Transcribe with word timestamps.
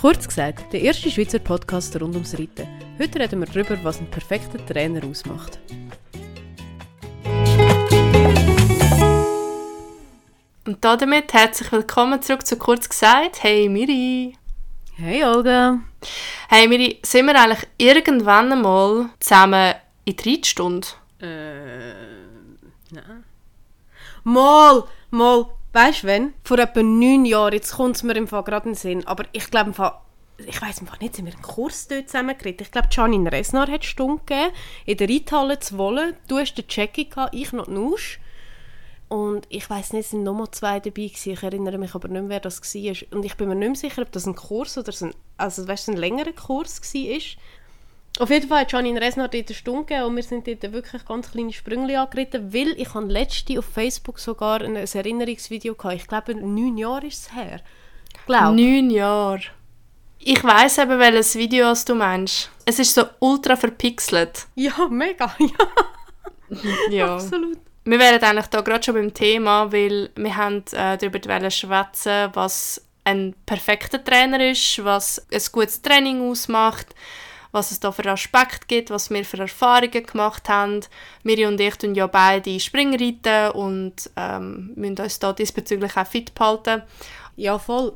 Kurz 0.00 0.26
gesagt, 0.28 0.72
der 0.72 0.82
erste 0.82 1.10
Schweizer 1.10 1.38
Podcast 1.38 1.98
rund 2.00 2.14
ums 2.14 2.34
Reiten. 2.34 2.66
Heute 2.98 3.20
reden 3.20 3.40
wir 3.40 3.46
darüber, 3.46 3.82
was 3.82 4.00
ein 4.00 4.10
perfekter 4.10 4.64
Trainer 4.66 5.02
ausmacht. 5.04 5.58
Und 10.66 10.84
damit 10.84 11.32
herzlich 11.32 11.72
willkommen 11.72 12.20
zurück 12.20 12.46
zu 12.46 12.56
Kurz 12.56 12.88
gesagt. 12.88 13.42
Hey 13.42 13.68
Miri! 13.68 14.36
Hey 14.96 15.24
Olga! 15.24 15.80
Hey 16.48 16.68
Miri, 16.68 16.98
sind 17.02 17.26
wir 17.26 17.40
eigentlich 17.40 17.68
irgendwann 17.78 18.52
einmal 18.52 19.10
zusammen 19.18 19.74
in 20.04 20.16
die 20.16 20.30
Reitstunde? 20.30 20.88
Äh, 21.20 21.92
nein. 22.90 23.24
Mal, 24.24 24.84
mal, 25.10 25.46
weißt 25.72 26.02
du 26.02 26.06
wenn? 26.06 26.34
Vor 26.44 26.58
etwa 26.58 26.82
neun 26.82 27.24
Jahren, 27.24 27.52
jetzt 27.52 27.72
kommt 27.72 27.96
es 27.96 28.02
mir 28.02 28.16
im 28.16 28.28
Fall 28.28 28.44
gerade 28.44 28.68
in 28.68 28.72
den 28.74 28.78
Sinn, 28.78 29.06
aber 29.06 29.24
ich 29.32 29.50
glaube 29.50 29.68
im 29.68 29.74
Fall, 29.74 29.92
ich 30.46 30.60
weiß 30.60 30.80
einfach 30.80 31.00
nicht, 31.00 31.16
sind 31.16 31.26
wir 31.26 31.34
einen 31.34 31.42
Kurs 31.42 31.88
dort 31.88 32.08
zusammen 32.08 32.36
geredet. 32.36 32.62
Ich 32.62 32.70
glaube, 32.70 32.88
Janine 32.90 33.30
Resnar 33.30 33.70
hat 33.70 33.84
Stunde 33.84 34.22
gegeben, 34.24 34.52
in 34.86 34.96
der 34.96 35.08
Reithalle 35.08 35.58
zu 35.58 35.78
wollen. 35.78 36.16
Du 36.28 36.38
hast 36.38 36.54
den 36.54 36.64
Jackie 36.68 37.08
gehabt, 37.08 37.34
ich 37.34 37.52
noch 37.52 37.66
die 37.66 37.72
Nusch. 37.72 38.20
Und 39.08 39.46
ich 39.48 39.68
weiß 39.68 39.92
nicht, 39.92 40.04
es 40.04 40.10
sind 40.10 40.22
nochmal 40.22 40.50
zwei 40.52 40.78
dabei 40.78 41.08
gewesen. 41.08 41.32
Ich 41.32 41.42
erinnere 41.42 41.78
mich 41.78 41.96
aber 41.96 42.06
nicht 42.06 42.20
mehr, 42.20 42.30
wer 42.30 42.40
das 42.40 42.62
war. 42.62 43.16
Und 43.18 43.24
ich 43.24 43.36
bin 43.36 43.48
mir 43.48 43.56
nicht 43.56 43.68
mehr 43.68 43.76
sicher, 43.76 44.02
ob 44.02 44.12
das 44.12 44.24
ein 44.24 44.36
Kurs 44.36 44.78
oder 44.78 44.92
so 44.92 45.06
ein, 45.06 45.14
also, 45.36 45.66
weißt, 45.66 45.88
ein 45.88 45.96
längerer 45.96 46.32
Kurs 46.32 46.80
war. 46.80 47.20
Auf 48.18 48.28
jeden 48.28 48.48
Fall 48.48 48.60
hat 48.60 48.72
Janine 48.72 49.00
Resner 49.00 49.28
dort 49.28 49.48
eine 49.48 49.54
Stunde 49.54 49.84
gegeben 49.84 50.04
und 50.04 50.16
wir 50.16 50.22
sind 50.22 50.46
dort 50.46 50.72
wirklich 50.72 51.04
ganz 51.06 51.30
kleine 51.30 51.52
Sprünge 51.52 51.98
angeritten, 51.98 52.52
weil 52.52 52.74
ich 52.76 52.92
habe 52.92 53.06
letzte 53.06 53.58
auf 53.58 53.64
Facebook 53.64 54.18
sogar 54.18 54.60
ein 54.60 54.76
Erinnerungsvideo 54.76 55.74
gehabt. 55.74 55.96
Ich 55.96 56.06
glaube, 56.06 56.34
neun 56.34 56.76
Jahre 56.76 57.06
ist 57.06 57.22
es 57.22 57.34
her. 57.34 57.60
Glaub. 58.26 58.54
Neun 58.54 58.90
Jahre. 58.90 59.42
Ich 60.18 60.44
weiß 60.44 60.78
eben, 60.78 60.98
welches 60.98 61.34
Video 61.36 61.72
du 61.86 61.94
meinst. 61.94 62.50
Es 62.66 62.78
ist 62.78 62.94
so 62.94 63.04
ultra 63.20 63.56
verpixelt. 63.56 64.46
Ja, 64.54 64.88
mega, 64.90 65.34
ja. 65.38 66.60
ja. 66.90 67.14
Absolut. 67.14 67.58
Wir 67.84 67.98
wären 67.98 68.22
eigentlich 68.22 68.46
da 68.48 68.60
gerade 68.60 68.84
schon 68.84 68.94
beim 68.94 69.14
Thema, 69.14 69.72
weil 69.72 70.10
wir 70.14 70.36
haben 70.36 70.62
äh, 70.72 70.98
darüber 70.98 71.50
schwätzen, 71.50 72.28
was 72.34 72.84
ein 73.04 73.34
perfekter 73.46 74.04
Trainer 74.04 74.50
ist, 74.50 74.84
was 74.84 75.26
ein 75.32 75.42
gutes 75.50 75.80
Training 75.80 76.20
ausmacht, 76.30 76.88
was 77.52 77.70
es 77.70 77.80
da 77.80 77.92
für 77.92 78.06
Aspekte 78.10 78.66
gibt, 78.66 78.90
was 78.90 79.10
wir 79.10 79.24
für 79.24 79.38
Erfahrungen 79.38 80.04
gemacht 80.04 80.48
haben. 80.48 80.80
Miri 81.22 81.46
und 81.46 81.60
ich 81.60 81.76
tun 81.76 81.94
ja 81.94 82.06
beide 82.06 82.60
Springreiten 82.60 83.52
und 83.52 84.10
ähm, 84.16 84.72
müssen 84.76 85.00
uns 85.00 85.18
da 85.18 85.32
diesbezüglich 85.32 85.96
auch 85.96 86.06
fit 86.06 86.34
behalten. 86.34 86.82
Ja, 87.36 87.58
voll. 87.58 87.94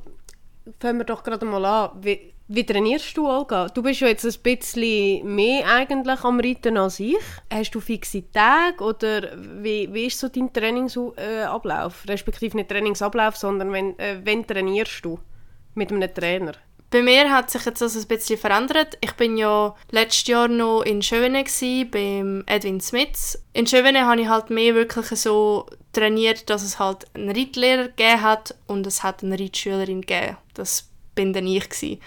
Fangen 0.80 0.98
wir 0.98 1.04
doch 1.04 1.22
gerade 1.22 1.44
mal 1.44 1.64
an. 1.64 1.90
Wie, 2.00 2.34
wie 2.48 2.64
trainierst 2.64 3.16
du, 3.16 3.28
Olga? 3.28 3.68
Du 3.68 3.82
bist 3.82 4.00
ja 4.00 4.08
jetzt 4.08 4.24
ein 4.24 4.42
bisschen 4.42 5.34
mehr 5.34 5.66
eigentlich 5.66 6.24
am 6.24 6.40
Reiten 6.40 6.76
als 6.76 7.00
ich. 7.00 7.16
Hast 7.52 7.74
du 7.74 7.80
fixe 7.80 8.30
Tage 8.32 8.82
oder 8.82 9.30
wie, 9.36 9.92
wie 9.92 10.06
ist 10.06 10.18
so 10.18 10.28
dein 10.28 10.52
Trainingsablauf? 10.52 12.04
Respektive 12.06 12.56
nicht 12.56 12.68
Trainingsablauf, 12.70 13.36
sondern 13.36 13.72
wenn, 13.72 13.98
äh, 13.98 14.20
wenn 14.24 14.46
trainierst 14.46 15.04
du 15.04 15.18
mit 15.74 15.90
einem 15.90 16.12
Trainer? 16.12 16.52
Bei 16.94 17.02
mir 17.02 17.28
hat 17.32 17.50
sich 17.50 17.64
jetzt 17.64 17.80
das 17.80 17.96
ein 17.96 18.06
bisschen 18.06 18.38
verändert. 18.38 18.96
Ich 19.00 19.14
bin 19.14 19.36
ja 19.36 19.74
letztes 19.90 20.28
Jahr 20.28 20.46
noch 20.46 20.82
in 20.82 21.02
Schöne 21.02 21.44
beim 21.90 22.44
Edwin 22.46 22.80
Smith. 22.80 23.36
In 23.52 23.66
Schöne 23.66 24.06
habe 24.06 24.20
ich 24.20 24.28
halt 24.28 24.48
mehr 24.50 24.76
wirklich 24.76 25.06
so 25.08 25.66
trainiert, 25.92 26.48
dass 26.48 26.62
es 26.62 26.78
halt 26.78 27.12
einen 27.12 27.30
Reitlehrer 27.30 27.88
gegeben 27.88 28.22
hat 28.22 28.54
und 28.68 28.86
es 28.86 29.02
hat 29.02 29.24
eine 29.24 29.36
Reitschülerin 29.36 30.02
gegeben. 30.02 30.36
Das 30.54 30.88
bin 31.16 31.32
dann 31.32 31.48
ich 31.48 31.68
gewesen. 31.68 32.00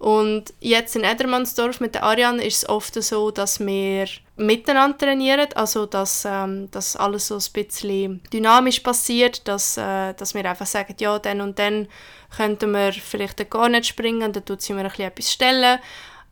Und 0.00 0.54
jetzt 0.60 0.96
in 0.96 1.04
Edermannsdorf 1.04 1.78
mit 1.78 1.94
der 1.94 2.04
Ariane 2.04 2.42
ist 2.42 2.62
es 2.62 2.68
oft 2.70 2.94
so, 2.94 3.30
dass 3.30 3.60
wir 3.60 4.06
miteinander 4.36 4.96
trainieren, 4.96 5.48
also 5.54 5.84
dass, 5.84 6.24
ähm, 6.26 6.70
dass 6.70 6.96
alles 6.96 7.26
so 7.26 7.34
ein 7.34 7.52
bisschen 7.52 8.22
dynamisch 8.32 8.80
passiert, 8.80 9.46
dass, 9.46 9.76
äh, 9.76 10.14
dass 10.14 10.32
wir 10.32 10.48
einfach 10.48 10.64
sagen, 10.64 10.94
ja, 10.98 11.18
dann 11.18 11.42
und 11.42 11.58
dann 11.58 11.86
könnten 12.34 12.70
wir 12.70 12.94
vielleicht 12.94 13.50
gar 13.50 13.68
nicht 13.68 13.88
springen, 13.88 14.32
dann 14.32 14.42
tut 14.42 14.62
sie 14.62 14.72
mir 14.72 14.84
ein 14.84 14.88
bisschen 14.88 15.04
etwas 15.04 15.32
stellen. 15.32 15.78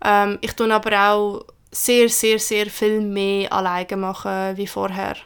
Ähm, 0.02 0.38
ich 0.40 0.54
tue 0.54 0.72
aber 0.72 1.10
auch 1.10 1.44
sehr, 1.70 2.08
sehr, 2.08 2.38
sehr 2.38 2.70
viel 2.70 3.02
mehr 3.02 3.52
alleine 3.52 3.98
machen 3.98 4.56
wie 4.56 4.66
vorher 4.66 5.16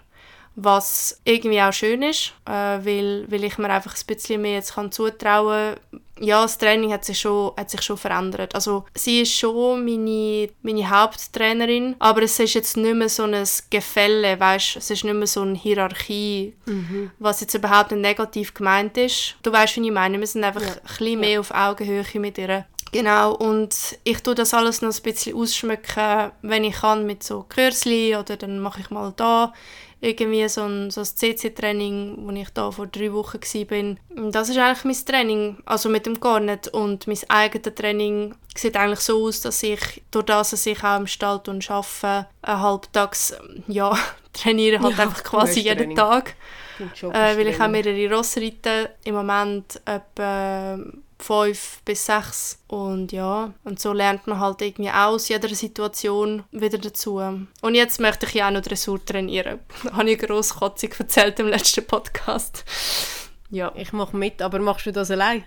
was 0.54 1.20
irgendwie 1.24 1.62
auch 1.62 1.72
schön 1.72 2.02
ist, 2.02 2.34
äh, 2.44 2.50
weil, 2.50 3.30
weil 3.30 3.44
ich 3.44 3.56
mir 3.56 3.70
einfach 3.70 3.94
ein 3.94 4.06
bisschen 4.06 4.42
mehr 4.42 4.54
jetzt 4.54 4.74
kann 4.74 4.92
zutrauen 4.92 5.76
ja, 6.20 6.42
das 6.42 6.58
Training 6.58 6.92
hat 6.92 7.04
sich 7.04 7.18
schon, 7.18 7.52
hat 7.56 7.70
sich 7.70 7.82
schon 7.82 7.96
verändert. 7.96 8.54
Also 8.54 8.84
sie 8.94 9.22
ist 9.22 9.32
schon 9.32 9.84
meine, 9.84 10.50
meine 10.62 10.88
Haupttrainerin, 10.88 11.96
aber 11.98 12.22
es 12.22 12.38
ist 12.38 12.54
jetzt 12.54 12.76
nicht 12.76 12.94
mehr 12.94 13.08
so 13.08 13.24
ein 13.24 13.44
Gefälle, 13.70 14.38
weißt? 14.38 14.76
es 14.76 14.90
ist 14.90 15.04
nicht 15.04 15.14
mehr 15.14 15.26
so 15.26 15.42
eine 15.42 15.58
Hierarchie, 15.58 16.54
mhm. 16.66 17.10
was 17.18 17.40
jetzt 17.40 17.54
überhaupt 17.54 17.90
nicht 17.92 18.00
negativ 18.00 18.54
gemeint 18.54 18.96
ist. 18.98 19.36
Du 19.42 19.52
weißt, 19.52 19.76
wie 19.76 19.86
ich 19.86 19.92
meine, 19.92 20.18
wir 20.18 20.26
sind 20.26 20.44
einfach 20.44 20.62
ja. 20.62 20.72
ein 20.72 20.80
bisschen 20.82 21.20
mehr 21.20 21.30
ja. 21.30 21.40
auf 21.40 21.50
Augenhöhe 21.50 22.04
mit 22.20 22.38
ihr. 22.38 22.66
Genau, 22.92 23.34
und 23.34 23.74
ich 24.04 24.22
tue 24.22 24.34
das 24.34 24.52
alles 24.52 24.82
noch 24.82 24.94
ein 24.94 25.02
bisschen 25.02 25.34
ausschmücken, 25.34 26.30
wenn 26.42 26.64
ich 26.64 26.74
kann, 26.74 27.06
mit 27.06 27.22
so 27.22 27.46
Kürzli 27.48 28.14
oder 28.16 28.36
dann 28.36 28.58
mache 28.58 28.80
ich 28.80 28.90
mal 28.90 29.14
da 29.16 29.54
irgendwie 30.02 30.48
so 30.48 30.62
ein, 30.62 30.90
so 30.90 31.00
ein 31.00 31.06
CC-Training, 31.06 32.16
wo 32.18 32.32
ich 32.32 32.50
da 32.50 32.70
vor 32.72 32.88
drei 32.88 33.12
Wochen 33.12 33.38
war. 33.38 34.30
Das 34.30 34.48
ist 34.48 34.58
eigentlich 34.58 34.84
mein 34.84 35.06
Training, 35.06 35.56
also 35.64 35.88
mit 35.88 36.06
dem 36.06 36.18
Garnet. 36.18 36.68
Und 36.68 37.06
mein 37.06 37.18
eigenes 37.28 37.74
Training 37.74 38.34
sieht 38.54 38.76
eigentlich 38.76 39.00
so 39.00 39.24
aus, 39.26 39.40
dass 39.42 39.62
ich, 39.62 40.02
durch 40.10 40.26
das, 40.26 40.50
dass 40.50 40.66
ich 40.66 40.82
auch 40.82 40.98
im 40.98 41.06
Stall 41.06 41.40
arbeite, 41.46 42.26
halbtags, 42.42 43.34
ja, 43.68 43.96
trainiere 44.32 44.80
halt 44.80 44.98
ja, 44.98 45.04
einfach 45.04 45.22
quasi 45.22 45.60
jeden 45.60 45.94
Tag. 45.94 46.34
Äh, 46.80 47.36
weil 47.36 47.46
ich 47.46 47.60
auch 47.60 47.68
mehrere 47.68 48.12
Ross 48.12 48.36
reite. 48.36 48.90
Im 49.04 49.14
Moment 49.14 49.80
etwa 49.84 50.80
fünf 51.22 51.80
bis 51.84 52.06
sechs. 52.06 52.58
Und 52.68 53.12
ja, 53.12 53.52
und 53.64 53.80
so 53.80 53.92
lernt 53.92 54.26
man 54.26 54.40
halt 54.40 54.62
irgendwie 54.62 54.90
aus 54.90 55.28
jeder 55.28 55.48
Situation 55.48 56.44
wieder 56.50 56.78
dazu. 56.78 57.16
Und 57.16 57.74
jetzt 57.74 58.00
möchte 58.00 58.26
ich 58.26 58.34
ja 58.34 58.48
auch 58.48 58.52
noch 58.52 58.62
Dressur 58.62 59.04
trainieren. 59.04 59.60
habe 59.92 60.10
ich 60.10 60.18
grosskotzig 60.18 60.94
erzählt 60.98 61.38
im 61.40 61.48
letzten 61.48 61.86
Podcast. 61.86 62.64
ja. 63.50 63.72
Ich 63.76 63.92
mache 63.92 64.16
mit, 64.16 64.42
aber 64.42 64.58
machst 64.58 64.86
du 64.86 64.92
das 64.92 65.10
allein? 65.10 65.44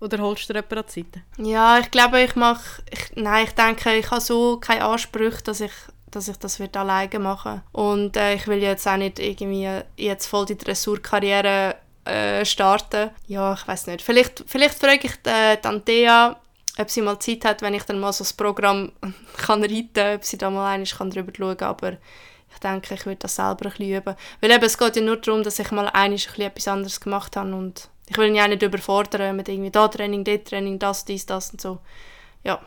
Oder 0.00 0.18
holst 0.18 0.48
du 0.48 0.52
dir 0.52 0.60
jemanden 0.60 0.78
an 0.78 0.84
die 0.86 1.00
Seite? 1.00 1.22
Ja, 1.38 1.78
ich 1.78 1.90
glaube, 1.90 2.22
ich 2.22 2.34
mache... 2.34 2.82
Ich, 2.90 3.14
nein, 3.14 3.44
ich 3.44 3.52
denke, 3.52 3.94
ich 3.94 4.10
habe 4.10 4.20
so 4.20 4.58
keine 4.58 4.84
Ansprüche, 4.84 5.42
dass 5.42 5.60
ich 5.60 5.72
dass 6.12 6.28
ich 6.28 6.36
das 6.36 6.60
wird 6.60 6.76
alleine 6.76 7.18
machen 7.18 7.62
Und 7.72 8.16
äh, 8.16 8.34
ich 8.34 8.46
will 8.46 8.62
jetzt 8.62 8.86
auch 8.86 8.98
nicht 8.98 9.18
irgendwie 9.18 9.80
jetzt 9.96 10.26
voll 10.26 10.44
die 10.46 10.58
Dressurkarriere 10.58 11.76
äh, 12.04 12.44
starten. 12.44 13.10
Ja, 13.26 13.54
ich 13.54 13.66
weiß 13.66 13.86
nicht. 13.86 14.02
Vielleicht, 14.02 14.44
vielleicht 14.46 14.78
frage 14.78 15.06
ich 15.06 15.14
äh, 15.24 15.56
die 15.56 15.68
Antea, 15.68 16.36
ob 16.78 16.90
sie 16.90 17.02
mal 17.02 17.18
Zeit 17.18 17.44
hat, 17.44 17.62
wenn 17.62 17.74
ich 17.74 17.84
dann 17.84 18.00
mal 18.00 18.12
so 18.12 18.24
das 18.24 18.32
Programm 18.32 18.92
kann 19.36 19.62
reiten 19.62 20.16
ob 20.16 20.24
sie 20.24 20.38
da 20.38 20.50
mal 20.50 20.72
einmal 20.72 20.86
kann 20.86 21.10
drüber 21.10 21.32
schauen 21.36 21.56
kann. 21.56 21.68
Aber 21.68 21.92
ich 21.92 22.58
denke, 22.62 22.94
ich 22.94 23.06
würde 23.06 23.20
das 23.20 23.36
selber 23.36 23.66
ein 23.66 23.70
bisschen 23.70 23.96
üben. 23.96 24.16
Weil 24.40 24.50
eben, 24.50 24.64
es 24.64 24.78
geht 24.78 24.96
ja 24.96 25.02
nur 25.02 25.16
darum, 25.16 25.42
dass 25.42 25.58
ich 25.58 25.70
mal 25.70 25.88
einmal 25.88 26.18
etwas 26.38 26.68
anderes 26.68 27.00
gemacht 27.00 27.36
habe 27.36 27.54
und 27.54 27.88
ich 28.08 28.18
will 28.18 28.28
ihn 28.28 28.34
ja 28.34 28.48
nicht 28.48 28.62
überfordern 28.62 29.36
mit 29.36 29.48
irgendwie 29.48 29.70
da 29.70 29.88
Training, 29.88 30.24
dort 30.24 30.48
Training, 30.48 30.78
das, 30.78 31.04
dies, 31.04 31.24
das 31.24 31.50
und 31.50 31.60
so. 31.60 31.78
Ja. 32.44 32.60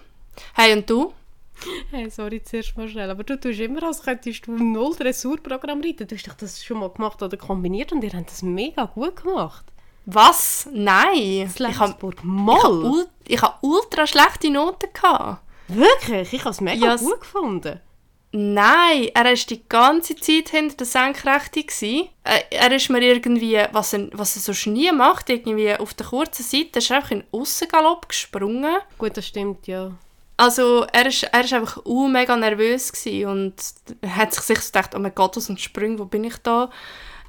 Hey, 0.54 0.74
und 0.74 0.90
du? 0.90 1.14
Hey, 1.92 2.10
sorry, 2.10 2.42
zuerst 2.44 2.76
mal 2.78 2.88
schnell, 2.88 3.10
aber 3.10 3.24
du 3.24 3.40
tust 3.40 3.60
immer, 3.60 3.84
als 3.84 4.02
könntest 4.02 4.48
du 4.48 4.52
null 4.52 4.96
Dressurprogramm 4.96 5.82
reiten. 5.82 6.08
Du 6.08 6.16
hast 6.16 6.28
doch 6.28 6.34
das 6.34 6.64
schon 6.64 6.80
mal 6.80 6.90
gemacht 6.90 7.22
oder 7.22 7.38
kombiniert 7.38 7.92
und 7.92 8.04
ihr 8.04 8.14
habt 8.14 8.30
das 8.30 8.42
mega 8.42 8.86
gut 8.86 9.24
gemacht. 9.24 9.66
Was? 10.06 10.68
Nein! 10.72 11.52
Das 11.58 11.60
ich 11.60 11.80
habe 11.80 12.12
mal. 12.24 13.08
Ich 13.28 13.42
habe 13.42 13.56
ultra 13.62 14.06
schlechte 14.06 14.52
Noten 14.52 14.90
gehabt. 14.94 15.42
Wirklich? 15.68 16.34
Ich 16.34 16.42
habe 16.42 16.52
es 16.52 16.62
mega 16.62 16.86
ja, 16.86 16.96
gut 16.96 17.22
gefunden. 17.22 17.80
Nein, 18.32 19.10
er 19.14 19.24
war 19.24 19.34
die 19.34 19.64
ganze 19.68 20.16
Zeit 20.18 20.50
hinter 20.50 20.76
der 20.76 20.86
Senkrechte. 20.86 21.64
Äh, 22.24 22.42
er 22.52 22.72
ist 22.72 22.90
mir 22.90 23.02
irgendwie, 23.02 23.58
was 23.72 23.94
er, 23.94 24.10
was 24.12 24.36
er 24.36 24.42
sonst 24.42 24.68
nie 24.68 24.92
macht, 24.92 25.30
irgendwie 25.30 25.74
auf 25.74 25.94
der 25.94 26.08
kurzen 26.08 26.44
Seite, 26.44 26.80
ist 26.80 26.92
einfach 26.92 27.12
in 27.12 27.24
Aussengalopp 27.32 28.10
gesprungen. 28.10 28.76
Gut, 28.98 29.16
das 29.16 29.28
stimmt, 29.28 29.66
ja. 29.68 29.92
Also 30.38 30.86
er 30.92 31.06
ist, 31.06 31.24
er 31.24 31.44
ist 31.44 31.54
einfach 31.54 31.86
uh, 31.86 32.08
mega 32.08 32.36
nervös 32.36 32.92
und 33.26 33.54
hat 34.06 34.34
sich 34.34 34.44
sich 34.44 34.66
gedacht, 34.66 34.94
oh 34.96 35.00
mein 35.00 35.16
Gott, 35.16 35.38
was 35.38 35.50
ein 35.50 35.58
Sprung, 35.58 35.98
wo 35.98 36.06
bin 36.06 36.26
ich 36.26 36.38
da? 36.38 36.70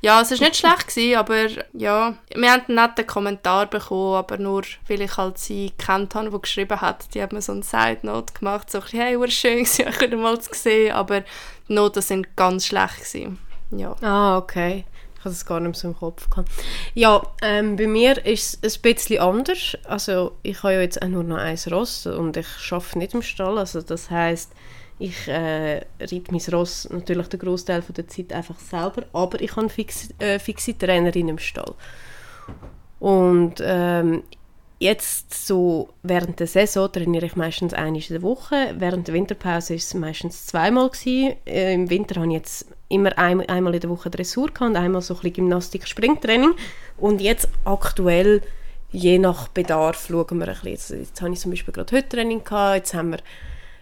Ja, 0.02 0.20
es 0.20 0.30
war 0.30 0.38
nicht 0.38 0.56
schlecht, 0.56 0.88
gewesen, 0.88 1.16
aber 1.16 1.46
ja, 1.72 2.14
wir 2.34 2.52
haben 2.52 2.64
einen 2.68 2.74
netten 2.74 3.06
Kommentar 3.06 3.66
bekommen, 3.66 4.14
aber 4.16 4.36
nur, 4.38 4.62
weil 4.88 5.00
ich 5.00 5.16
halt 5.16 5.38
sie 5.38 5.72
kennt 5.78 6.14
habe, 6.14 6.30
die 6.30 6.40
geschrieben 6.40 6.80
hat. 6.80 7.14
Die 7.14 7.22
hat 7.22 7.32
mir 7.32 7.40
so 7.40 7.52
eine 7.52 7.62
Side-Note 7.62 8.34
gemacht, 8.34 8.70
so 8.70 8.80
hey, 8.90 9.18
war 9.18 9.28
schön 9.28 9.60
ich 9.64 10.16
mal 10.16 10.40
zu 10.40 10.52
sehen, 10.52 10.92
aber 10.92 11.22
die 11.68 11.72
Noten 11.72 12.02
sind 12.02 12.36
ganz 12.36 12.66
schlecht 12.66 12.98
gewesen. 12.98 13.38
Ja. 13.70 13.96
Ah, 14.02 14.36
okay. 14.36 14.84
Habe 15.26 15.34
es 15.34 15.44
gar 15.44 15.60
nicht 15.60 15.68
mehr 15.68 15.74
so 15.74 15.88
im 15.88 15.96
Kopf 15.96 16.30
gehabt. 16.30 16.50
Ja, 16.94 17.22
ähm, 17.42 17.76
bei 17.76 17.86
mir 17.86 18.24
ist 18.24 18.64
es 18.64 18.78
ein 18.78 18.82
bisschen 18.82 19.20
anders. 19.20 19.76
Also 19.84 20.32
ich 20.42 20.62
habe 20.62 20.74
ja 20.74 20.80
jetzt 20.80 21.02
auch 21.02 21.08
nur 21.08 21.24
noch 21.24 21.38
ein 21.38 21.58
Ross 21.70 22.06
und 22.06 22.36
ich 22.36 22.46
arbeite 22.70 22.98
nicht 22.98 23.14
im 23.14 23.22
Stall. 23.22 23.58
Also 23.58 23.82
das 23.82 24.10
heißt 24.10 24.52
ich 24.98 25.28
äh, 25.28 25.84
reite 26.00 26.30
mein 26.32 26.40
Ross 26.52 26.88
natürlich 26.90 27.28
den 27.28 27.40
Großteil 27.40 27.82
der 27.94 28.08
Zeit 28.08 28.32
einfach 28.32 28.58
selber, 28.58 29.04
aber 29.12 29.40
ich 29.40 29.54
habe 29.56 29.68
fix, 29.68 30.08
äh, 30.18 30.38
fixe 30.38 30.76
Trainerin 30.76 31.28
im 31.28 31.38
Stall. 31.38 31.74
Und 32.98 33.56
ähm, 33.60 34.22
jetzt 34.78 35.46
so 35.46 35.90
während 36.02 36.40
der 36.40 36.46
Saison 36.46 36.90
trainiere 36.90 37.26
ich 37.26 37.36
meistens 37.36 37.74
einmal 37.74 38.00
in 38.00 38.08
der 38.08 38.22
Woche. 38.22 38.74
Während 38.78 39.06
der 39.08 39.14
Winterpause 39.14 39.74
ist 39.74 39.88
es 39.88 39.94
meistens 39.94 40.46
zweimal 40.46 40.88
gewesen. 40.88 41.36
Äh, 41.46 41.74
Im 41.74 41.90
Winter 41.90 42.20
habe 42.20 42.28
ich 42.28 42.32
jetzt 42.34 42.66
immer 42.88 43.16
ein, 43.18 43.40
einmal 43.48 43.74
in 43.74 43.80
der 43.80 43.90
Woche 43.90 44.10
Dressur 44.10 44.50
und 44.60 44.76
einmal 44.76 45.02
so 45.02 45.14
ein 45.14 45.20
bisschen 45.20 45.34
Gymnastik, 45.34 45.86
Springtraining. 45.86 46.54
Und 46.96 47.20
jetzt 47.20 47.48
aktuell 47.64 48.42
je 48.92 49.18
nach 49.18 49.48
Bedarf 49.48 50.06
schauen 50.08 50.38
wir 50.38 50.48
ein 50.48 50.54
bisschen. 50.54 50.70
Jetzt, 50.70 50.90
jetzt 50.90 51.22
habe 51.22 51.32
ich 51.32 51.40
zum 51.40 51.50
Beispiel 51.50 51.74
gerade 51.74 51.96
heute 51.96 52.08
Training 52.08 52.44
gehabt, 52.44 52.76
jetzt 52.76 52.94
haben 52.94 53.10
wir 53.10 53.18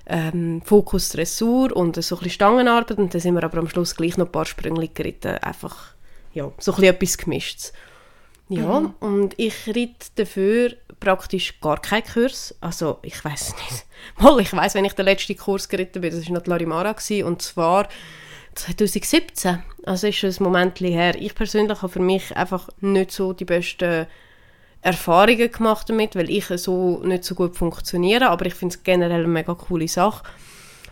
ähm, 0.06 0.62
Fokus 0.64 1.10
Dressur 1.10 1.74
und 1.74 1.96
so 1.96 2.16
ein 2.16 2.18
bisschen 2.18 2.30
Stangenarbeit 2.30 2.98
und 2.98 3.14
dann 3.14 3.20
sind 3.20 3.34
wir 3.34 3.44
aber 3.44 3.58
am 3.58 3.68
Schluss 3.68 3.96
gleich 3.96 4.16
noch 4.16 4.26
ein 4.26 4.32
paar 4.32 4.44
Sprünge 4.44 4.88
geritten. 4.88 5.38
Einfach, 5.38 5.94
ja, 6.32 6.50
so 6.58 6.72
ein 6.72 6.76
bisschen 6.76 6.94
etwas 6.94 7.18
Gemischtes. 7.18 7.72
Ja, 8.50 8.80
mhm. 8.80 8.94
und 9.00 9.34
ich 9.38 9.66
reite 9.68 10.10
dafür 10.16 10.74
praktisch 11.00 11.60
gar 11.60 11.80
keinen 11.80 12.04
Kurs. 12.04 12.54
Also, 12.60 12.98
ich 13.02 13.24
weiß 13.24 13.54
nicht. 13.54 13.86
Mal, 14.18 14.38
ich 14.40 14.52
weiß, 14.52 14.74
wenn 14.74 14.84
ich 14.84 14.92
den 14.92 15.06
letzten 15.06 15.36
Kurs 15.36 15.68
geritten 15.68 16.02
bin, 16.02 16.10
das 16.10 16.26
war 16.26 16.34
noch 16.34 16.42
die 16.42 16.50
Larimara, 16.50 16.92
gewesen, 16.92 17.26
und 17.26 17.40
zwar 17.40 17.88
2017. 18.54 19.62
Also 19.84 20.06
ist 20.06 20.24
es 20.24 20.40
ein 20.40 20.44
Moment 20.44 20.80
her. 20.80 21.14
Ich 21.20 21.34
persönlich 21.34 21.82
habe 21.82 21.92
für 21.92 22.00
mich 22.00 22.36
einfach 22.36 22.68
nicht 22.80 23.10
so 23.10 23.32
die 23.32 23.44
besten 23.44 24.06
Erfahrungen 24.82 25.50
gemacht 25.50 25.88
damit, 25.88 26.14
weil 26.14 26.30
ich 26.30 26.46
so 26.46 27.00
nicht 27.04 27.24
so 27.24 27.34
gut 27.34 27.56
funktioniere, 27.56 28.28
aber 28.28 28.46
ich 28.46 28.54
finde 28.54 28.74
es 28.74 28.82
generell 28.82 29.20
eine 29.20 29.28
mega 29.28 29.54
coole 29.54 29.88
Sache. 29.88 30.24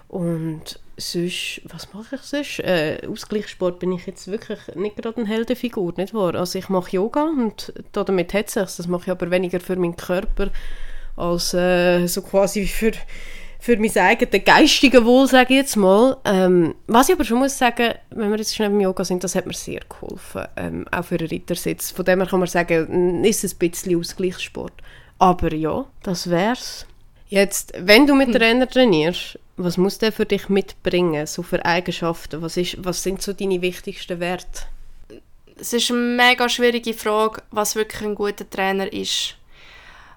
Und 0.08 0.78
sonst, 0.96 1.62
was 1.64 1.92
mache 1.92 2.16
ich 2.16 2.22
sonst? 2.22 2.60
Äh, 2.60 3.06
Ausgleichssport 3.10 3.78
bin 3.78 3.92
ich 3.92 4.06
jetzt 4.06 4.28
wirklich 4.28 4.58
nicht 4.74 4.96
gerade 4.96 5.18
eine 5.18 5.28
Heldenfigur, 5.28 5.94
nicht 5.96 6.14
wahr? 6.14 6.34
Also 6.34 6.58
ich 6.58 6.68
mache 6.68 6.96
Yoga 6.96 7.24
und 7.24 7.72
damit 7.92 8.34
hat 8.34 8.48
es 8.48 8.54
sich. 8.54 8.76
Das 8.76 8.86
mache 8.88 9.04
ich 9.04 9.10
aber 9.10 9.30
weniger 9.30 9.60
für 9.60 9.76
meinen 9.76 9.96
Körper 9.96 10.50
als 11.16 11.54
äh, 11.54 12.06
so 12.06 12.22
quasi 12.22 12.66
für 12.66 12.92
für 13.62 13.76
mein 13.76 13.96
eigenes 13.96 14.44
geistiges 14.44 15.04
Wohl, 15.04 15.28
sage 15.28 15.54
ich 15.54 15.60
jetzt 15.60 15.76
mal. 15.76 16.16
Ähm, 16.24 16.74
was 16.88 17.08
ich 17.08 17.14
aber 17.14 17.22
schon 17.22 17.38
muss 17.38 17.56
sagen, 17.56 17.94
wenn 18.10 18.30
wir 18.32 18.38
jetzt 18.38 18.56
schnell 18.56 18.70
beim 18.70 18.80
Yoga 18.80 19.04
sind, 19.04 19.22
das 19.22 19.36
hat 19.36 19.46
mir 19.46 19.52
sehr 19.52 19.82
geholfen, 19.88 20.48
ähm, 20.56 20.84
auch 20.90 21.04
für 21.04 21.14
einen 21.14 21.28
Rittersitz. 21.28 21.92
Von 21.92 22.04
dem 22.04 22.18
her 22.18 22.28
kann 22.28 22.40
man 22.40 22.48
sagen, 22.48 23.22
ist 23.22 23.44
es 23.44 23.54
ein 23.54 23.58
bisschen 23.58 23.96
Ausgleichssport. 23.96 24.72
Aber 25.20 25.54
ja, 25.54 25.86
das 26.02 26.28
wär's. 26.28 26.88
Jetzt, 27.28 27.72
wenn 27.78 28.08
du 28.08 28.16
mit 28.16 28.30
hm. 28.30 28.34
Trainer 28.34 28.68
trainierst, 28.68 29.38
was 29.56 29.76
muss 29.76 29.98
der 29.98 30.10
für 30.10 30.26
dich 30.26 30.48
mitbringen, 30.48 31.24
so 31.28 31.44
für 31.44 31.64
Eigenschaften? 31.64 32.42
Was, 32.42 32.56
ist, 32.56 32.84
was 32.84 33.04
sind 33.04 33.22
so 33.22 33.32
deine 33.32 33.62
wichtigsten 33.62 34.18
Werte? 34.18 34.62
Es 35.54 35.72
ist 35.72 35.88
eine 35.92 36.00
mega 36.00 36.48
schwierige 36.48 36.94
Frage, 36.94 37.42
was 37.52 37.76
wirklich 37.76 38.02
ein 38.02 38.16
guter 38.16 38.50
Trainer 38.50 38.92
ist. 38.92 39.36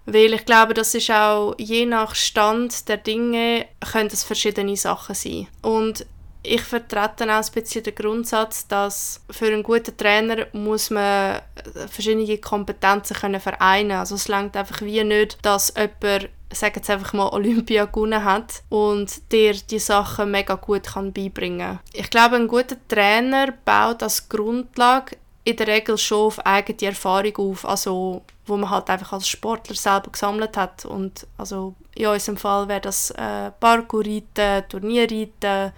Weil 0.05 0.33
ich 0.33 0.45
glaube, 0.45 0.73
das 0.73 0.93
ist 0.93 1.09
auch 1.11 1.55
je 1.57 1.85
nach 1.85 2.13
Stand 2.15 2.87
der 2.87 2.97
Dinge, 2.97 3.65
können 3.91 4.09
es 4.11 4.23
verschiedene 4.23 4.77
Sachen 4.77 5.15
sein. 5.15 5.47
Und 5.61 6.05
ich 6.43 6.61
vertrete 6.61 7.23
auch 7.25 7.43
ein 7.43 7.53
bisschen 7.53 7.83
den 7.83 7.95
Grundsatz, 7.95 8.67
dass 8.67 9.21
für 9.31 9.47
einen 9.47 9.63
guten 9.63 9.97
Trainer 9.97 10.45
muss 10.53 10.89
man 10.89 11.41
verschiedene 11.89 12.37
Kompetenzen 12.37 13.15
können 13.15 13.41
vereinen 13.41 13.97
Also 13.97 14.15
es 14.15 14.27
langt 14.27 14.55
einfach 14.55 14.81
wie 14.81 15.03
nicht, 15.03 15.37
dass 15.41 15.73
jemand 15.75 16.29
sagen 16.51 16.75
jetzt 16.75 16.89
einfach 16.89 17.13
mal 17.13 17.29
Olympia 17.29 17.85
gewonnen 17.85 18.23
hat 18.23 18.61
und 18.69 19.31
dir 19.31 19.53
die 19.53 19.79
Sachen 19.79 20.31
mega 20.31 20.55
gut 20.55 20.83
kann 20.83 21.11
beibringen. 21.11 21.79
Ich 21.93 22.09
glaube, 22.09 22.35
ein 22.35 22.47
guter 22.47 22.77
Trainer 22.87 23.53
baut 23.65 24.03
als 24.03 24.29
Grundlage 24.29 25.17
in 25.43 25.57
der 25.57 25.67
Regel 25.67 25.97
schon 25.97 26.27
auf 26.27 26.45
eigene 26.45 26.89
Erfahrung 26.89 27.35
auf, 27.37 27.65
also 27.65 28.23
wo 28.45 28.57
man 28.57 28.69
halt 28.69 28.89
einfach 28.89 29.13
als 29.13 29.27
Sportler 29.27 29.75
selber 29.75 30.11
gesammelt 30.11 30.57
hat 30.57 30.85
und 30.85 31.25
also 31.37 31.75
in 31.95 32.07
unserem 32.07 32.37
Fall 32.37 32.67
wäre 32.67 32.81
das 32.81 33.11
äh, 33.11 33.51
Parkour-Reiten, 33.59 34.67
Turnierreiten, 34.69 35.71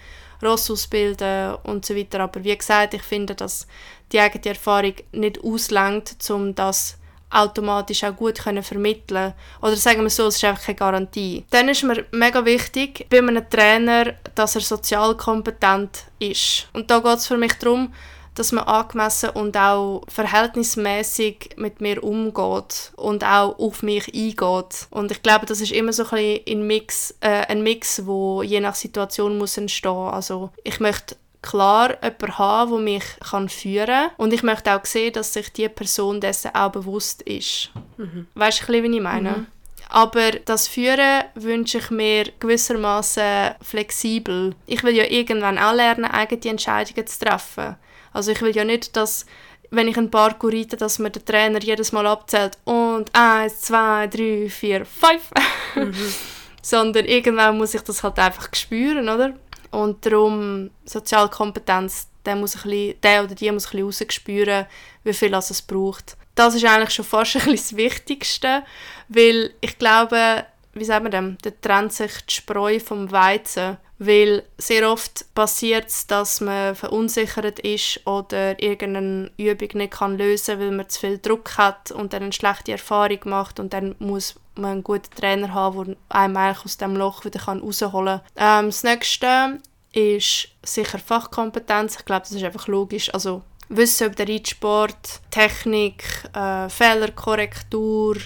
Ross 0.44 0.70
ausbilden 0.70 1.56
und 1.64 1.86
so 1.86 1.96
weiter, 1.96 2.20
aber 2.20 2.44
wie 2.44 2.58
gesagt, 2.58 2.94
ich 2.94 3.04
finde, 3.04 3.36
dass 3.36 3.68
die 4.12 4.20
eigene 4.20 4.46
Erfahrung 4.46 4.94
nicht 5.12 5.44
auslangt, 5.44 6.16
um 6.30 6.54
das 6.54 6.98
automatisch 7.30 8.04
auch 8.04 8.16
gut 8.16 8.40
können 8.40 8.64
vermitteln 8.64 9.34
Oder 9.62 9.76
sagen 9.76 10.02
wir 10.02 10.10
so, 10.10 10.28
es 10.28 10.38
ist 10.38 10.46
einfach 10.46 10.64
keine 10.64 10.78
Garantie. 10.78 11.46
Dann 11.50 11.68
ist 11.70 11.84
mir 11.84 12.06
mega 12.12 12.46
wichtig 12.46 13.06
bei 13.10 13.18
einem 13.18 13.50
Trainer, 13.50 14.14
dass 14.34 14.56
er 14.56 14.62
sozial 14.62 15.16
kompetent 15.18 16.06
ist. 16.20 16.70
Und 16.74 16.90
da 16.90 17.00
geht 17.00 17.18
es 17.18 17.28
für 17.28 17.38
mich 17.38 17.54
darum, 17.54 17.94
dass 18.38 18.52
man 18.52 18.66
angemessen 18.66 19.32
und 19.32 19.58
auch 19.58 20.04
verhältnismäßig 20.08 21.52
mit 21.58 21.82
mir 21.82 22.04
umgeht 22.04 22.92
und 22.96 23.24
auch 23.24 23.58
auf 23.60 23.84
mich 23.84 24.08
eingeht. 24.14 24.88
Und 24.90 25.12
ich 25.12 25.24
glaube, 25.24 25.46
das 25.46 25.62
ist 25.62 25.72
immer 25.72 25.94
so 25.94 26.06
ein, 26.12 26.40
ein 26.48 26.68
Mix, 26.68 27.16
äh, 27.22 27.46
ein 27.48 27.64
Mix, 27.64 28.06
wo 28.06 28.44
je 28.44 28.60
nach 28.60 28.76
Situation 28.76 29.38
muss 29.38 29.58
entstehen. 29.58 29.92
Also 29.92 30.52
ich 30.64 30.80
möchte 30.80 31.16
klar 31.42 31.96
jemanden 32.04 32.38
haben, 32.38 32.72
der 32.72 32.80
mich 32.80 33.04
kann 33.20 33.50
führen 33.50 33.88
kann. 33.88 34.10
Und 34.18 34.34
ich 34.34 34.44
möchte 34.44 34.76
auch 34.76 34.86
sehen, 34.86 35.14
dass 35.14 35.34
sich 35.34 35.52
die 35.54 35.70
Person 35.70 36.22
dessen 36.22 36.54
auch 36.54 36.72
bewusst 36.72 37.22
ist. 37.24 37.72
Mhm. 37.98 38.28
Weißt 38.36 38.68
du, 38.68 38.74
wie 38.74 38.96
ich 38.96 39.02
meine? 39.02 39.32
Mhm. 39.32 39.48
Aber 39.90 40.32
das 40.32 40.68
Führen 40.68 41.24
wünsche 41.36 41.78
ich 41.78 41.90
mir 41.90 42.26
gewissermaßen 42.40 43.56
flexibel. 43.62 44.54
Ich 44.66 44.84
will 44.84 44.96
ja 44.96 45.06
irgendwann 45.06 45.58
auch 45.58 45.74
lernen, 45.74 46.06
eigene 46.06 46.52
Entscheidungen 46.52 47.08
zu 47.08 47.20
treffen. 47.26 47.78
Also 48.18 48.32
ich 48.32 48.42
will 48.42 48.56
ja 48.56 48.64
nicht, 48.64 48.96
dass 48.96 49.28
wenn 49.70 49.88
ich 49.88 49.96
ein 49.96 50.10
Parkour 50.10 50.52
reite, 50.52 50.76
dass 50.76 50.98
mir 50.98 51.12
der 51.12 51.24
Trainer 51.24 51.62
jedes 51.62 51.92
Mal 51.92 52.08
abzählt 52.08 52.58
und 52.64 53.12
eins, 53.14 53.62
zwei, 53.62 54.08
drei, 54.08 54.50
vier, 54.50 54.86
fünf. 54.86 55.30
Mhm. 55.76 55.94
Sondern 56.64 57.06
irgendwann 57.06 57.60
muss 57.60 57.76
ich 57.76 57.82
das 57.82 58.02
halt 58.02 58.18
einfach 58.18 58.50
spüren, 58.56 59.08
oder? 59.08 59.34
Und 59.70 60.04
darum 60.04 60.72
Sozialkompetenz, 60.86 62.08
der, 62.26 62.36
muss 62.36 62.56
ein 62.56 62.64
bisschen, 62.64 63.02
der 63.02 63.24
oder 63.24 63.36
die 63.36 63.52
muss 63.52 63.68
ein 63.68 63.86
bisschen 63.86 64.08
rausspüren, 64.08 64.66
wie 65.04 65.14
viel 65.14 65.34
es 65.36 65.62
braucht. 65.62 66.18
Das 66.34 66.56
ist 66.56 66.66
eigentlich 66.66 66.96
schon 66.96 67.06
fast 67.06 67.36
ein 67.36 67.52
bisschen 67.52 67.56
das 67.56 67.78
Wichtigste, 67.78 68.64
weil 69.10 69.54
ich 69.62 69.78
glaube, 69.78 70.44
wie 70.74 70.86
sagt 70.86 71.04
man 71.04 71.12
dem, 71.12 71.38
da 71.44 71.52
trennt 71.62 71.94
sich 71.94 72.12
die 72.26 72.34
Spreu 72.34 72.80
vom 72.80 73.12
Weizen. 73.12 73.78
Weil 74.00 74.44
sehr 74.58 74.92
oft 74.92 75.34
passiert 75.34 75.88
es, 75.88 76.06
dass 76.06 76.40
man 76.40 76.76
verunsichert 76.76 77.60
ist 77.60 78.06
oder 78.06 78.62
irgendeine 78.62 79.32
Übung 79.38 79.70
nicht 79.74 79.94
kann 79.94 80.18
lösen 80.18 80.60
kann, 80.60 80.60
weil 80.60 80.72
man 80.72 80.90
zu 80.90 81.00
viel 81.00 81.18
Druck 81.18 81.58
hat 81.58 81.92
und 81.92 82.14
dann 82.14 82.24
eine 82.24 82.34
schlechte 82.34 82.74
Erfahrung 82.74 83.20
macht 83.26 83.60
und 83.60 83.74
dann 83.74 83.96
muss 83.98 84.36
man 84.56 84.72
einen 84.72 84.84
guten 84.84 85.16
Trainer 85.16 85.54
haben, 85.54 85.86
der 85.86 85.96
einem 86.10 86.38
eigentlich 86.38 86.66
aus 86.66 86.78
dem 86.78 86.96
Loch 86.96 87.26
wieder 87.26 87.42
rausholen 87.42 88.22
kann. 88.36 88.66
Ähm, 88.66 88.68
das 88.68 88.84
nächste 88.84 89.60
ist 89.94 90.50
sicher 90.64 91.00
Fachkompetenz. 91.00 91.98
Ich 91.98 92.06
glaube, 92.06 92.22
das 92.22 92.32
ist 92.32 92.44
einfach 92.44 92.68
logisch. 92.68 93.12
Also 93.14 93.42
Wissen 93.70 94.08
über 94.08 94.16
den 94.16 94.30
Reitsport, 94.30 95.22
Technik, 95.32 96.04
äh, 96.34 96.70
Fehlerkorrektur, 96.70 98.18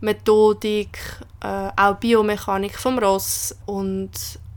Methodik, 0.00 0.98
äh, 1.42 1.70
auch 1.76 1.96
Biomechanik 1.96 2.78
vom 2.78 2.98
Ross 2.98 3.56
und 3.66 4.10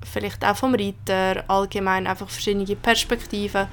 vielleicht 0.03 0.43
auch 0.45 0.55
vom 0.55 0.75
Reiter, 0.75 1.43
allgemein 1.47 2.07
einfach 2.07 2.29
verschiedene 2.29 2.75
Perspektiven. 2.75 3.67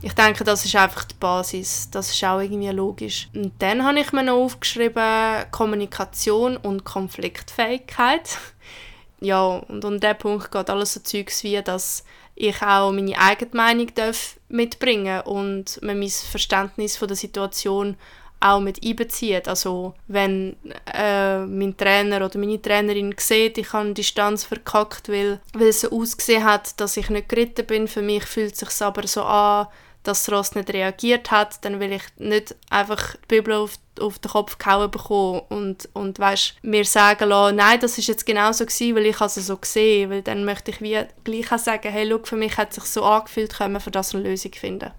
Ich 0.00 0.14
denke, 0.14 0.42
das 0.42 0.64
ist 0.64 0.74
einfach 0.74 1.04
die 1.04 1.14
Basis. 1.14 1.88
Das 1.90 2.10
ist 2.10 2.24
auch 2.24 2.40
irgendwie 2.40 2.68
logisch. 2.70 3.28
Und 3.34 3.52
dann 3.60 3.84
habe 3.84 4.00
ich 4.00 4.12
mir 4.12 4.24
noch 4.24 4.34
aufgeschrieben, 4.34 5.44
Kommunikation 5.52 6.56
und 6.56 6.84
Konfliktfähigkeit. 6.84 8.38
ja, 9.20 9.44
und 9.46 9.84
an 9.84 10.00
diesem 10.00 10.18
Punkt 10.18 10.50
geht 10.50 10.70
alles 10.70 10.94
so 10.94 11.00
Zeugs 11.00 11.44
wie, 11.44 11.62
dass 11.62 12.04
ich 12.34 12.60
auch 12.62 12.90
meine 12.90 13.16
eigene 13.18 13.54
Meinung 13.54 13.94
darf 13.94 14.40
mitbringen 14.48 15.20
und 15.20 15.78
mein 15.82 16.08
Verständnis 16.08 16.96
von 16.96 17.08
der 17.08 17.16
Situation 17.16 17.96
auch 18.42 18.60
mit 18.60 18.84
einbezieht. 18.84 19.48
Also 19.48 19.94
wenn 20.08 20.56
äh, 20.92 21.38
mein 21.38 21.76
Trainer 21.76 22.24
oder 22.24 22.38
meine 22.38 22.60
Trainerin 22.60 23.14
sieht, 23.18 23.58
ich 23.58 23.72
habe 23.72 23.92
Distanz 23.92 24.44
verkackt, 24.44 25.08
weil, 25.08 25.40
weil 25.54 25.68
es 25.68 25.82
so 25.82 25.90
ausgesehen 25.90 26.44
hat, 26.44 26.80
dass 26.80 26.96
ich 26.96 27.08
nicht 27.10 27.28
geritten 27.28 27.66
bin, 27.66 27.88
für 27.88 28.02
mich 28.02 28.24
fühlt 28.24 28.52
es 28.52 28.58
sich 28.58 28.82
aber 28.82 29.06
so 29.06 29.22
an, 29.22 29.68
dass 30.02 30.24
das 30.24 30.34
Ross 30.34 30.54
nicht 30.54 30.72
reagiert 30.72 31.30
hat, 31.30 31.64
dann 31.64 31.78
will 31.78 31.92
ich 31.92 32.02
nicht 32.16 32.56
einfach 32.70 33.14
die 33.14 33.36
Bibel 33.36 33.54
auf, 33.54 33.74
auf 34.00 34.18
den 34.18 34.30
Kopf 34.30 34.58
gehauen 34.58 34.90
bekommen 34.90 35.42
und, 35.48 35.88
und 35.92 36.18
weißt, 36.18 36.56
mir 36.62 36.84
sagen 36.84 37.28
lassen, 37.28 37.56
nein, 37.56 37.78
das 37.78 37.98
ist 37.98 38.08
jetzt 38.08 38.26
genau 38.26 38.50
so 38.52 38.66
gewesen, 38.66 38.96
weil 38.96 39.06
ich 39.06 39.20
es 39.20 39.34
so 39.34 39.56
gesehen 39.56 40.10
weil 40.10 40.22
dann 40.22 40.44
möchte 40.44 40.72
ich 40.72 40.80
wie 40.80 40.98
gleich 41.22 41.52
auch 41.52 41.58
sagen, 41.58 41.92
hey, 41.92 42.04
look, 42.04 42.26
für 42.26 42.36
mich 42.36 42.56
hat 42.56 42.70
es 42.70 42.76
sich 42.76 42.84
so 42.84 43.04
angefühlt, 43.04 43.54
können 43.54 43.74
wir 43.74 43.80
für 43.80 43.92
das 43.92 44.14
eine 44.14 44.24
Lösung 44.24 44.52
finden. 44.52 44.90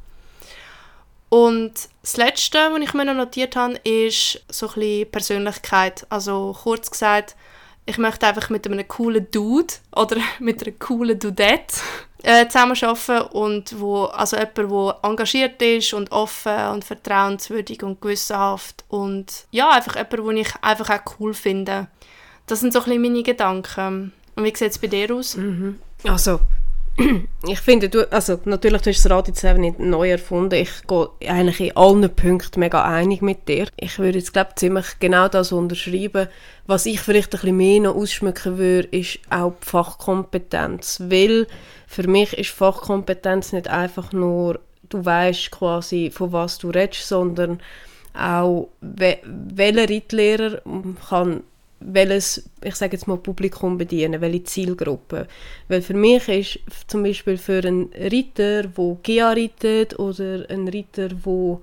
Und 1.33 1.73
das 2.03 2.15
Letzte, 2.17 2.59
was 2.71 2.79
ich 2.79 2.93
mir 2.93 3.05
noch 3.05 3.15
notiert 3.15 3.55
habe, 3.55 3.73
ist 3.83 4.39
so 4.49 4.67
ein 4.67 4.73
bisschen 4.75 5.09
Persönlichkeit. 5.09 6.05
Also 6.09 6.55
kurz 6.61 6.91
gesagt, 6.91 7.35
ich 7.87 7.97
möchte 7.97 8.27
einfach 8.27 8.51
mit 8.51 8.67
einem 8.67 8.87
coolen 8.87 9.25
Dude 9.31 9.73
oder 9.95 10.17
mit 10.37 10.61
einer 10.61 10.75
coolen 10.77 11.17
Dudette 11.17 11.73
äh, 12.21 12.47
zusammenarbeiten 12.47 13.31
und 13.31 13.79
wo, 13.79 14.03
also 14.03 14.37
jemand, 14.37 14.57
der 14.57 14.99
engagiert 15.01 15.59
ist 15.59 15.95
und 15.95 16.11
offen 16.11 16.67
und 16.67 16.85
vertrauenswürdig 16.85 17.81
und 17.81 17.99
gewissenhaft 17.99 18.85
und 18.89 19.45
ja, 19.49 19.71
einfach 19.71 19.95
jemand, 19.95 20.29
den 20.29 20.37
ich 20.37 20.53
einfach 20.61 20.91
auch 20.91 21.19
cool 21.19 21.33
finde. 21.33 21.87
Das 22.45 22.59
sind 22.59 22.73
so 22.73 22.79
ein 22.81 22.85
bisschen 22.85 23.01
meine 23.01 23.23
Gedanken. 23.23 24.13
Und 24.35 24.43
wie 24.43 24.55
sieht 24.55 24.69
es 24.69 24.77
bei 24.77 24.85
dir 24.85 25.11
aus? 25.15 25.35
Mhm. 25.35 25.79
Also, 26.03 26.41
ich 27.47 27.59
finde, 27.59 27.89
du, 27.89 28.11
also 28.11 28.39
natürlich, 28.45 28.81
du 28.83 28.89
hast 28.91 29.03
das 29.03 29.11
Rad 29.11 29.27
jetzt 29.27 29.43
eben 29.43 29.61
nicht 29.61 29.79
neu 29.79 30.11
erfunden. 30.11 30.55
Ich 30.55 30.85
gehe 30.87 31.09
eigentlich 31.27 31.59
in 31.59 31.75
allen 31.75 32.15
Punkten 32.15 32.59
mega 32.59 32.83
einig 32.83 33.21
mit 33.21 33.47
dir. 33.47 33.67
Ich 33.75 33.97
würde 33.97 34.19
jetzt, 34.19 34.33
glaube 34.33 34.51
ziemlich 34.55 34.85
genau 34.99 35.27
das 35.27 35.51
unterschreiben. 35.51 36.27
Was 36.67 36.85
ich 36.85 36.99
vielleicht 37.01 37.33
ein 37.33 37.41
bisschen 37.41 37.57
mehr 37.57 37.81
noch 37.81 37.95
ausschmücken 37.95 38.57
würde, 38.57 38.87
ist 38.89 39.19
auch 39.29 39.53
die 39.63 39.69
Fachkompetenz. 39.69 41.01
Weil 41.07 41.47
für 41.87 42.07
mich 42.07 42.33
ist 42.33 42.51
Fachkompetenz 42.51 43.53
nicht 43.53 43.67
einfach 43.67 44.11
nur, 44.11 44.59
du 44.89 45.03
weißt 45.03 45.49
quasi, 45.51 46.11
von 46.11 46.31
was 46.31 46.59
du 46.59 46.69
redest, 46.69 47.07
sondern 47.07 47.59
auch, 48.13 48.69
welcher 48.81 49.89
Reitlehrer 49.89 50.61
kann 51.09 51.41
welches, 51.85 52.49
ich 52.63 52.75
sage 52.75 52.93
jetzt 52.93 53.07
mal, 53.07 53.17
Publikum 53.17 53.77
bedienen, 53.77 54.21
welche 54.21 54.43
Zielgruppe. 54.43 55.27
Weil 55.67 55.81
für 55.81 55.93
mich 55.93 56.27
ist 56.29 56.59
zum 56.87 57.03
Beispiel 57.03 57.37
für 57.37 57.65
einen 57.65 57.89
Reiter, 57.95 58.63
der 58.63 58.97
GIA 59.03 59.31
reitet 59.31 59.99
oder 59.99 60.45
einen 60.49 60.67
Reiter, 60.67 61.09
der 61.09 61.59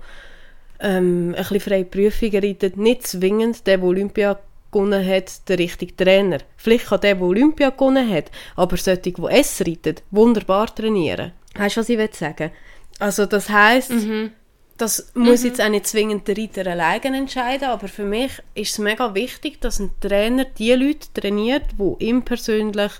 ähm, 0.79 1.35
ein 1.35 1.35
bisschen 1.35 1.59
freie 1.59 1.85
Prüfungen 1.85 2.43
reitet, 2.43 2.77
nicht 2.77 3.07
zwingend 3.07 3.65
der, 3.67 3.77
der 3.77 3.87
Olympia 3.87 4.39
gewonnen 4.71 5.05
hat, 5.05 5.47
der 5.49 5.59
richtige 5.59 5.95
Trainer. 5.95 6.39
Vielleicht 6.57 6.87
kann 6.87 7.01
der, 7.01 7.15
der 7.15 7.23
Olympia 7.23 7.69
gewonnen 7.69 8.09
hat, 8.09 8.31
aber 8.55 8.77
solche, 8.77 9.01
die 9.01 9.15
S 9.29 9.61
reitet, 9.65 10.03
wunderbar 10.11 10.73
trainieren. 10.73 11.33
Weißt 11.55 11.77
du, 11.77 11.81
was 11.81 11.89
ich 11.89 11.97
will 11.97 12.09
sagen? 12.13 12.51
Also 12.99 13.25
das 13.25 13.49
heisst, 13.49 13.91
mhm 13.91 14.31
das 14.81 15.11
muss 15.13 15.41
mhm. 15.41 15.47
jetzt 15.47 15.61
auch 15.61 15.69
nicht 15.69 15.85
zwingend 15.85 16.27
der 16.27 16.37
Reiter 16.37 16.69
alleine 16.69 17.15
entscheiden, 17.15 17.69
aber 17.69 17.87
für 17.87 18.03
mich 18.03 18.31
ist 18.55 18.71
es 18.71 18.79
mega 18.79 19.13
wichtig, 19.13 19.61
dass 19.61 19.79
ein 19.79 19.91
Trainer 19.99 20.45
die 20.45 20.73
Leute 20.73 21.07
trainiert, 21.13 21.65
die 21.77 22.05
ihm 22.05 22.23
persönlich 22.23 22.91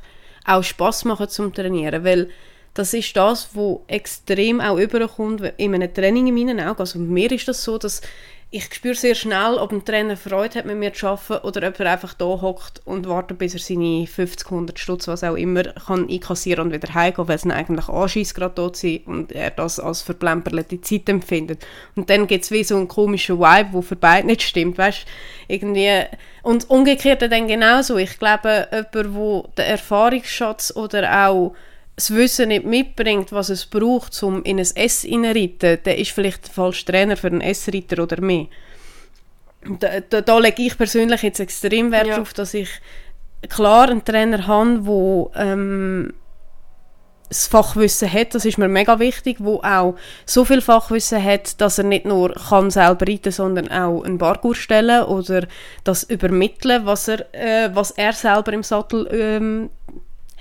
auch 0.46 0.64
Spaß 0.64 1.06
machen 1.06 1.28
zum 1.30 1.54
Trainieren, 1.54 2.04
weil 2.04 2.30
das 2.76 2.94
ist 2.94 3.16
das, 3.18 3.50
was 3.56 3.80
extrem 3.88 4.62
auch 4.62 4.78
überkommt 4.78 5.54
in 5.58 5.74
einem 5.74 5.94
Training 5.94 6.28
in 6.28 6.36
meinen 6.36 6.60
Augen. 6.60 6.80
Also 6.80 7.00
mir 7.00 7.32
ist 7.32 7.48
das 7.48 7.64
so, 7.64 7.78
dass 7.78 8.02
ich 8.54 8.66
spüre 8.74 8.96
sehr 8.96 9.16
schnell, 9.16 9.56
ob 9.56 9.72
ein 9.72 9.86
Trainer 9.86 10.18
Freude 10.18 10.60
hat, 10.60 10.66
mit 10.66 10.76
mir 10.76 10.94
zu 10.94 11.08
arbeiten 11.08 11.48
oder 11.48 11.70
ob 11.70 11.80
er 11.80 11.94
einfach 11.94 12.14
da 12.14 12.26
hockt 12.26 12.82
und 12.84 13.08
wartet, 13.08 13.38
bis 13.38 13.54
er 13.54 13.62
seine 13.62 14.06
50, 14.06 14.46
100 14.46 14.78
Stutz, 14.78 15.08
was 15.08 15.24
auch 15.24 15.36
immer, 15.36 15.64
kann 15.64 16.10
einkassieren 16.10 16.66
und 16.66 16.74
wieder 16.74 16.94
heimgehen, 16.94 17.30
weil 17.30 17.38
es 17.38 17.46
ihn 17.46 17.52
eigentlich 17.52 17.88
anschießt, 17.88 18.36
gerade 18.36 18.54
dort 18.56 18.76
sein 18.76 19.00
und 19.06 19.32
er 19.32 19.52
das 19.52 19.80
als 19.80 20.02
verplemperlte 20.02 20.82
Zeit 20.82 21.08
empfindet. 21.08 21.66
Und 21.96 22.10
dann 22.10 22.28
gibt 22.28 22.44
es 22.44 22.52
wie 22.52 22.66
so 22.66 22.76
einen 22.76 22.90
komischen 22.90 23.40
Vibe, 23.40 23.70
der 23.72 23.82
für 23.84 23.96
beide 23.96 24.28
nicht 24.28 24.42
stimmt, 24.42 24.78
weißt 24.78 25.06
irgendwie 25.48 25.90
und 26.44 26.70
umgekehrt 26.70 27.22
dann 27.22 27.48
genauso. 27.48 27.98
Ich 27.98 28.20
glaube, 28.20 28.68
jemand, 28.94 29.58
der 29.58 29.66
den 29.66 29.72
Erfahrungsschatz 29.72 30.76
oder 30.76 31.30
auch 31.30 31.56
das 31.96 32.14
Wissen 32.14 32.50
nicht 32.50 32.66
mitbringt, 32.66 33.32
was 33.32 33.50
es 33.50 33.66
braucht, 33.66 34.22
um 34.24 34.44
in 34.44 34.60
ein 34.60 34.66
S 34.76 35.06
reinzureiten, 35.06 35.80
der 35.84 35.98
ist 35.98 36.12
vielleicht 36.12 36.48
der 36.48 36.54
falsche 36.54 36.86
Trainer 36.86 37.18
für 37.18 37.28
einen 37.28 37.42
S-Reiter 37.42 38.02
oder 38.02 38.22
mehr. 38.22 38.48
Da, 39.80 40.00
da, 40.00 40.22
da, 40.22 40.40
lege 40.40 40.64
ich 40.64 40.78
persönlich 40.78 41.22
jetzt 41.22 41.40
extrem 41.40 41.92
Wert 41.92 42.08
ja. 42.08 42.14
darauf, 42.14 42.34
dass 42.34 42.54
ich 42.54 42.70
klar 43.50 43.90
einen 43.90 44.04
Trainer 44.04 44.48
habe, 44.48 45.30
der 45.36 45.44
ähm, 45.44 46.14
das 47.32 47.48
Fachwissen 47.48 48.12
hat, 48.12 48.36
das 48.36 48.44
ist 48.44 48.58
mir 48.58 48.68
mega 48.68 49.00
wichtig, 49.00 49.38
wo 49.40 49.62
auch 49.64 49.96
so 50.26 50.44
viel 50.44 50.60
Fachwissen 50.60 51.24
hat, 51.24 51.62
dass 51.62 51.78
er 51.78 51.86
nicht 51.86 52.06
nur 52.06 52.34
kann 52.34 52.70
selber 52.70 53.08
reiten, 53.08 53.32
sondern 53.32 53.72
auch 53.72 54.04
einen 54.04 54.18
Bargur 54.18 54.54
stellen 54.54 55.04
oder 55.06 55.48
das 55.86 56.04
übermitteln, 56.04 56.86
was 56.86 57.08
er, 57.08 57.34
äh, 57.34 57.70
was 57.74 57.92
er 57.92 58.12
selber 58.12 58.52
im 58.52 58.64
Sattel 58.64 59.08
ähm, 59.12 59.70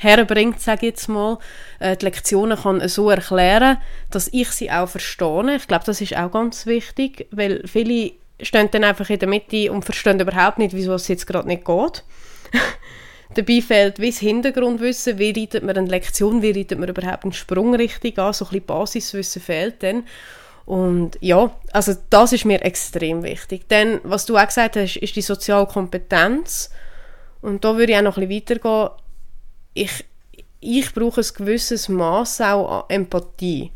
herbringt, 0.02 0.60
sage 0.60 0.86
ich 0.86 0.92
jetzt 0.92 1.08
mal, 1.08 1.38
äh, 1.78 1.96
die 1.96 2.06
Lektionen 2.06 2.58
kann 2.58 2.86
so 2.88 3.10
erklären, 3.10 3.78
dass 4.10 4.28
ich 4.32 4.50
sie 4.50 4.70
auch 4.70 4.88
verstehe. 4.88 5.56
Ich 5.56 5.68
glaube, 5.68 5.84
das 5.84 6.00
ist 6.00 6.16
auch 6.16 6.32
ganz 6.32 6.66
wichtig, 6.66 7.26
weil 7.30 7.62
viele 7.66 8.12
stehen 8.40 8.70
dann 8.70 8.84
einfach 8.84 9.10
in 9.10 9.18
der 9.18 9.28
Mitte 9.28 9.70
und 9.70 9.84
verstehen 9.84 10.18
überhaupt 10.18 10.58
nicht, 10.58 10.74
wieso 10.74 10.94
es 10.94 11.08
jetzt 11.08 11.26
gerade 11.26 11.48
nicht 11.48 11.64
geht. 11.64 12.04
Dabei 13.34 13.60
fehlt 13.60 14.00
wie 14.00 14.10
das 14.10 14.18
Hintergrundwissen, 14.18 15.18
wie 15.18 15.38
reitet 15.38 15.62
man 15.62 15.76
eine 15.76 15.86
Lektion, 15.86 16.42
wie 16.42 16.50
reitet 16.50 16.78
man 16.78 16.88
überhaupt 16.88 17.24
einen 17.24 17.32
Sprung 17.32 17.74
richtig 17.74 18.18
an, 18.18 18.32
so 18.32 18.46
ein 18.46 18.48
bisschen 18.48 18.66
Basiswissen 18.66 19.42
fehlt 19.42 19.82
dann. 19.82 20.04
Und 20.64 21.18
ja, 21.20 21.50
also 21.72 21.94
das 22.08 22.32
ist 22.32 22.44
mir 22.44 22.62
extrem 22.62 23.22
wichtig. 23.22 23.68
Denn, 23.68 24.00
was 24.02 24.24
du 24.24 24.36
auch 24.36 24.46
gesagt 24.46 24.76
hast, 24.76 24.96
ist 24.96 25.14
die 25.16 25.22
soziale 25.22 25.66
Kompetenz. 25.66 26.70
Und 27.42 27.64
da 27.64 27.76
würde 27.76 27.92
ich 27.92 27.98
auch 27.98 28.02
noch 28.02 28.16
ein 28.16 28.28
bisschen 28.28 28.58
weitergehen 28.58 28.90
ich, 29.74 30.04
ich 30.60 30.92
brauche 30.94 31.20
ein 31.20 31.26
gewisses 31.36 31.88
Maß 31.88 32.40
auch 32.42 32.70
an 32.70 32.84
Empathie. 32.88 33.70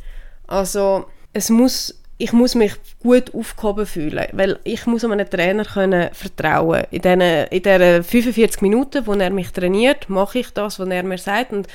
Also 0.47 1.07
es 1.33 1.51
muss, 1.51 1.95
ich 2.19 2.33
muss 2.33 2.55
mich 2.55 2.75
gut 3.01 3.35
aufgehoben 3.35 3.87
fühlen, 3.87 4.27
weil 4.33 4.59
ich 4.65 4.87
muss 4.87 5.05
einem 5.05 5.29
Trainer 5.29 5.65
können 5.65 6.11
vertrauen. 6.13 6.85
In 6.91 7.03
diesen, 7.03 7.21
in 7.21 7.63
diesen 7.63 8.05
45 8.05 8.63
Minuten, 8.63 9.07
wo 9.07 9.15
er 9.15 9.31
mich 9.31 9.51
trainiert, 9.53 10.09
mache 10.09 10.41
ich 10.41 10.51
das, 10.53 10.79
was 10.79 10.89
er 10.89 11.03
mir 11.03 11.19
sagt 11.19 11.53
und 11.53 11.67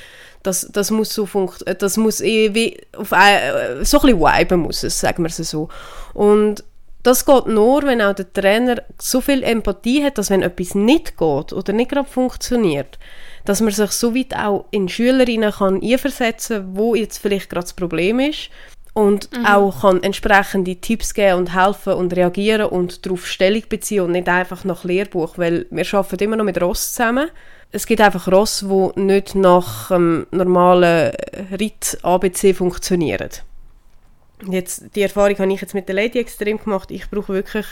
das, 0.42 0.68
das 0.72 0.90
muss 0.90 1.12
so 1.12 1.26
funktionieren, 1.26 1.78
das 1.78 1.96
muss 1.96 2.20
wie 2.20 2.80
auf 2.96 3.12
ein, 3.12 3.84
so 3.84 4.00
ein 4.00 4.06
bisschen 4.06 4.20
viben 4.20 4.60
muss 4.60 4.82
es, 4.82 4.98
sagen 4.98 5.22
wir 5.22 5.28
es 5.28 5.36
so. 5.36 5.68
Und 6.14 6.64
das 7.02 7.24
geht 7.24 7.46
nur, 7.46 7.82
wenn 7.84 8.02
auch 8.02 8.14
der 8.14 8.32
Trainer 8.32 8.82
so 9.00 9.20
viel 9.20 9.42
Empathie 9.42 10.04
hat, 10.04 10.18
dass 10.18 10.30
wenn 10.30 10.42
etwas 10.42 10.74
nicht 10.74 11.16
geht 11.16 11.52
oder 11.52 11.72
nicht 11.72 11.90
gerade 11.90 12.08
funktioniert, 12.08 12.98
dass 13.44 13.60
man 13.60 13.72
sich 13.72 13.90
so 13.92 14.14
weit 14.14 14.36
auch 14.36 14.66
in 14.70 14.88
Schülerinnen 14.88 15.52
kann 15.52 15.82
einversetzen 15.82 16.76
wo 16.76 16.94
jetzt 16.94 17.18
vielleicht 17.18 17.48
gerade 17.48 17.64
das 17.64 17.72
Problem 17.72 18.20
ist 18.20 18.50
und 18.92 19.30
mhm. 19.36 19.46
auch 19.46 19.80
kann 19.82 20.02
entsprechende 20.02 20.76
Tipps 20.76 21.14
geben 21.14 21.38
und 21.38 21.54
helfen 21.54 21.94
und 21.94 22.14
reagieren 22.14 22.66
und 22.66 23.06
darauf 23.06 23.26
Stellung 23.26 23.62
beziehen 23.68 24.02
und 24.02 24.12
nicht 24.12 24.28
einfach 24.28 24.64
nach 24.64 24.84
Lehrbuch, 24.84 25.38
weil 25.38 25.66
wir 25.70 25.86
arbeiten 25.94 26.24
immer 26.24 26.36
noch 26.36 26.44
mit 26.44 26.60
Ross 26.60 26.92
zusammen. 26.92 27.30
Es 27.72 27.86
gibt 27.86 28.00
einfach 28.00 28.30
Ross, 28.30 28.68
wo 28.68 28.92
nicht 28.96 29.36
nach 29.36 29.90
ähm, 29.92 30.26
normalen 30.32 31.12
Ritt 31.58 31.98
ABC 32.02 32.52
funktionieren. 32.52 33.30
Jetzt, 34.48 34.94
die 34.94 35.02
Erfahrung 35.02 35.38
habe 35.38 35.52
ich 35.52 35.60
jetzt 35.60 35.74
mit 35.74 35.88
der 35.88 35.94
Lady 35.94 36.18
extrem 36.18 36.58
gemacht. 36.58 36.90
Ich 36.90 37.10
brauche 37.10 37.32
wirklich 37.32 37.66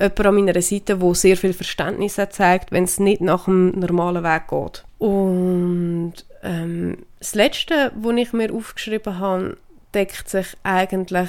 jemanden 0.00 0.26
an 0.26 0.34
meiner 0.34 0.62
Seite, 0.62 0.96
der 0.96 1.14
sehr 1.14 1.36
viel 1.36 1.52
Verständnis 1.52 2.18
hat, 2.18 2.32
zeigt, 2.32 2.72
wenn 2.72 2.84
es 2.84 2.98
nicht 2.98 3.20
nach 3.20 3.44
dem 3.44 3.70
normalen 3.78 4.24
Weg 4.24 4.48
geht. 4.48 4.84
Und 4.98 6.14
ähm, 6.42 6.98
das 7.18 7.34
Letzte, 7.34 7.92
was 7.94 8.16
ich 8.16 8.32
mir 8.32 8.52
aufgeschrieben 8.52 9.18
habe, 9.18 9.56
deckt 9.94 10.28
sich 10.28 10.46
eigentlich 10.62 11.28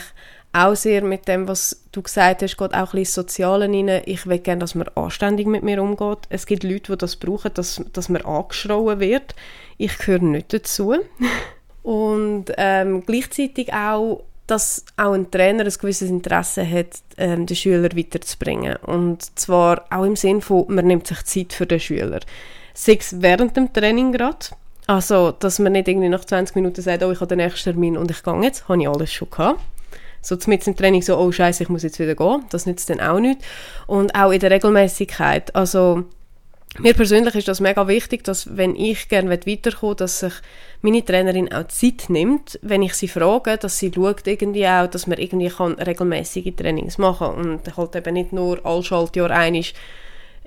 auch 0.53 0.75
sehr 0.75 1.03
mit 1.03 1.27
dem, 1.27 1.47
was 1.47 1.83
du 1.91 2.03
gesagt 2.03 2.43
hast, 2.43 2.57
geht 2.57 2.73
auch 2.73 2.77
ein 2.77 2.83
bisschen 2.83 2.99
ins 2.99 3.13
Soziale 3.13 3.65
rein. 3.65 4.01
Ich 4.05 4.27
will 4.27 4.37
gerne, 4.37 4.59
dass 4.59 4.75
man 4.75 4.87
anständig 4.89 5.47
mit 5.47 5.63
mir 5.63 5.81
umgeht. 5.81 6.19
Es 6.29 6.45
gibt 6.45 6.63
Leute, 6.63 6.91
die 6.91 6.97
das 6.99 7.15
brauchen, 7.15 7.51
dass, 7.55 7.83
dass 7.91 8.09
man 8.09 8.21
angeschrauen 8.21 8.99
wird. 8.99 9.33
Ich 9.77 9.97
gehöre 9.97 10.21
nicht 10.21 10.53
dazu. 10.53 10.95
Und 11.83 12.45
ähm, 12.57 13.03
gleichzeitig 13.05 13.73
auch, 13.73 14.23
dass 14.53 14.85
auch 14.97 15.13
ein 15.13 15.31
Trainer 15.31 15.63
ein 15.63 15.73
gewisses 15.73 16.09
Interesse 16.09 16.69
hat, 16.69 16.99
ähm, 17.17 17.47
den 17.47 17.55
Schüler 17.55 17.89
weiterzubringen. 17.95 18.75
Und 18.77 19.37
zwar 19.39 19.85
auch 19.89 20.03
im 20.03 20.15
Sinne 20.15 20.41
von, 20.41 20.65
man 20.67 20.85
nimmt 20.85 21.07
sich 21.07 21.23
Zeit 21.23 21.53
für 21.53 21.65
den 21.65 21.79
Schüler 21.79 22.19
sei 22.73 22.97
es 22.99 23.21
während 23.21 23.55
dem 23.55 23.71
Training 23.71 24.11
gerade. 24.11 24.47
Also, 24.87 25.31
dass 25.31 25.59
man 25.59 25.73
nicht 25.73 25.87
irgendwie 25.87 26.09
nach 26.09 26.25
20 26.25 26.55
Minuten 26.55 26.81
sagt, 26.81 27.03
oh, 27.03 27.11
ich 27.11 27.19
habe 27.19 27.27
den 27.27 27.37
nächsten 27.37 27.71
Termin 27.71 27.97
und 27.97 28.11
ich 28.11 28.23
gehe 28.23 28.41
jetzt, 28.41 28.67
habe 28.67 28.81
ich 28.81 28.89
alles 28.89 29.13
schon 29.13 29.29
gehabt. 29.29 29.59
So 30.21 30.37
mit 30.47 30.65
im 30.67 30.75
Training 30.75 31.01
so, 31.01 31.17
oh 31.17 31.31
scheiße, 31.31 31.63
ich 31.63 31.69
muss 31.69 31.83
jetzt 31.83 31.99
wieder 31.99 32.15
gehen. 32.15 32.43
Das 32.49 32.65
nützt 32.65 32.89
dann 32.89 32.99
auch 32.99 33.19
nicht. 33.19 33.41
Und 33.87 34.15
auch 34.15 34.31
in 34.31 34.39
der 34.39 34.51
Regelmäßigkeit. 34.51 35.55
Also, 35.55 36.05
mir 36.79 36.93
persönlich 36.93 37.35
ist 37.35 37.47
das 37.47 37.59
mega 37.59 37.87
wichtig, 37.87 38.23
dass 38.23 38.57
wenn 38.57 38.75
ich 38.75 39.07
gerne 39.07 39.29
weiterkomme, 39.29 39.95
dass 39.95 40.19
sich 40.19 40.33
meine 40.81 41.05
Trainerin 41.05 41.53
auch 41.53 41.67
Zeit 41.67 42.05
nimmt, 42.09 42.59
wenn 42.61 42.81
ich 42.81 42.95
sie 42.95 43.07
frage, 43.07 43.57
dass 43.57 43.77
sie 43.77 43.91
schaut 43.93 44.25
irgendwie 44.25 44.67
auch, 44.67 44.87
dass 44.87 45.07
man 45.07 45.19
irgendwie 45.19 45.49
kann 45.49 45.73
regelmäßige 45.73 46.55
Trainings 46.55 46.97
machen 46.97 47.27
und 47.27 47.77
halt 47.77 47.95
eben 47.95 48.13
nicht 48.13 48.33
nur 48.33 48.65
all 48.65 48.83
Schaltjahr 48.83 49.31
einig 49.31 49.75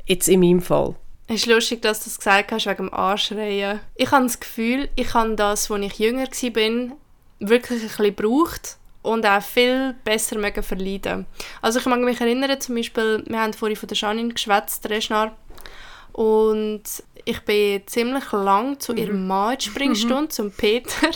jetzt 0.07 0.29
in 0.29 0.41
meinem 0.41 0.63
Fall. 0.63 0.95
Es 1.29 1.43
ist 1.43 1.47
lustig, 1.47 1.83
dass 1.83 2.01
du 2.01 2.11
das 2.11 2.19
gesagt 2.19 2.53
hast 2.53 2.67
wegen 2.67 2.89
dem 2.89 2.95
Anschreien. 2.95 3.81
Ich 3.97 4.11
habe 4.11 4.25
das 4.25 4.39
Gefühl, 4.39 4.89
ich 4.95 5.13
habe 5.15 5.35
das, 5.35 5.71
als 5.71 5.85
ich 5.85 5.99
jünger 5.99 6.27
war, 6.27 6.97
wirklich 7.41 7.83
ein 7.83 7.89
bisschen 7.89 8.17
gebraucht. 8.17 8.79
und 9.03 9.25
auch 9.25 9.43
viel 9.43 9.95
besser 10.05 10.37
verleiden. 10.63 11.27
Also 11.63 11.79
ich 11.79 11.87
mag 11.87 12.01
mich 12.01 12.21
erinnern, 12.21 12.61
zum 12.61 12.75
Beispiel, 12.75 13.23
wir 13.27 13.41
haben 13.41 13.53
vorhin 13.53 13.77
von 13.77 13.89
der 13.89 13.97
Janine 13.97 14.35
geschwätzt, 14.35 14.89
Reschnar, 14.91 15.37
und 16.17 16.83
ich 17.27 17.41
bin 17.41 17.83
ziemlich 17.87 18.33
lang 18.33 18.81
zu 18.81 18.95
ihrem 18.95 19.23
mhm. 19.23 19.27
Mann 19.27 19.55
in 19.55 19.61
Springstunde, 19.61 20.29
zum 20.29 20.51
Peter. 20.51 21.11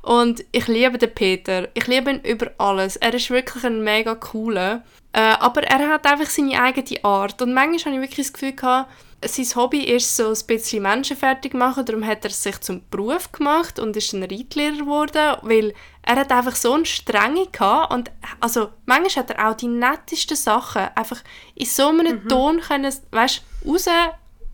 Und 0.00 0.42
ich 0.50 0.66
liebe 0.66 0.96
den 0.96 1.12
Peter. 1.12 1.68
Ich 1.74 1.86
liebe 1.86 2.10
ihn 2.10 2.20
über 2.20 2.50
alles. 2.56 2.96
Er 2.96 3.12
ist 3.12 3.28
wirklich 3.28 3.64
ein 3.64 3.84
mega 3.84 4.14
cooler. 4.14 4.82
Äh, 5.12 5.20
aber 5.20 5.64
er 5.64 5.90
hat 5.90 6.06
einfach 6.06 6.30
seine 6.30 6.58
eigene 6.58 7.04
Art. 7.04 7.42
Und 7.42 7.52
manchmal 7.52 7.92
habe 7.92 8.02
ich 8.02 8.10
wirklich 8.10 8.28
das 8.28 8.32
Gefühl 8.32 8.52
gehabt, 8.52 8.90
sein 9.22 9.46
Hobby 9.54 9.80
ist 9.80 10.16
so 10.16 10.28
ein 10.28 10.46
bisschen 10.46 10.82
Menschen 10.82 11.18
fertig 11.18 11.52
machen, 11.52 11.84
darum 11.84 12.06
hat 12.06 12.24
er 12.24 12.30
sich 12.30 12.58
zum 12.62 12.80
Beruf 12.90 13.30
gemacht 13.30 13.78
und 13.78 13.94
ist 13.94 14.14
ein 14.14 14.22
Reitlehrer 14.22 14.78
geworden, 14.78 15.36
weil 15.42 15.74
er 16.00 16.16
hat 16.16 16.32
einfach 16.32 16.56
so 16.56 16.72
eine 16.72 16.86
Strenge 16.86 17.46
gehabt 17.48 17.92
und 17.92 18.10
also 18.40 18.70
manchmal 18.86 19.24
hat 19.24 19.30
er 19.30 19.50
auch 19.50 19.56
die 19.56 19.68
nettesten 19.68 20.38
Sachen 20.38 20.88
einfach 20.94 21.22
in 21.54 21.66
so 21.66 21.88
einem 21.88 22.22
mhm. 22.22 22.28
Ton 22.28 22.60
können, 22.60 22.94
weißt, 23.10 23.42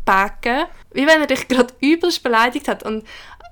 rausbacken, 0.07 0.67
wie 0.93 1.07
wenn 1.07 1.21
er 1.21 1.27
dich 1.27 1.49
gerade 1.49 1.75
übelst 1.81 2.23
beleidigt 2.23 2.69
hat 2.69 2.83
und 2.83 3.05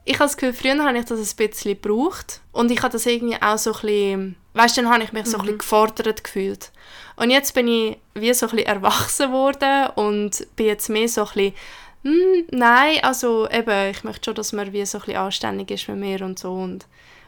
ich 0.07 0.15
habe 0.15 0.25
das 0.25 0.37
Gefühl, 0.37 0.53
früher 0.53 0.85
habe 0.85 0.99
ich 0.99 1.07
das 1.07 1.19
ein 1.19 1.49
bisschen 1.49 1.81
gebraucht 1.81 2.41
und 2.53 2.71
ich 2.71 2.83
habe 2.83 2.93
das 2.93 3.07
irgendwie 3.07 3.41
auch 3.41 3.57
so 3.57 3.73
ein 3.73 3.81
bisschen, 3.81 4.37
weißt, 4.53 4.77
dann 4.77 4.91
habe 4.91 5.03
ich 5.03 5.13
mich 5.13 5.27
so 5.27 5.39
ein 5.39 5.41
bisschen 5.41 5.55
mhm. 5.55 5.59
gefordert 5.59 6.25
gefühlt. 6.25 6.73
Und 7.17 7.31
jetzt 7.31 7.55
bin 7.55 7.69
ich 7.69 7.97
wie 8.13 8.35
so 8.35 8.47
ein 8.47 8.51
bisschen 8.51 8.67
erwachsen 8.67 9.33
worden 9.33 9.89
und 9.95 10.47
bin 10.57 10.67
jetzt 10.67 10.91
mehr 10.91 11.09
so 11.09 11.23
ein 11.23 11.27
bisschen, 11.29 11.55
hm, 12.03 12.45
nein, 12.51 12.99
also 13.03 13.49
eben, 13.49 13.91
ich 13.91 14.05
möchte 14.05 14.27
schon, 14.27 14.35
dass 14.35 14.53
man 14.53 14.75
wie 14.75 14.85
so 14.85 14.99
ein 14.99 15.05
bisschen 15.05 15.21
anständig 15.21 15.71
ist 15.71 15.89
mit 15.89 15.97
mir 15.97 16.21
und 16.21 16.39
so 16.39 16.53
und 16.53 16.87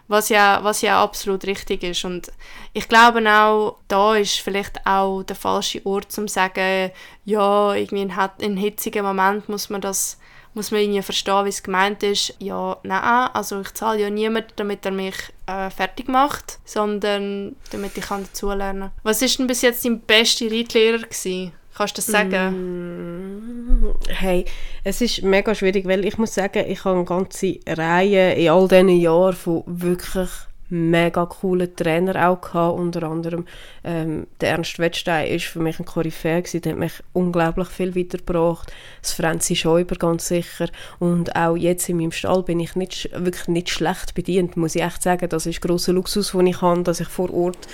was 0.08 0.28
ja, 0.28 0.60
was 0.62 0.82
ja 0.82 1.02
absolut 1.02 1.44
richtig 1.46 1.82
ist 1.82 2.04
und 2.04 2.30
ich 2.72 2.88
glaube 2.88 3.20
auch, 3.30 3.78
da 3.88 4.16
ist 4.16 4.40
vielleicht 4.40 4.86
auch 4.86 5.22
der 5.22 5.36
falsche 5.36 5.84
Ort 5.84 6.12
zum 6.12 6.28
sagen, 6.28 6.90
ja, 7.24 7.74
irgendwie 7.74 8.02
in, 8.02 8.12
in 8.38 8.56
hitzigen 8.56 9.04
Moment 9.04 9.48
muss 9.48 9.70
man 9.70 9.80
das 9.80 10.18
muss 10.56 10.70
man 10.70 10.80
irgendwie 10.80 11.02
verstehen, 11.02 11.44
wie 11.44 11.50
es 11.50 11.62
gemeint 11.62 12.02
ist. 12.02 12.34
Ja, 12.38 12.78
nein, 12.82 13.28
also 13.34 13.60
ich 13.60 13.74
zahle 13.74 14.00
ja 14.00 14.10
niemanden, 14.10 14.52
damit 14.56 14.86
er 14.86 14.90
mich 14.90 15.14
äh, 15.44 15.68
fertig 15.68 16.08
macht, 16.08 16.58
sondern 16.64 17.56
damit 17.70 17.96
ich 17.98 18.06
dazulernen 18.06 18.80
kann. 18.80 18.92
Was 19.02 19.20
ist 19.20 19.38
denn 19.38 19.46
bis 19.46 19.60
jetzt 19.60 19.84
dein 19.84 20.00
bester 20.00 20.50
Reitlehrer 20.50 21.00
gewesen? 21.00 21.52
Kannst 21.76 21.98
du 21.98 22.00
das 22.00 22.06
sagen? 22.06 23.82
Mm, 23.82 23.94
hey, 24.08 24.46
es 24.82 25.02
ist 25.02 25.22
mega 25.22 25.54
schwierig, 25.54 25.86
weil 25.86 26.06
ich 26.06 26.16
muss 26.16 26.32
sagen, 26.32 26.64
ich 26.66 26.84
habe 26.84 26.96
eine 26.96 27.04
ganze 27.04 27.58
Reihe 27.68 28.32
in 28.32 28.48
all 28.48 28.66
diesen 28.66 28.88
Jahren 28.88 29.34
von 29.34 29.62
wirklich 29.66 30.30
mega 30.70 31.26
coolen 31.26 31.76
Trainer 31.76 32.28
auch 32.28 32.40
gehabt. 32.40 32.78
Unter 32.78 33.02
anderem 33.02 33.44
ähm, 33.84 34.26
der 34.40 34.52
Ernst 34.52 34.78
Wettstein 34.78 35.28
ist 35.28 35.44
für 35.44 35.60
mich 35.60 35.78
ein 35.78 35.84
Koryphäe 35.84 36.40
gewesen. 36.40 36.62
Der 36.62 36.72
hat 36.72 36.78
mich 36.78 36.94
unglaublich 37.12 37.68
viel 37.68 37.94
weitergebracht. 37.94 38.72
Das 39.02 39.12
Franzi 39.12 39.54
Schäuber 39.54 39.96
ganz 39.96 40.28
sicher. 40.28 40.68
Und 40.98 41.36
auch 41.36 41.56
jetzt 41.56 41.90
in 41.90 41.98
meinem 41.98 42.12
Stall 42.12 42.42
bin 42.42 42.58
ich 42.58 42.74
nicht, 42.74 43.10
wirklich 43.12 43.48
nicht 43.48 43.68
schlecht 43.68 44.14
bedient, 44.14 44.56
muss 44.56 44.74
ich 44.74 44.82
echt 44.82 45.02
sagen. 45.02 45.28
Das 45.28 45.44
ist 45.44 45.60
grosser 45.60 45.92
Luxus, 45.92 46.32
den 46.32 46.46
ich 46.46 46.62
habe, 46.62 46.82
dass 46.84 47.00
ich 47.00 47.08
vor 47.08 47.32
Ort 47.34 47.68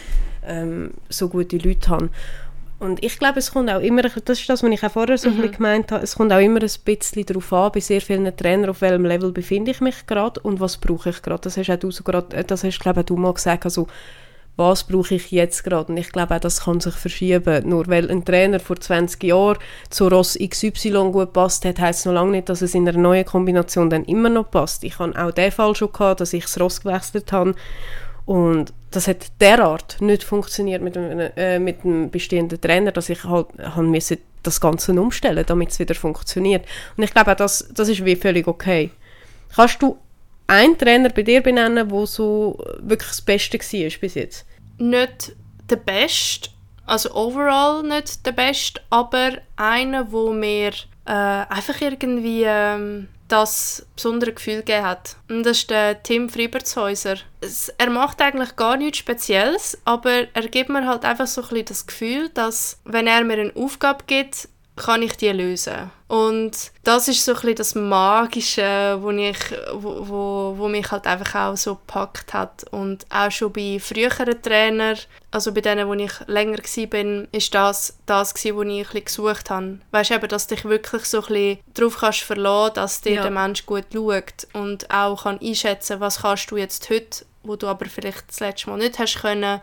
ähm, 0.45 0.91
so 1.09 1.29
gute 1.29 1.57
Leute 1.57 1.89
habe. 1.89 2.11
Und 2.83 3.05
ich 3.05 3.17
glaube, 3.17 3.39
es 3.39 3.53
kommt 3.53 3.71
auch 3.71 3.81
immer, 3.81 4.03
das 4.03 4.17
ist 4.17 4.49
das, 4.49 4.65
was 4.65 4.71
ich 4.71 4.83
auch 4.83 4.91
vorher 4.91 5.17
so 5.17 5.31
mhm. 5.31 5.53
gemeint 5.53 5.93
habe, 5.93 6.03
es 6.03 6.17
kommt 6.17 6.33
auch 6.33 6.41
immer 6.41 6.61
ein 6.61 6.71
bisschen 6.85 7.27
darauf 7.27 7.53
an, 7.53 7.71
bei 7.71 7.79
sehr 7.79 8.01
vielen 8.01 8.37
Trainern, 8.37 8.71
auf 8.71 8.81
welchem 8.81 9.05
Level 9.05 9.31
befinde 9.31 9.71
ich 9.71 9.81
mich 9.81 10.05
gerade 10.09 10.41
und 10.41 10.59
was 10.59 10.79
brauche 10.79 11.11
ich 11.11 11.23
gerade. 11.23 11.43
Das 11.43 11.57
hast 11.57 11.71
auch 11.71 11.79
du 11.79 11.93
so 11.93 12.03
grad, 12.03 12.35
äh, 12.35 12.43
das 12.43 12.65
hast, 12.65 12.81
glaube 12.81 13.05
du 13.05 13.17
mal 13.17 13.35
gesagt, 13.35 13.67
also 13.67 13.87
was 14.57 14.83
brauche 14.83 15.15
ich 15.15 15.31
jetzt 15.31 15.63
gerade? 15.63 15.93
Und 15.93 15.97
ich 15.97 16.11
glaube 16.11 16.35
auch, 16.35 16.41
das 16.41 16.65
kann 16.65 16.81
sich 16.81 16.95
verschieben. 16.95 17.69
Nur 17.69 17.87
weil 17.87 18.11
ein 18.11 18.25
Trainer 18.25 18.59
vor 18.59 18.75
20 18.75 19.23
Jahren 19.23 19.59
zu 19.89 20.09
Ross 20.09 20.37
XY 20.37 21.13
gut 21.13 21.33
passt 21.33 21.65
hat, 21.65 21.79
heisst 21.79 22.01
es 22.01 22.07
noch 22.07 22.15
lange 22.15 22.33
nicht, 22.33 22.49
dass 22.49 22.63
es 22.63 22.75
in 22.75 22.89
einer 22.89 22.99
neuen 22.99 23.25
Kombination 23.25 23.91
dann 23.91 24.05
immer 24.07 24.29
noch 24.29 24.51
passt. 24.51 24.83
Ich 24.83 24.99
habe 24.99 25.17
auch 25.17 25.31
den 25.31 25.53
Fall 25.53 25.77
schon 25.77 25.93
gehabt, 25.93 26.21
dass 26.21 26.33
ich 26.33 26.47
das 26.47 26.59
Ross 26.59 26.81
gewechselt 26.81 27.31
habe 27.31 27.55
und 28.27 28.73
das 28.93 29.09
hat 29.09 29.41
derart 29.41 30.01
nicht 30.01 30.25
funktioniert 30.25 30.83
mit 30.83 30.97
einem, 30.97 31.31
äh, 31.37 31.59
mit 31.59 31.85
einem 31.85 32.11
bestehenden 32.11 32.61
Trainer, 32.61 32.93
dass 32.93 33.09
ich 33.09 33.25
halt 33.25 33.49
haben 33.59 33.91
müssen 33.91 34.19
das 34.43 34.61
Ganze 34.61 34.93
umstellen, 34.93 35.45
damit 35.47 35.71
es 35.71 35.79
wieder 35.79 35.95
funktioniert. 35.95 36.67
Und 36.97 37.05
ich 37.05 37.13
glaube 37.13 37.35
das, 37.37 37.69
das 37.75 37.89
ist 37.89 38.05
wie 38.05 38.17
völlig 38.17 38.49
okay. 38.49 38.91
Kannst 39.55 39.83
du 39.83 39.99
einen 40.47 40.77
Trainer 40.77 41.11
bei 41.11 41.23
dir 41.23 41.43
benennen, 41.43 41.89
der 41.89 42.07
so 42.07 42.63
wirklich 42.81 43.09
das 43.09 43.21
Beste 43.21 43.59
war 43.59 43.99
bis 44.01 44.15
jetzt? 44.15 44.47
Nicht 44.79 45.37
der 45.71 45.77
Beste, 45.77 46.51
also 46.87 47.15
overall 47.15 47.83
nicht 47.83 48.27
der 48.27 48.33
Beste, 48.33 48.81
aber 48.91 49.33
einer, 49.57 50.11
wo 50.11 50.33
mir 50.33 50.73
äh, 51.07 51.13
einfach 51.13 51.81
irgendwie... 51.81 52.45
Ähm 52.45 53.09
das 53.29 53.87
besondere 53.95 54.33
Gefühl 54.33 54.59
gegeben 54.59 54.85
hat. 54.85 55.17
Und 55.29 55.45
das 55.45 55.59
ist 55.59 55.71
der 55.71 56.03
Tim 56.03 56.29
Fribertshäuser. 56.29 57.17
Er 57.79 57.91
macht 57.91 58.21
eigentlich 58.21 58.57
gar 58.57 58.77
nichts 58.77 58.99
Spezielles, 58.99 59.79
aber 59.85 60.27
er 60.33 60.49
gibt 60.49 60.69
mir 60.69 60.87
halt 60.87 61.05
einfach 61.05 61.27
so 61.27 61.43
ein 61.43 61.49
bisschen 61.49 61.65
das 61.67 61.87
Gefühl, 61.87 62.29
dass 62.29 62.81
wenn 62.85 63.07
er 63.07 63.25
mir 63.25 63.39
eine 63.39 63.57
Aufgabe 63.57 64.05
gibt, 64.07 64.49
kann 64.77 65.03
ich 65.03 65.17
die 65.17 65.29
lösen. 65.29 65.91
Und 66.09 66.73
das 66.85 67.09
ist 67.09 67.25
so 67.25 67.35
ein 67.35 67.55
das 67.55 67.75
Magische, 67.75 68.99
wo, 69.01 69.11
ich, 69.11 69.39
wo, 69.73 70.09
wo, 70.09 70.55
wo 70.57 70.69
mich 70.69 70.91
halt 70.91 71.07
einfach 71.07 71.35
auch 71.35 71.57
so 71.57 71.75
gepackt 71.75 72.33
hat. 72.33 72.65
Und 72.71 73.07
auch 73.11 73.31
schon 73.31 73.53
bei 73.53 73.79
früheren 73.79 74.41
Trainern, 74.41 74.99
also 75.31 75.53
bei 75.53 75.61
denen, 75.61 75.89
wo 75.89 75.95
ich 75.95 76.13
länger 76.27 76.59
war, 76.59 77.27
ist 77.33 77.55
das 77.55 77.99
das, 78.07 78.35
gewesen, 78.35 78.57
was 78.57 78.67
ich 78.67 78.95
ein 78.95 79.05
gesucht 79.05 79.51
habe. 79.51 79.79
Weißt 79.91 80.11
du, 80.11 80.29
dass 80.29 80.47
du 80.47 80.55
dich 80.55 80.65
wirklich 80.65 81.05
so 81.05 81.21
ein 81.23 81.27
bisschen 81.29 81.59
darauf 81.75 81.99
kannst 81.99 82.21
verlassen, 82.21 82.75
dass 82.75 83.01
dir 83.01 83.15
ja. 83.15 83.23
der 83.23 83.31
Mensch 83.31 83.67
gut 83.67 83.87
schaut 83.93 84.47
und 84.55 84.91
auch 84.91 85.25
kann 85.25 85.41
einschätzen, 85.41 86.01
was 86.01 86.23
kannst 86.23 86.51
du 86.51 86.57
jetzt 86.57 86.89
heute, 86.91 87.25
wo 87.43 87.57
du 87.57 87.67
aber 87.67 87.87
vielleicht 87.87 88.29
das 88.29 88.41
letzte 88.41 88.71
Mal 88.71 88.79
nicht 88.79 88.99
hast 88.99 89.21
können 89.21 89.61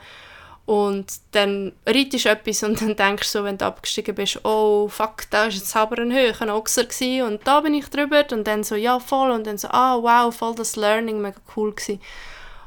und 0.69 1.08
dann 1.32 1.71
reitest 1.88 2.25
du 2.25 2.29
etwas 2.29 2.62
und 2.62 2.79
dann 2.79 2.95
denkst 2.95 3.34
du 3.34 3.39
so, 3.39 3.43
wenn 3.43 3.58
du 3.58 3.65
abgestiegen 3.65 4.13
bist, 4.13 4.45
oh 4.45 4.88
fuck, 4.88 5.23
da 5.32 5.45
war 5.45 5.49
jetzt 5.49 5.75
aber 5.75 5.97
ein 5.97 6.13
höherer 6.13 6.55
Ochser 6.55 6.86
und 7.25 7.39
da 7.43 7.62
bin 7.62 7.73
ich 7.73 7.89
drüber 7.89 8.23
und 8.32 8.45
dann 8.45 8.63
so, 8.63 8.75
ja 8.75 8.99
voll 8.99 9.32
und 9.32 9.47
dann 9.47 9.58
so, 9.58 9.67
ah 9.69 9.97
wow, 9.99 10.32
voll 10.32 10.53
das 10.53 10.75
Learning, 10.75 11.21
mega 11.21 11.39
cool 11.55 11.73
gewesen. 11.73 11.99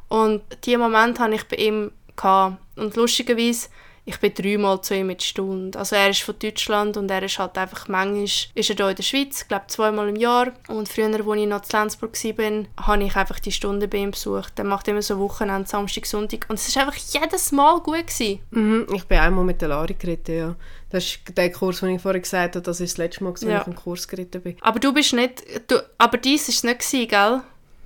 Und 0.08 0.42
diesen 0.64 0.80
Moment 0.80 1.20
hatte 1.20 1.36
ich 1.36 1.46
bei 1.46 1.54
ihm 1.58 1.92
gehabt. 2.16 2.56
und 2.74 2.96
lustigerweise 2.96 3.68
ich 4.04 4.18
bin 4.18 4.34
dreimal 4.34 4.80
zu 4.80 4.96
ihm 4.96 5.10
in 5.10 5.16
die 5.16 5.24
Stunde. 5.24 5.78
Also 5.78 5.94
er 5.94 6.10
ist 6.10 6.22
von 6.22 6.34
Deutschland 6.36 6.96
und 6.96 7.08
er 7.10 7.22
ist 7.22 7.38
halt 7.38 7.56
einfach 7.56 7.86
manchmal 7.86 8.24
ist 8.24 8.50
er 8.54 8.62
hier 8.76 8.88
in 8.88 8.96
der 8.96 9.02
Schweiz, 9.02 9.42
ich 9.42 9.48
glaube 9.48 9.66
zweimal 9.68 10.08
im 10.08 10.16
Jahr. 10.16 10.52
Und 10.68 10.88
früher, 10.88 11.06
als 11.06 11.18
ich 11.18 11.24
noch 11.24 11.62
in 11.62 11.72
Lenzburg 11.72 12.12
war, 12.12 12.86
habe 12.86 13.04
ich 13.04 13.16
einfach 13.16 13.38
die 13.38 13.52
Stunde 13.52 13.86
bei 13.86 13.98
ihm 13.98 14.10
besucht. 14.10 14.58
Er 14.58 14.64
macht 14.64 14.88
immer 14.88 15.02
so 15.02 15.18
Wochenende, 15.18 15.68
Samstag, 15.68 16.06
Sonntag. 16.06 16.46
Und 16.48 16.56
es 16.56 16.74
war 16.74 16.86
einfach 16.86 16.96
jedes 16.96 17.52
Mal 17.52 17.78
gut. 17.80 17.92
Gewesen. 17.92 18.40
Mhm, 18.50 18.86
ich 18.92 19.04
bin 19.04 19.18
einmal 19.18 19.44
mit 19.44 19.60
der 19.60 19.68
Lari 19.68 19.94
geritten, 19.94 20.36
ja. 20.36 20.56
Das 20.90 21.04
ist 21.04 21.20
der 21.36 21.52
Kurs, 21.52 21.80
den 21.80 21.90
ich 21.90 22.02
vorher 22.02 22.20
gesagt 22.20 22.56
habe, 22.56 22.62
das 22.62 22.80
ist 22.80 22.94
das 22.94 22.98
letzte 22.98 23.22
Mal, 23.22 23.30
als 23.30 23.42
ja. 23.42 23.60
ich 23.60 23.66
einen 23.66 23.76
Kurs 23.76 24.08
geritten 24.08 24.42
bin. 24.42 24.56
Aber 24.60 24.80
du 24.80 24.92
bist 24.92 25.12
nicht, 25.12 25.44
du, 25.70 25.80
aber 25.98 26.18
dies 26.18 26.48
war 26.48 26.54
es 26.54 26.64
nicht, 26.64 26.78
gewesen, 26.80 27.08
gell? 27.08 27.40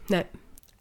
Nein 0.08 0.24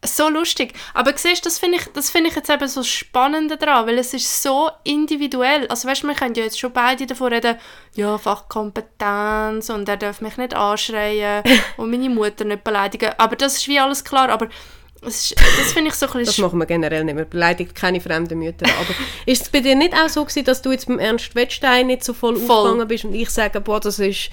so 0.07 0.29
lustig. 0.29 0.73
Aber 0.93 1.13
siehst, 1.15 1.45
das 1.45 1.59
finde 1.59 1.77
ich, 1.77 2.05
find 2.05 2.27
ich 2.27 2.35
jetzt 2.35 2.49
eben 2.49 2.67
so 2.67 2.83
spannend 2.83 3.51
daran, 3.61 3.87
weil 3.87 3.97
es 3.97 4.13
ist 4.13 4.41
so 4.41 4.69
individuell. 4.83 5.67
Also 5.67 5.87
weißt, 5.87 6.03
wir 6.03 6.13
können 6.13 6.35
ja 6.35 6.43
jetzt 6.43 6.59
schon 6.59 6.73
beide 6.73 7.05
davon 7.05 7.33
reden, 7.33 7.57
ja, 7.95 8.17
Fachkompetenz 8.17 9.69
und 9.69 9.87
er 9.87 9.97
darf 9.97 10.21
mich 10.21 10.37
nicht 10.37 10.53
anschreien 10.55 11.43
und 11.77 11.91
meine 11.91 12.09
Mutter 12.09 12.45
nicht 12.45 12.63
beleidigen. 12.63 13.11
Aber 13.17 13.35
das 13.35 13.57
ist 13.57 13.67
wie 13.67 13.79
alles 13.79 14.03
klar, 14.03 14.29
aber 14.29 14.49
ist, 15.05 15.35
das 15.37 15.73
finde 15.73 15.89
ich 15.89 15.95
so 15.95 16.07
ein 16.07 16.13
bisschen... 16.13 16.25
Das 16.25 16.37
machen 16.39 16.59
wir 16.59 16.65
generell 16.65 17.03
nicht 17.03 17.15
mehr. 17.15 17.25
Beleidigt 17.25 17.75
keine 17.75 18.01
fremden 18.01 18.39
Mütter. 18.39 18.65
Aber 18.79 18.93
ist 19.25 19.43
es 19.43 19.49
bei 19.49 19.59
dir 19.59 19.75
nicht 19.75 19.93
auch 19.93 20.09
so 20.09 20.23
gewesen, 20.23 20.45
dass 20.45 20.61
du 20.61 20.71
jetzt 20.71 20.87
beim 20.87 20.99
Ernst 20.99 21.35
Wettstein 21.35 21.87
nicht 21.87 22.03
so 22.03 22.13
voll, 22.13 22.37
voll. 22.37 22.57
aufgegangen 22.57 22.87
bist 22.87 23.05
und 23.05 23.13
ich 23.13 23.29
sage, 23.29 23.61
boah, 23.61 23.79
das 23.79 23.99
ist... 23.99 24.29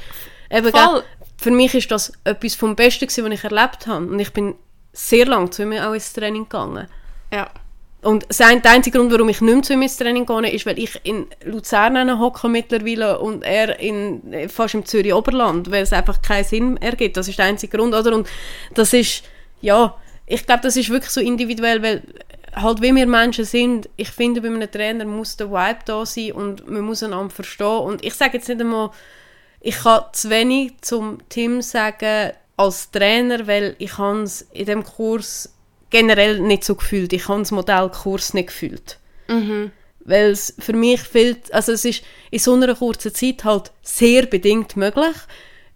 Eben, 0.50 0.70
voll. 0.70 1.02
für 1.38 1.50
mich 1.50 1.74
ist 1.74 1.90
das 1.90 2.12
etwas 2.24 2.54
vom 2.54 2.76
Besten 2.76 3.06
gewesen, 3.06 3.24
was 3.24 3.32
ich 3.32 3.44
erlebt 3.44 3.86
habe. 3.86 4.06
Und 4.06 4.18
ich 4.18 4.32
bin 4.32 4.54
sehr 4.92 5.26
lange 5.26 5.50
zu 5.50 5.62
auch 5.64 5.94
ins 5.94 6.12
Training 6.12 6.44
gegangen. 6.44 6.86
Ja. 7.32 7.50
Und 8.02 8.26
der 8.36 8.72
einzige 8.72 8.98
Grund, 8.98 9.12
warum 9.12 9.28
ich 9.28 9.40
nicht 9.40 9.54
mehr 9.54 9.62
zu 9.62 9.72
ihm 9.74 9.82
ins 9.82 9.96
Training 9.96 10.26
gehe, 10.26 10.50
ist, 10.50 10.66
weil 10.66 10.78
ich 10.78 11.00
in 11.04 11.26
Luzern 11.44 12.18
hocke 12.18 12.48
mittlerweile 12.48 13.20
und 13.20 13.44
er 13.44 13.78
in, 13.78 14.48
fast 14.48 14.74
im 14.74 14.84
Zürich 14.84 15.14
Oberland, 15.14 15.70
weil 15.70 15.84
es 15.84 15.92
einfach 15.92 16.20
keinen 16.20 16.44
Sinn 16.44 16.76
ergibt. 16.78 17.16
Das 17.16 17.28
ist 17.28 17.38
der 17.38 17.46
einzige 17.46 17.76
Grund, 17.76 17.94
oder? 17.94 18.14
Und 18.14 18.28
das 18.74 18.92
ist, 18.92 19.22
ja, 19.60 19.96
ich 20.26 20.44
glaube, 20.44 20.62
das 20.62 20.76
ist 20.76 20.90
wirklich 20.90 21.12
so 21.12 21.20
individuell, 21.20 21.80
weil 21.82 22.02
halt 22.54 22.82
wie 22.82 22.94
wir 22.94 23.06
Menschen 23.06 23.44
sind, 23.44 23.88
ich 23.96 24.10
finde, 24.10 24.40
bei 24.40 24.48
einem 24.48 24.70
Trainer 24.70 25.04
muss 25.04 25.36
der 25.36 25.50
Vibe 25.50 25.80
da 25.84 26.04
sein 26.04 26.32
und 26.32 26.68
man 26.68 26.82
muss 26.82 27.02
einander 27.02 27.32
verstehen. 27.32 27.78
Und 27.78 28.04
ich 28.04 28.14
sage 28.14 28.38
jetzt 28.38 28.48
nicht 28.48 28.60
einmal, 28.60 28.90
ich 29.60 29.76
kann 29.76 30.02
zu 30.12 30.28
wenig 30.28 30.72
zum 30.80 31.26
Team 31.28 31.62
sagen, 31.62 32.32
als 32.56 32.90
Trainer, 32.90 33.46
weil 33.46 33.76
ich 33.78 33.98
es 33.98 34.42
in 34.52 34.66
dem 34.66 34.84
Kurs 34.84 35.52
generell 35.90 36.40
nicht 36.40 36.64
so 36.64 36.74
gefühlt. 36.74 37.12
Ich 37.12 37.28
habe 37.28 37.40
das 37.40 37.50
Modell 37.50 37.90
Kurs 37.90 38.34
nicht 38.34 38.48
gefühlt. 38.48 38.98
Mhm. 39.28 39.70
Weil 40.04 40.30
es 40.30 40.54
für 40.58 40.72
mich 40.72 41.00
fehlt, 41.00 41.52
also 41.52 41.72
es 41.72 41.84
ist 41.84 42.02
in 42.30 42.38
so 42.38 42.54
einer 42.54 42.74
kurzen 42.74 43.14
Zeit 43.14 43.44
halt 43.44 43.70
sehr 43.82 44.26
bedingt 44.26 44.76
möglich, 44.76 45.16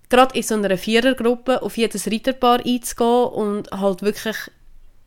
gerade 0.08 0.36
in 0.36 0.42
so 0.42 0.54
einer 0.54 0.76
Vierergruppe 0.78 1.62
auf 1.62 1.76
jedes 1.76 2.10
Reiterpaar 2.10 2.64
einzugehen 2.64 3.26
und 3.26 3.70
halt 3.70 4.02
wirklich, 4.02 4.36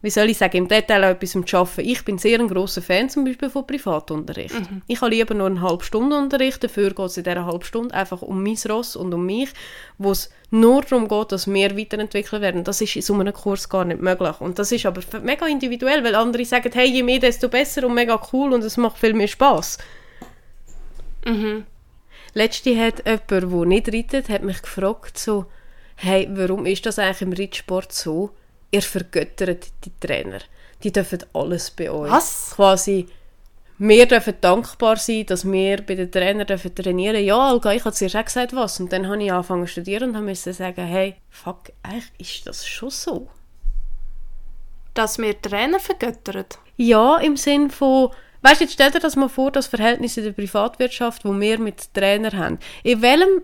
wie 0.02 0.10
soll 0.10 0.30
ich 0.30 0.38
sagen, 0.38 0.56
im 0.56 0.68
Detail 0.70 1.04
auch 1.04 1.10
etwas 1.10 1.32
zu 1.32 1.58
arbeiten. 1.58 1.82
Ich 1.82 2.06
bin 2.06 2.18
sehr 2.18 2.40
ein 2.40 2.48
grosser 2.48 2.82
Fan 2.82 3.10
zum 3.10 3.26
Beispiel 3.26 3.50
von 3.50 3.68
Privatunterricht. 3.68 4.56
Ich 4.88 5.02
habe 5.02 5.14
lieber 5.14 5.34
nur 5.34 5.48
eine 5.48 5.62
halbe 5.62 5.84
Stunde 5.84 6.18
Unterricht, 6.18 6.64
dafür 6.64 6.92
geht 6.92 7.06
es 7.06 7.18
in 7.18 7.26
dieser 7.26 7.46
halben 7.46 7.66
Stunde 7.66 7.94
einfach 7.94 8.22
um 8.22 8.42
mein 8.42 8.58
Ross 8.70 8.96
und 8.96 9.14
um 9.14 9.26
mich, 9.26 9.50
wo 9.98 10.12
es 10.12 10.30
nur 10.52 10.84
darum 10.84 11.10
geht, 11.10 11.34
dass 11.34 11.48
wir 11.48 11.78
weiterentwickelt 11.78 12.42
werden. 12.42 12.64
Das 12.64 12.80
ist 12.80 12.96
in 12.96 13.02
so 13.02 13.14
einem 13.14 13.34
Kurs 13.34 13.68
gar 13.68 13.84
nicht 13.84 14.02
möglich. 14.02 14.40
Und 14.40 14.58
das 14.58 14.72
ist 14.72 14.86
aber 14.86 15.02
mega 15.22 15.46
individuell, 15.48 16.04
weil 16.04 16.16
andere 16.16 16.46
sagen, 16.46 16.72
hey, 16.74 16.90
je 16.90 17.04
mehr, 17.04 17.20
desto 17.20 17.50
besser 17.50 17.86
und 17.86 17.94
mega 17.94 18.22
cool 18.32 18.54
und 18.54 18.64
es 18.64 18.78
macht 18.78 18.98
viel 18.98 19.14
mehr 19.14 19.28
Spass. 19.28 19.78
Mhm. 21.26 21.66
Letzte 22.34 22.78
hat 22.78 23.06
jemand, 23.06 23.30
der 23.30 23.66
nicht 23.66 23.94
reitet, 23.94 24.30
hat 24.30 24.44
mich 24.44 24.62
gefragt, 24.62 25.18
so, 25.18 25.46
hey, 25.96 26.30
warum 26.32 26.66
ist 26.66 26.86
das 26.86 27.00
eigentlich 27.00 27.22
im 27.22 27.34
Reitsport 27.34 27.92
so? 27.92 28.32
Ihr 28.72 28.82
vergöttert 28.82 29.68
die 29.84 29.92
Trainer. 30.00 30.40
Die 30.84 30.92
dürfen 30.92 31.26
alles 31.34 31.72
bei 31.72 31.90
euch. 31.90 32.12
Was? 32.12 32.52
Quasi, 32.56 33.08
wir 33.78 34.06
dürfen 34.06 34.36
dankbar 34.42 34.98
sein, 34.98 35.26
dass 35.26 35.50
wir 35.50 35.78
bei 35.82 35.96
den 35.96 36.12
Trainern 36.12 36.46
dürfen 36.46 36.76
trainieren 36.76 37.24
Ja, 37.24 37.50
Alga, 37.50 37.72
ich 37.74 37.84
habe 37.86 37.96
zuerst 37.96 38.16
auch 38.16 38.26
gesagt, 38.26 38.56
was. 38.56 38.80
Und 38.80 38.94
dann 38.94 39.08
habe 39.08 39.24
ich 39.24 39.32
angefangen 39.32 39.66
zu 39.66 39.72
studieren 39.72 40.16
und 40.16 40.26
musste 40.26 40.54
sagen, 40.54 40.86
hey, 40.86 41.16
fuck, 41.30 41.72
eigentlich 41.82 42.40
ist 42.40 42.48
das 42.48 42.68
schon 42.68 42.90
so. 42.90 43.30
Dass 44.94 45.18
wir 45.18 45.42
Trainer 45.42 45.80
vergöttern. 45.80 46.46
Ja, 46.76 47.18
im 47.18 47.38
Sinn 47.38 47.70
von, 47.70 48.12
weißt 48.42 48.60
du, 48.60 48.64
jetzt 48.66 48.74
stell 48.74 48.92
dir 48.92 49.00
das 49.00 49.16
mal 49.16 49.30
vor, 49.30 49.52
das 49.52 49.68
Verhältnis 49.68 50.18
in 50.18 50.24
der 50.26 50.32
Privatwirtschaft, 50.32 51.26
wo 51.26 51.38
wir 51.40 51.60
mit 51.60 51.94
Trainern 51.94 52.38
haben. 52.38 52.60
In 52.84 53.02
welchem, 53.02 53.42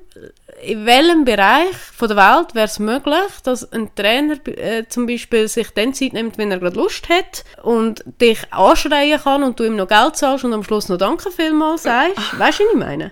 in 0.61 0.85
welchem 0.85 1.25
Bereich 1.25 1.75
von 1.75 2.07
der 2.07 2.17
Welt 2.17 2.55
wäre 2.55 2.65
es 2.65 2.79
möglich, 2.79 3.41
dass 3.43 3.71
ein 3.71 3.93
Trainer 3.95 4.35
äh, 4.47 4.85
zum 4.87 5.07
Beispiel 5.07 5.47
sich 5.47 5.71
dann 5.71 5.93
Zeit 5.93 6.13
nimmt, 6.13 6.37
wenn 6.37 6.51
er 6.51 6.59
gerade 6.59 6.75
Lust 6.75 7.09
hat 7.09 7.43
und 7.63 8.03
dich 8.21 8.51
anschreien 8.51 9.19
kann 9.19 9.43
und 9.43 9.59
du 9.59 9.63
ihm 9.63 9.75
noch 9.75 9.87
Geld 9.87 10.15
zahlst 10.15 10.45
und 10.45 10.53
am 10.53 10.63
Schluss 10.63 10.89
noch 10.89 10.97
Danke 10.97 11.31
vielmals 11.31 11.83
sagst? 11.83 12.17
Weißt 12.39 12.59
du, 12.59 12.63
was 12.63 12.73
ich 12.73 12.79
meine? 12.79 13.11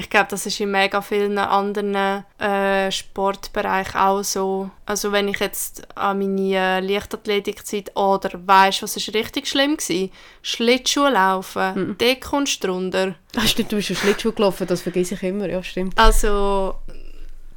Ich 0.00 0.08
glaube, 0.08 0.28
das 0.30 0.46
ist 0.46 0.58
in 0.60 0.70
mega 0.70 1.02
vielen 1.02 1.36
anderen 1.36 2.24
äh, 2.38 2.90
Sportbereichen 2.90 4.00
auch 4.00 4.22
so. 4.22 4.70
Also 4.86 5.12
wenn 5.12 5.28
ich 5.28 5.38
jetzt 5.40 5.86
an 5.94 6.18
meine 6.20 6.80
Leichtathletikzeit 6.80 7.94
oder 7.96 8.30
weiss, 8.46 8.82
was 8.82 8.96
ist 8.96 9.12
richtig 9.12 9.46
schlimm 9.46 9.76
war, 9.76 10.08
Schlittschuh 10.42 11.06
laufen, 11.08 11.74
Mhm. 11.74 11.96
dort 11.98 12.20
kommst 12.22 12.64
du 12.64 12.68
drunter. 12.68 13.14
Ach 13.36 13.46
stimmt, 13.46 13.72
du 13.72 13.76
bist 13.76 13.88
schon 13.88 13.96
Schlittschuh 13.96 14.32
gelaufen, 14.32 14.66
das 14.66 14.80
vergesse 14.80 15.14
ich 15.14 15.22
immer, 15.22 15.46
ja 15.48 15.62
stimmt. 15.62 15.98
Also 15.98 16.76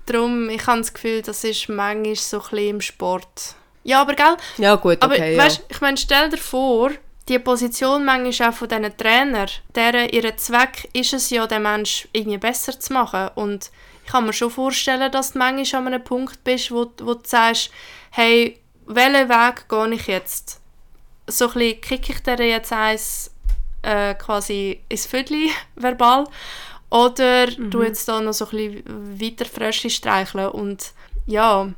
darum, 0.05 0.49
ich 0.49 0.67
habe 0.67 0.79
das 0.79 0.93
Gefühl, 0.93 1.21
das 1.21 1.43
ist 1.45 1.69
manchmal 1.69 2.15
so 2.15 2.37
ein 2.37 2.41
bisschen 2.49 2.69
im 2.69 2.81
Sport. 2.81 3.55
Ja, 3.85 4.01
aber 4.01 4.15
gell, 4.15 4.35
Ja 4.57 4.75
gut, 4.75 4.97
aber 5.01 5.13
okay, 5.13 5.37
weißt, 5.37 5.63
ich 5.69 5.79
meine, 5.81 5.95
stell 5.97 6.29
dir 6.29 6.37
vor, 6.37 6.91
die 7.29 7.39
Position 7.39 8.05
manchmal 8.05 8.49
auch 8.49 8.53
von 8.53 8.67
diesen 8.67 8.97
Trainer, 8.97 9.45
deren 9.75 10.09
ihr 10.09 10.35
Zweck 10.37 10.89
ist 10.93 11.13
es 11.13 11.29
ja, 11.29 11.47
den 11.47 11.63
Mensch 11.63 12.07
irgendwie 12.11 12.37
besser 12.37 12.77
zu 12.79 12.93
machen. 12.93 13.29
Und 13.35 13.71
ich 14.05 14.11
kann 14.11 14.25
mir 14.25 14.33
schon 14.33 14.51
vorstellen, 14.51 15.11
dass 15.11 15.33
du 15.33 15.39
manchmal 15.39 15.81
an 15.81 15.93
einem 15.93 16.03
Punkt 16.03 16.43
bist, 16.43 16.71
wo, 16.71 16.91
wo 17.01 17.13
du 17.13 17.21
sagst, 17.23 17.71
hey, 18.11 18.59
welchen 18.85 19.29
Weg 19.29 19.69
gehe 19.69 19.93
ich 19.93 20.07
jetzt? 20.07 20.61
So 21.27 21.47
ein 21.47 21.53
bisschen 21.53 21.81
kicke 21.81 22.13
ich 22.13 22.23
dir 22.23 22.45
jetzt 22.45 22.73
eins 22.73 23.31
äh, 23.83 24.13
quasi 24.15 24.81
ins 24.89 25.05
Viertel 25.05 25.49
verbal 25.75 26.25
oder 26.89 27.47
du 27.47 27.81
jetzt 27.81 28.07
da 28.07 28.19
noch 28.19 28.33
so 28.33 28.45
ein 28.45 28.51
bisschen 28.51 29.19
weiter 29.19 29.89
streicheln 29.89 30.49
und 30.49 30.91
ja, 31.25 31.69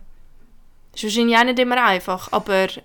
ist 0.96 1.04
wahrscheinlich 1.04 1.38
auch 1.38 1.44
nicht 1.44 1.60
immer 1.60 1.84
einfach, 1.84 2.30
aber 2.32 2.64
äh, 2.64 2.80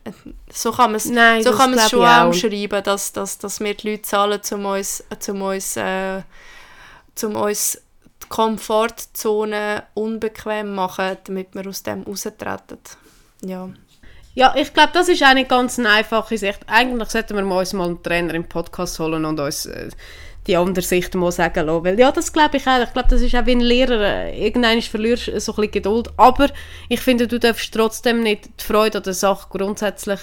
so 0.52 0.72
kann 0.72 0.92
man 0.92 0.96
es 0.96 1.04
so 1.04 1.14
das 1.14 1.56
kann 1.56 1.78
schon 1.88 2.04
auch 2.04 2.26
auch. 2.28 2.32
schreiben, 2.32 2.82
dass, 2.82 3.12
dass, 3.12 3.38
dass 3.38 3.60
wir 3.60 3.74
die 3.74 3.90
Leute 3.90 4.02
zahlen, 4.02 4.40
um 4.52 4.64
uns, 4.66 5.04
um 5.28 5.42
uns, 5.42 5.76
äh, 5.76 6.22
um 7.22 7.36
uns 7.36 7.80
die 8.22 8.28
Komfortzone 8.28 9.84
unbequem 9.94 10.74
machen, 10.74 11.16
damit 11.24 11.54
wir 11.54 11.66
aus 11.66 11.82
dem 11.82 12.02
raustreten. 12.02 12.78
Ja. 13.42 13.68
Ja, 14.34 14.54
ich 14.56 14.72
glaube, 14.72 14.90
das 14.92 15.08
ist 15.08 15.20
nicht 15.34 15.48
ganz 15.48 15.78
eine 15.78 15.90
einfache 15.90 16.38
Sicht. 16.38 16.60
Eigentlich 16.68 17.10
sollten 17.10 17.36
wir 17.36 17.42
mal 17.42 17.58
uns 17.58 17.72
mal 17.72 17.86
einen 17.86 18.02
Trainer 18.02 18.34
im 18.34 18.48
Podcast 18.48 18.98
holen 19.00 19.24
und 19.24 19.40
uns 19.40 19.66
äh, 19.66 19.90
die 20.46 20.56
andere 20.56 20.84
Sicht 20.84 21.14
mal 21.14 21.32
sagen 21.32 21.66
lassen. 21.66 21.84
Weil 21.84 21.98
ja, 21.98 22.10
das 22.12 22.32
glaube 22.32 22.56
ich 22.56 22.66
auch. 22.66 22.82
Ich 22.82 22.92
glaube, 22.92 23.08
das 23.08 23.22
ist 23.22 23.34
auch 23.34 23.46
wie 23.46 23.52
ein 23.52 23.60
Lehrer. 23.60 24.32
Irgendwann 24.32 24.80
verlierst 24.82 25.28
du 25.28 25.40
so 25.40 25.52
ein 25.52 25.56
bisschen 25.56 25.72
Geduld. 25.72 26.08
Aber 26.16 26.48
ich 26.88 27.00
finde, 27.00 27.26
du 27.26 27.38
darfst 27.38 27.72
trotzdem 27.72 28.22
nicht 28.22 28.46
die 28.60 28.64
Freude 28.64 28.98
an 28.98 29.04
der 29.04 29.14
Sache 29.14 29.46
grundsätzlich 29.50 30.20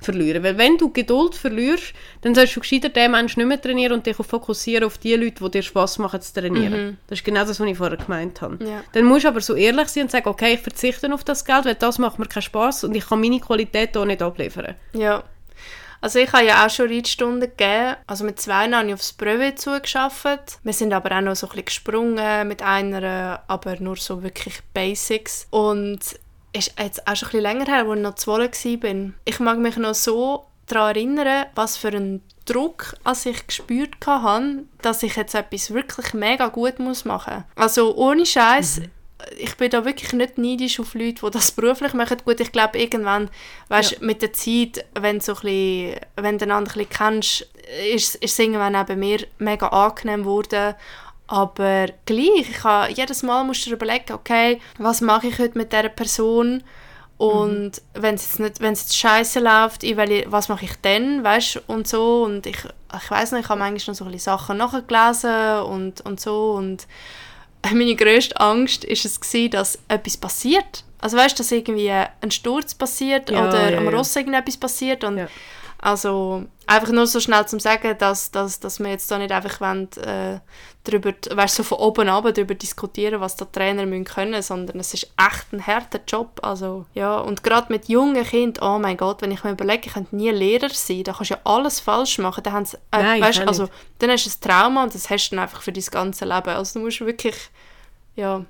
verlieren. 0.00 0.42
Weil 0.42 0.56
wenn 0.58 0.76
du 0.78 0.90
Geduld 0.92 1.34
verlierst, 1.34 1.92
dann 2.22 2.34
sollst 2.34 2.56
du 2.56 2.60
gescheiter 2.60 2.88
den 2.88 3.10
Menschen 3.10 3.40
nicht 3.40 3.48
mehr 3.48 3.60
trainieren 3.60 3.92
und 3.94 4.06
dich 4.06 4.16
fokussieren 4.16 4.84
auf 4.84 4.98
die 4.98 5.14
Leute, 5.14 5.44
die 5.44 5.50
dir 5.50 5.62
Spass 5.62 5.98
machen 5.98 6.20
zu 6.20 6.32
trainieren. 6.34 6.98
Das 7.08 7.18
ist 7.18 7.24
genau 7.24 7.44
das, 7.44 7.60
was 7.60 7.66
ich 7.66 7.76
vorher 7.76 7.96
gemeint 7.96 8.40
habe. 8.40 8.64
Ja. 8.64 8.84
Dann 8.92 9.04
musst 9.04 9.24
du 9.24 9.28
aber 9.28 9.40
so 9.40 9.54
ehrlich 9.54 9.88
sein 9.88 10.04
und 10.04 10.10
sagen, 10.10 10.28
okay, 10.28 10.54
ich 10.54 10.60
verzichte 10.60 11.12
auf 11.12 11.24
das 11.24 11.44
Geld, 11.44 11.64
weil 11.64 11.74
das 11.74 11.98
macht 11.98 12.18
mir 12.18 12.26
keinen 12.26 12.42
Spass 12.42 12.84
und 12.84 12.94
ich 12.94 13.06
kann 13.06 13.20
meine 13.20 13.40
Qualität 13.40 13.90
hier 13.92 14.04
nicht 14.04 14.22
abliefern. 14.22 14.74
Ja. 14.92 15.24
Also 16.00 16.18
ich 16.18 16.32
habe 16.32 16.46
ja 16.46 16.64
auch 16.64 16.70
schon 16.70 16.88
Reitstunden 16.88 17.40
gegeben. 17.40 17.96
Also 18.06 18.24
mit 18.24 18.40
zwei 18.40 18.70
habe 18.70 18.86
ich 18.88 18.94
aufs 18.94 19.12
Brevet 19.12 19.58
zugearbeitet. 19.60 20.58
Wir 20.62 20.72
sind 20.72 20.92
aber 20.92 21.16
auch 21.16 21.20
noch 21.20 21.36
so 21.36 21.46
ein 21.46 21.50
bisschen 21.50 21.64
gesprungen 21.64 22.48
mit 22.48 22.62
einer, 22.62 23.42
aber 23.48 23.76
nur 23.80 23.96
so 23.96 24.22
wirklich 24.22 24.60
Basics. 24.74 25.46
Und 25.50 26.00
ist 26.52 26.74
jetzt 26.78 27.06
auch 27.06 27.16
schon 27.16 27.30
ein 27.30 27.40
länger 27.40 27.66
her, 27.66 27.84
als 27.84 27.96
ich 27.96 28.02
noch 28.02 28.14
zu 28.14 28.30
war. 28.30 29.12
Ich 29.24 29.40
mag 29.40 29.58
mich 29.58 29.76
noch 29.76 29.94
so 29.94 30.46
daran 30.66 30.96
erinnern, 30.96 31.46
was 31.54 31.76
für 31.76 31.88
einen 31.88 32.22
Druck 32.44 32.94
als 33.04 33.26
ich 33.26 33.46
gespürt 33.46 33.94
habe, 34.06 34.64
dass 34.82 35.02
ich 35.02 35.16
jetzt 35.16 35.34
etwas 35.34 35.72
wirklich 35.72 36.14
mega 36.14 36.48
gut 36.48 36.78
machen 36.78 36.86
muss. 36.86 37.44
Also 37.56 37.94
ohne 37.96 38.24
Scheiß. 38.24 38.82
Ich 39.38 39.56
bin 39.56 39.70
da 39.70 39.84
wirklich 39.84 40.12
nicht 40.12 40.38
neidisch 40.38 40.78
auf 40.78 40.94
Leute, 40.94 41.26
die 41.26 41.30
das 41.30 41.52
beruflich 41.52 41.92
machen. 41.92 42.18
Gut, 42.24 42.40
ich 42.40 42.52
glaube, 42.52 42.78
irgendwann, 42.78 43.30
weißt, 43.68 44.00
mit 44.00 44.22
der 44.22 44.32
Zeit, 44.32 44.84
wenn, 44.94 45.18
du 45.18 45.24
so 45.24 45.32
ein 45.32 45.40
bisschen, 45.40 46.00
wenn 46.16 46.38
du 46.38 46.44
einander 46.44 46.70
ein 46.70 46.78
bisschen 46.78 46.90
kennst, 46.90 47.48
ist, 47.92 48.14
ist 48.16 48.32
es 48.32 48.38
irgendwann 48.38 48.76
auch 48.76 48.86
bei 48.86 48.96
mir 48.96 49.26
mega 49.38 49.68
angenehm 49.68 50.22
geworden. 50.22 50.74
Aber 51.26 51.86
gleich, 52.06 52.48
ich 52.50 52.64
habe, 52.64 52.92
jedes 52.92 53.22
Mal 53.22 53.44
musst 53.44 53.66
du 53.66 53.70
dir 53.70 53.76
überlegen, 53.76 54.12
okay, 54.12 54.60
was 54.78 55.00
mache 55.00 55.26
ich 55.26 55.38
heute 55.38 55.58
mit 55.58 55.72
dieser 55.72 55.90
Person? 55.90 56.62
Und 57.18 57.82
wenn 57.94 58.14
es 58.14 58.22
jetzt 58.22 58.40
nicht, 58.40 58.60
wenn 58.60 58.72
es 58.72 58.82
jetzt 58.82 58.96
scheiße 58.96 59.40
läuft, 59.40 59.82
in 59.82 59.96
welche, 59.96 60.30
was 60.30 60.48
mache 60.48 60.64
ich 60.64 60.76
dann, 60.80 61.24
weißt 61.24 61.64
und 61.66 61.88
so 61.88 62.22
und 62.22 62.46
ich, 62.46 62.56
ich 62.56 63.10
weiß 63.10 63.32
nicht, 63.32 63.42
ich 63.42 63.48
habe 63.48 63.58
manchmal 63.58 63.92
noch 63.92 63.98
so 63.98 64.04
ein 64.04 64.12
bisschen 64.12 64.38
Sachen 64.38 64.56
nachgelesen 64.56 65.62
und, 65.64 66.00
und 66.02 66.20
so 66.20 66.52
und 66.52 66.86
meine 67.72 67.94
grösste 67.96 68.38
Angst 68.40 68.84
ist 68.84 69.04
es 69.04 69.20
gewesen, 69.20 69.50
dass 69.50 69.78
etwas 69.88 70.16
passiert. 70.16 70.84
Also 71.00 71.16
weißt, 71.16 71.38
dass 71.38 71.52
irgendwie 71.52 71.90
ein 71.90 72.30
Sturz 72.30 72.74
passiert 72.74 73.30
Ja, 73.30 73.48
oder 73.48 73.70
ja, 73.70 73.78
am 73.78 73.84
ja. 73.84 73.90
Ross 73.90 74.16
irgendetwas 74.16 74.56
passiert 74.56 75.04
und 75.04 75.18
Ja. 75.18 75.28
Also 75.80 76.44
einfach 76.66 76.90
nur 76.90 77.06
so 77.06 77.20
schnell 77.20 77.46
zum 77.46 77.60
sagen, 77.60 77.96
dass, 77.98 78.30
dass, 78.30 78.58
dass 78.60 78.80
wir 78.80 78.88
jetzt 78.88 79.10
da 79.10 79.18
nicht 79.18 79.32
einfach 79.32 79.60
wollen, 79.60 79.88
äh, 80.04 80.40
darüber, 80.84 81.12
weißt, 81.30 81.54
so 81.54 81.62
von 81.62 81.78
oben 81.78 82.08
ab 82.08 82.24
darüber 82.24 82.54
diskutieren, 82.54 83.20
was 83.20 83.36
da 83.36 83.44
Trainer 83.44 83.86
müssen 83.86 84.04
können, 84.04 84.42
sondern 84.42 84.80
es 84.80 84.92
ist 84.92 85.04
echt 85.16 85.52
ein 85.52 85.64
harter 85.64 86.00
Job. 86.06 86.40
Also, 86.42 86.86
ja, 86.94 87.18
und 87.18 87.42
gerade 87.44 87.72
mit 87.72 87.88
jungen 87.88 88.24
Kindern, 88.24 88.64
oh 88.64 88.78
mein 88.78 88.96
Gott, 88.96 89.22
wenn 89.22 89.30
ich 89.30 89.44
mir 89.44 89.52
überlege, 89.52 89.86
ich 89.86 89.94
könnte 89.94 90.16
nie 90.16 90.30
Lehrer 90.30 90.70
sein, 90.70 91.04
da 91.04 91.12
kannst 91.12 91.30
du 91.30 91.34
ja 91.34 91.40
alles 91.44 91.80
falsch 91.80 92.18
machen. 92.18 92.42
Dann, 92.42 92.64
äh, 92.64 92.68
Nein, 92.90 93.22
weißt, 93.22 93.40
also, 93.46 93.68
dann 94.00 94.10
hast 94.10 94.26
du 94.26 94.30
ein 94.30 94.50
Trauma 94.50 94.82
und 94.82 94.94
das 94.94 95.08
hast 95.08 95.28
du 95.28 95.36
dann 95.36 95.44
einfach 95.44 95.62
für 95.62 95.72
dein 95.72 95.84
ganze 95.84 96.24
Leben. 96.24 96.50
Also 96.50 96.78
du 96.78 96.84
musst 96.84 97.00
wirklich, 97.00 97.36
ja... 98.16 98.44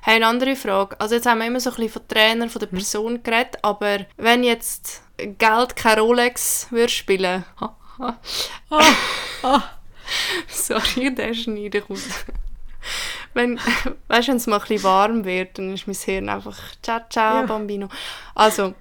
Hey, 0.00 0.16
eine 0.16 0.26
andere 0.26 0.56
Frage. 0.56 0.98
Also 0.98 1.16
jetzt 1.16 1.26
haben 1.26 1.40
wir 1.40 1.46
immer 1.46 1.60
so 1.60 1.68
ein 1.68 1.76
bisschen 1.76 1.92
von 1.92 2.08
Trainer, 2.08 2.48
von 2.48 2.58
der 2.58 2.68
Person 2.68 3.22
geredet, 3.22 3.58
aber 3.60 3.98
wenn 4.16 4.42
jetzt 4.42 5.02
Geld 5.18 5.76
kein 5.76 5.98
Rolex 5.98 6.68
würde 6.70 6.88
spielen... 6.88 7.44
Sorry, 10.48 11.14
der 11.14 11.34
schneide 11.34 11.78
ich 11.78 11.90
raus. 11.90 12.06
Wenn, 13.34 13.58
weißt 14.08 14.28
du, 14.28 14.32
wenn 14.32 14.36
es 14.36 14.46
mal 14.46 14.56
ein 14.56 14.62
bisschen 14.62 14.82
warm 14.82 15.24
wird, 15.24 15.58
dann 15.58 15.74
ist 15.74 15.86
mein 15.86 15.96
Hirn 15.96 16.28
einfach 16.28 16.56
ciao, 16.82 17.00
ciao, 17.10 17.40
Ja. 17.40 17.42
Bambino. 17.42 17.88
Also, 18.34 18.74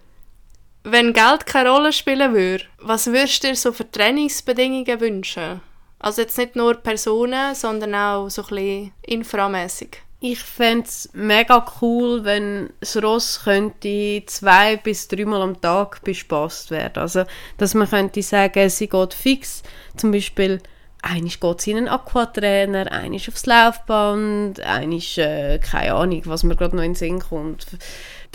wenn 0.83 1.13
Geld 1.13 1.45
keine 1.45 1.69
Rolle 1.69 1.91
spielen 1.91 2.33
würde, 2.33 2.63
was 2.79 3.07
würdest 3.07 3.43
du 3.43 3.49
dir 3.49 3.55
so 3.55 3.73
für 3.73 3.89
Trainingsbedingungen 3.89 5.01
wünschen? 5.01 5.61
Also 5.99 6.21
jetzt 6.21 6.37
nicht 6.37 6.55
nur 6.55 6.75
Personen, 6.75 7.55
sondern 7.55 7.95
auch 7.95 8.29
so 8.29 8.43
ein 8.43 8.47
bisschen 8.47 8.93
inframäßig. 9.01 9.97
Ich 10.19 10.39
fände 10.39 10.87
es 10.87 11.09
mega 11.13 11.63
cool, 11.79 12.23
wenn 12.23 12.71
das 12.79 12.97
Ross 13.01 13.41
könnte 13.43 14.23
zwei 14.25 14.77
bis 14.77 15.07
dreimal 15.07 15.43
am 15.43 15.61
Tag 15.61 16.03
bespaßt 16.03 16.71
werden. 16.71 16.97
Also, 17.03 17.23
dass 17.57 17.75
man 17.75 17.87
könnte 17.87 18.23
sagen, 18.23 18.67
sie 18.69 18.89
geht 18.89 19.13
fix, 19.13 19.61
zum 19.95 20.11
Beispiel 20.11 20.59
Einisch 21.03 21.39
geht 21.39 21.61
sie 21.61 21.71
in 21.71 21.77
einen 21.77 21.87
Aquatrainer, 21.87 22.91
einisch 22.91 23.29
aufs 23.29 23.45
Laufband, 23.45 24.59
einisch, 24.61 25.17
äh, 25.19 25.59
keine 25.59 25.93
Ahnung, 25.93 26.21
was 26.25 26.43
mir 26.43 26.55
gerade 26.55 26.75
noch 26.75 26.83
in 26.83 26.93
den 26.93 26.95
Sinn 26.95 27.19
kommt. 27.19 27.67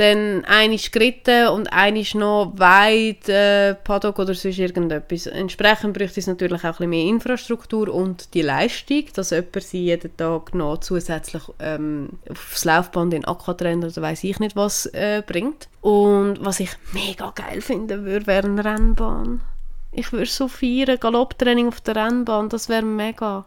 Dann 0.03 0.45
einisch 0.47 0.91
geritten 0.91 1.47
und 1.47 1.73
einisch 1.73 2.17
noch 2.17 2.55
weit 2.57 3.29
äh, 3.29 3.77
Paddock 3.77 4.19
oder 4.19 4.35
sonst 4.35 4.59
irgendetwas. 4.59 5.27
Entsprechend 5.29 5.97
bräuchte 5.97 6.19
es 6.19 6.27
natürlich 6.27 6.63
auch 6.63 6.65
ein 6.65 6.71
bisschen 6.73 6.91
mehr 6.91 7.05
Infrastruktur 7.05 7.95
und 7.95 8.35
die 8.35 8.43
Leistung, 8.43 9.05
dass 9.15 9.31
jemand 9.31 9.63
sie 9.63 9.85
jeden 9.85 10.17
Tag 10.17 10.57
noch 10.57 10.79
zusätzlich 10.79 11.45
ähm, 11.61 12.09
aufs 12.29 12.65
Laufband 12.65 13.15
in 13.15 13.25
Aquatrainer 13.25 13.87
oder 13.87 14.03
weiß 14.03 14.25
ich 14.25 14.41
nicht 14.41 14.57
was 14.57 14.87
äh, 14.87 15.23
bringt. 15.25 15.69
Und 15.83 16.45
was 16.45 16.59
ich 16.59 16.71
mega 16.93 17.31
geil 17.31 17.61
finden 17.61 18.05
würde, 18.05 18.27
wäre 18.27 18.49
eine 18.49 18.65
Rennbahn. 18.65 19.41
Ich 19.93 20.13
würde 20.13 20.27
so 20.27 20.49
feiern, 20.49 20.99
Galopptraining 20.99 21.69
auf 21.69 21.81
der 21.81 21.95
Rennbahn, 21.95 22.49
das 22.49 22.69
wäre 22.69 22.83
mega. 22.83 23.45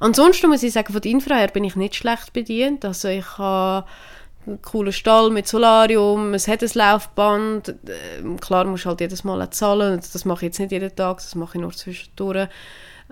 Ansonsten 0.00 0.50
muss 0.50 0.62
ich 0.62 0.74
sagen, 0.74 0.92
von 0.92 1.00
der 1.00 1.10
Infra 1.10 1.36
her 1.36 1.48
bin 1.48 1.64
ich 1.64 1.76
nicht 1.76 1.94
schlecht 1.94 2.34
bedient. 2.34 2.84
Also 2.84 3.08
ich 3.08 3.38
habe 3.38 3.86
einen 4.46 4.62
coolen 4.62 4.92
Stall 4.92 5.30
mit 5.30 5.48
Solarium, 5.48 6.34
es 6.34 6.48
hat 6.48 6.62
ein 6.62 6.70
Laufband. 6.74 7.74
Ähm, 8.18 8.40
klar, 8.40 8.64
musst 8.64 8.84
du 8.84 8.90
halt 8.90 9.00
jedes 9.00 9.24
Mal 9.24 9.48
zahlen. 9.50 10.00
Das 10.12 10.24
mache 10.24 10.44
ich 10.44 10.50
jetzt 10.50 10.58
nicht 10.60 10.72
jeden 10.72 10.94
Tag, 10.94 11.18
das 11.18 11.34
mache 11.34 11.58
ich 11.58 11.62
nur 11.62 11.72
zwischendurch. 11.72 12.48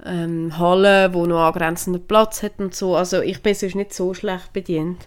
Ähm, 0.07 0.59
Halle, 0.59 1.13
wo 1.13 1.27
noch 1.27 1.41
angrenzenden 1.41 2.07
Platz 2.07 2.43
hat 2.43 2.53
und 2.59 2.75
so. 2.75 2.97
Also 2.97 3.21
ich 3.21 3.43
bin 3.43 3.55
sonst 3.55 3.75
nicht 3.75 3.93
so 3.93 4.15
schlecht 4.15 4.53
bedient. 4.53 5.07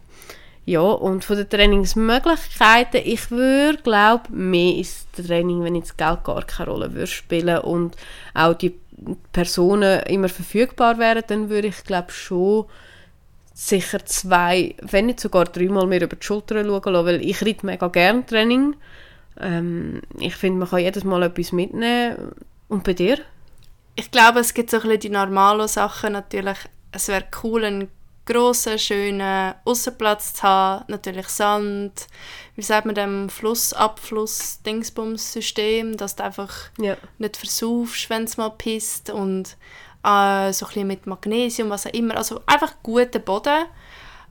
Ja, 0.68 0.82
und 0.82 1.24
von 1.24 1.38
den 1.38 1.50
Trainingsmöglichkeiten, 1.50 3.02
ich 3.04 3.30
würde, 3.30 3.82
glaube 3.84 4.32
mehr 4.32 4.78
ist 4.78 5.08
Training, 5.14 5.64
wenn 5.64 5.76
jetzt 5.76 5.98
Geld 5.98 6.24
gar 6.24 6.44
keine 6.44 6.72
Rolle 6.72 6.94
würde 6.94 7.08
spielen 7.08 7.60
und 7.60 7.96
auch 8.34 8.56
die 8.56 8.76
Personen 9.32 10.02
immer 10.08 10.30
verfügbar 10.30 10.98
wären, 10.98 11.24
dann 11.28 11.50
würde 11.50 11.68
ich, 11.68 11.84
glaube 11.84 12.12
schon 12.12 12.66
sicher 13.56 14.06
zwei, 14.06 14.76
wenn 14.82 15.06
nicht 15.06 15.22
sogar 15.22 15.46
dreimal 15.46 15.88
mehr 15.88 16.02
über 16.02 16.18
die 16.18 16.26
Schulter 16.26 16.64
schauen 16.64 16.94
lassen, 16.94 17.06
weil 17.06 17.26
ich 17.26 17.42
reite 17.42 17.66
mega 17.66 17.88
gerne 17.88 18.26
Training. 18.26 18.76
Ähm, 19.40 20.02
ich 20.20 20.36
finde, 20.36 20.60
man 20.60 20.70
kann 20.70 20.80
jedes 20.80 21.06
Mal 21.06 21.24
etwas 21.24 21.54
mitnehmen. 21.54 22.34
Und 22.68 22.84
bei 22.84 22.94
dir? 22.94 23.18
Ich 23.96 24.12
glaube, 24.12 24.42
es 24.42 24.54
gibt 24.54 24.72
so 24.72 24.78
ein 24.78 24.84
bisschen 24.84 25.00
die 25.00 25.10
normalen 25.10 25.70
Sachen 25.70 26.14
natürlich. 26.14 26.58
Es 26.92 27.08
wäre 27.08 27.24
cool, 27.44 27.64
einen 27.64 27.88
grossen, 28.26 28.78
schönen 28.78 29.54
Aussenplatz 29.64 30.34
zu 30.34 30.44
haben, 30.44 30.86
natürlich 30.88 31.28
Sand, 31.28 32.08
wie 32.56 32.62
sagt 32.62 32.86
man 32.86 32.96
dem 32.96 33.30
Flussabfluss 33.30 34.62
Dingsbums 34.64 35.32
System, 35.32 35.96
dass 35.96 36.16
du 36.16 36.24
einfach 36.24 36.54
ja. 36.80 36.98
nicht 37.20 37.38
versaufst, 37.38 38.10
wenn 38.10 38.24
es 38.24 38.38
mal 38.38 38.50
pisst 38.50 39.12
und 39.12 39.56
äh, 40.06 40.54
so 40.54 40.66
ein 40.66 40.70
bisschen 40.70 40.88
mit 40.88 41.08
Magnesium, 41.08 41.70
was 41.70 41.88
auch 41.88 41.94
immer, 41.94 42.18
also 42.18 42.42
einfach 42.46 42.76
guter 42.84 43.20
Boden, 43.20 43.66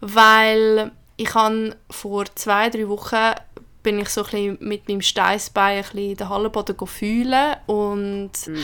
weil 0.01 0.93
ich 1.17 1.35
habe 1.35 1.77
vor 1.91 2.25
zwei, 2.35 2.71
drei 2.71 2.89
Wochen 2.89 3.35
bin 3.83 3.99
ich 3.99 4.09
so 4.09 4.23
ein 4.23 4.31
bisschen 4.31 4.59
mit 4.61 4.89
meinem 4.89 5.03
Steißbein 5.03 5.79
ein 5.79 5.83
bisschen 5.83 6.17
den 6.17 6.29
Hallenboden 6.29 6.87
fühlen 6.87 7.57
und 7.67 8.33
mm. 8.47 8.57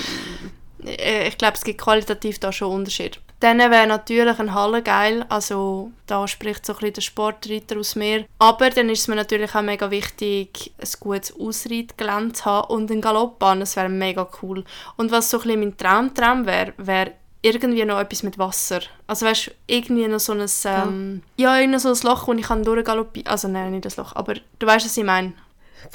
ich 0.87 1.39
glaube, 1.39 1.57
es 1.57 1.65
gibt 1.65 1.81
qualitativ 1.81 2.39
da 2.39 2.53
schon 2.53 2.73
Unterschied. 2.73 3.21
Dann 3.41 3.59
wäre 3.59 3.87
natürlich 3.87 4.39
ein 4.39 4.55
Halle 4.55 4.83
geil, 4.83 5.25
also 5.31 5.91
da 6.07 6.29
spricht 6.29 6.67
so 6.67 6.75
ein 6.75 6.79
bisschen 6.79 6.95
der 6.95 7.01
Sportreiter 7.01 7.79
aus 7.79 7.97
mir. 7.97 8.27
Aber 8.39 8.69
dann 8.69 8.91
ist 8.91 9.01
es 9.01 9.09
mir 9.09 9.15
natürlich 9.17 9.55
auch 9.55 9.63
mega 9.63 9.91
wichtig, 9.91 10.73
ein 10.79 10.89
gutes 11.01 11.35
Ausreitgelände 11.39 12.35
zu 12.35 12.45
haben 12.45 12.69
und 12.69 12.91
eine 12.91 13.01
Galoppbahn, 13.01 13.61
das 13.61 13.77
wäre 13.77 13.89
mega 13.89 14.29
cool. 14.43 14.65
Und 14.97 15.11
was 15.11 15.31
so 15.31 15.39
ein 15.39 15.45
bisschen 15.45 15.61
mein 15.61 15.77
Traumtraum 15.79 16.45
wäre, 16.45 16.75
wäre 16.77 17.13
irgendwie 17.43 17.85
noch 17.87 17.99
etwas 17.99 18.23
mit 18.23 18.39
Wasser. 18.39 18.81
Also 19.07 19.25
weißt 19.25 19.47
du, 19.47 19.51
irgendwie 19.67 20.07
noch 20.07 20.21
so 20.21 20.33
ein, 20.33 20.47
ähm, 20.65 21.23
ja, 21.37 21.59
ja 21.59 21.79
so 21.79 21.89
ein 21.89 21.99
Loch, 22.03 22.29
wo 22.29 22.33
ich 22.35 22.43
kann 22.43 22.63
durchgaloppieren 22.63 23.29
Also 23.29 23.49
nein, 23.49 23.71
nicht 23.71 23.87
das 23.87 23.97
Loch, 23.97 24.15
aber 24.15 24.35
du 24.59 24.67
weißt, 24.67 24.85
was 24.85 24.97
ich 24.97 25.05
meine 25.05 25.33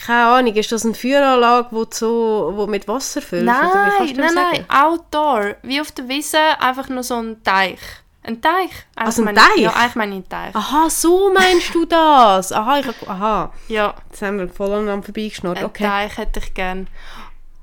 keine 0.05 0.25
Ahnung, 0.25 0.53
ist 0.53 0.71
das 0.71 0.85
eine 0.85 0.93
Führanlage, 0.93 1.67
wo, 1.71 1.85
so, 1.89 2.51
wo 2.55 2.67
mit 2.67 2.87
Wasser 2.87 3.21
füllt? 3.21 3.45
Nein, 3.45 4.15
nein, 4.15 4.33
nein, 4.33 4.65
Outdoor. 4.69 5.55
Wie 5.63 5.81
auf 5.81 5.91
der 5.91 6.07
Wiese, 6.07 6.39
einfach 6.59 6.89
nur 6.89 7.03
so 7.03 7.15
ein 7.15 7.43
Teich. 7.43 7.79
Ein 8.23 8.41
Teich. 8.41 8.71
Also 8.95 9.23
ein 9.23 9.35
Teich? 9.35 9.57
Ja, 9.57 9.71
eigentlich 9.71 9.95
meine 9.95 10.11
ich 10.11 10.15
einen 10.15 10.29
Teich. 10.29 10.55
Aha, 10.55 10.89
so 10.89 11.31
meinst 11.31 11.75
du 11.75 11.85
das? 11.85 12.51
Aha, 12.51 12.79
ich, 12.79 13.07
aha. 13.07 13.53
Ja. 13.67 13.93
Jetzt 14.09 14.21
haben 14.23 14.39
wir 14.39 14.49
voll 14.49 14.73
an 14.73 15.03
vorbeigeschnurrt. 15.03 15.63
Okay. 15.63 15.85
Ein 15.85 15.89
Teich 15.89 16.17
hätte 16.17 16.39
ich 16.39 16.53
gerne. 16.55 16.87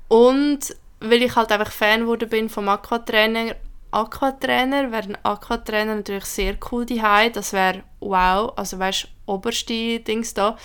Und 0.07 0.75
weil 1.01 1.21
ich 1.21 1.35
halt 1.35 1.51
einfach 1.51 1.71
Fan 1.71 2.07
wurde 2.07 2.27
bin 2.27 2.49
vom 2.49 2.69
Aquatrainer, 2.69 3.55
Aquatrainer 3.91 4.91
wäre 4.91 5.09
ein 5.09 5.17
Aquatrainer 5.23 5.95
natürlich 5.95 6.25
sehr 6.25 6.55
cool 6.71 6.85
die 6.85 7.01
Das 7.33 7.53
wäre 7.53 7.83
wow, 7.99 8.53
also 8.55 8.79
weißt 8.79 9.03
du, 9.03 9.33
oberste 9.33 9.99
Dings 9.99 10.33
da. 10.33 10.57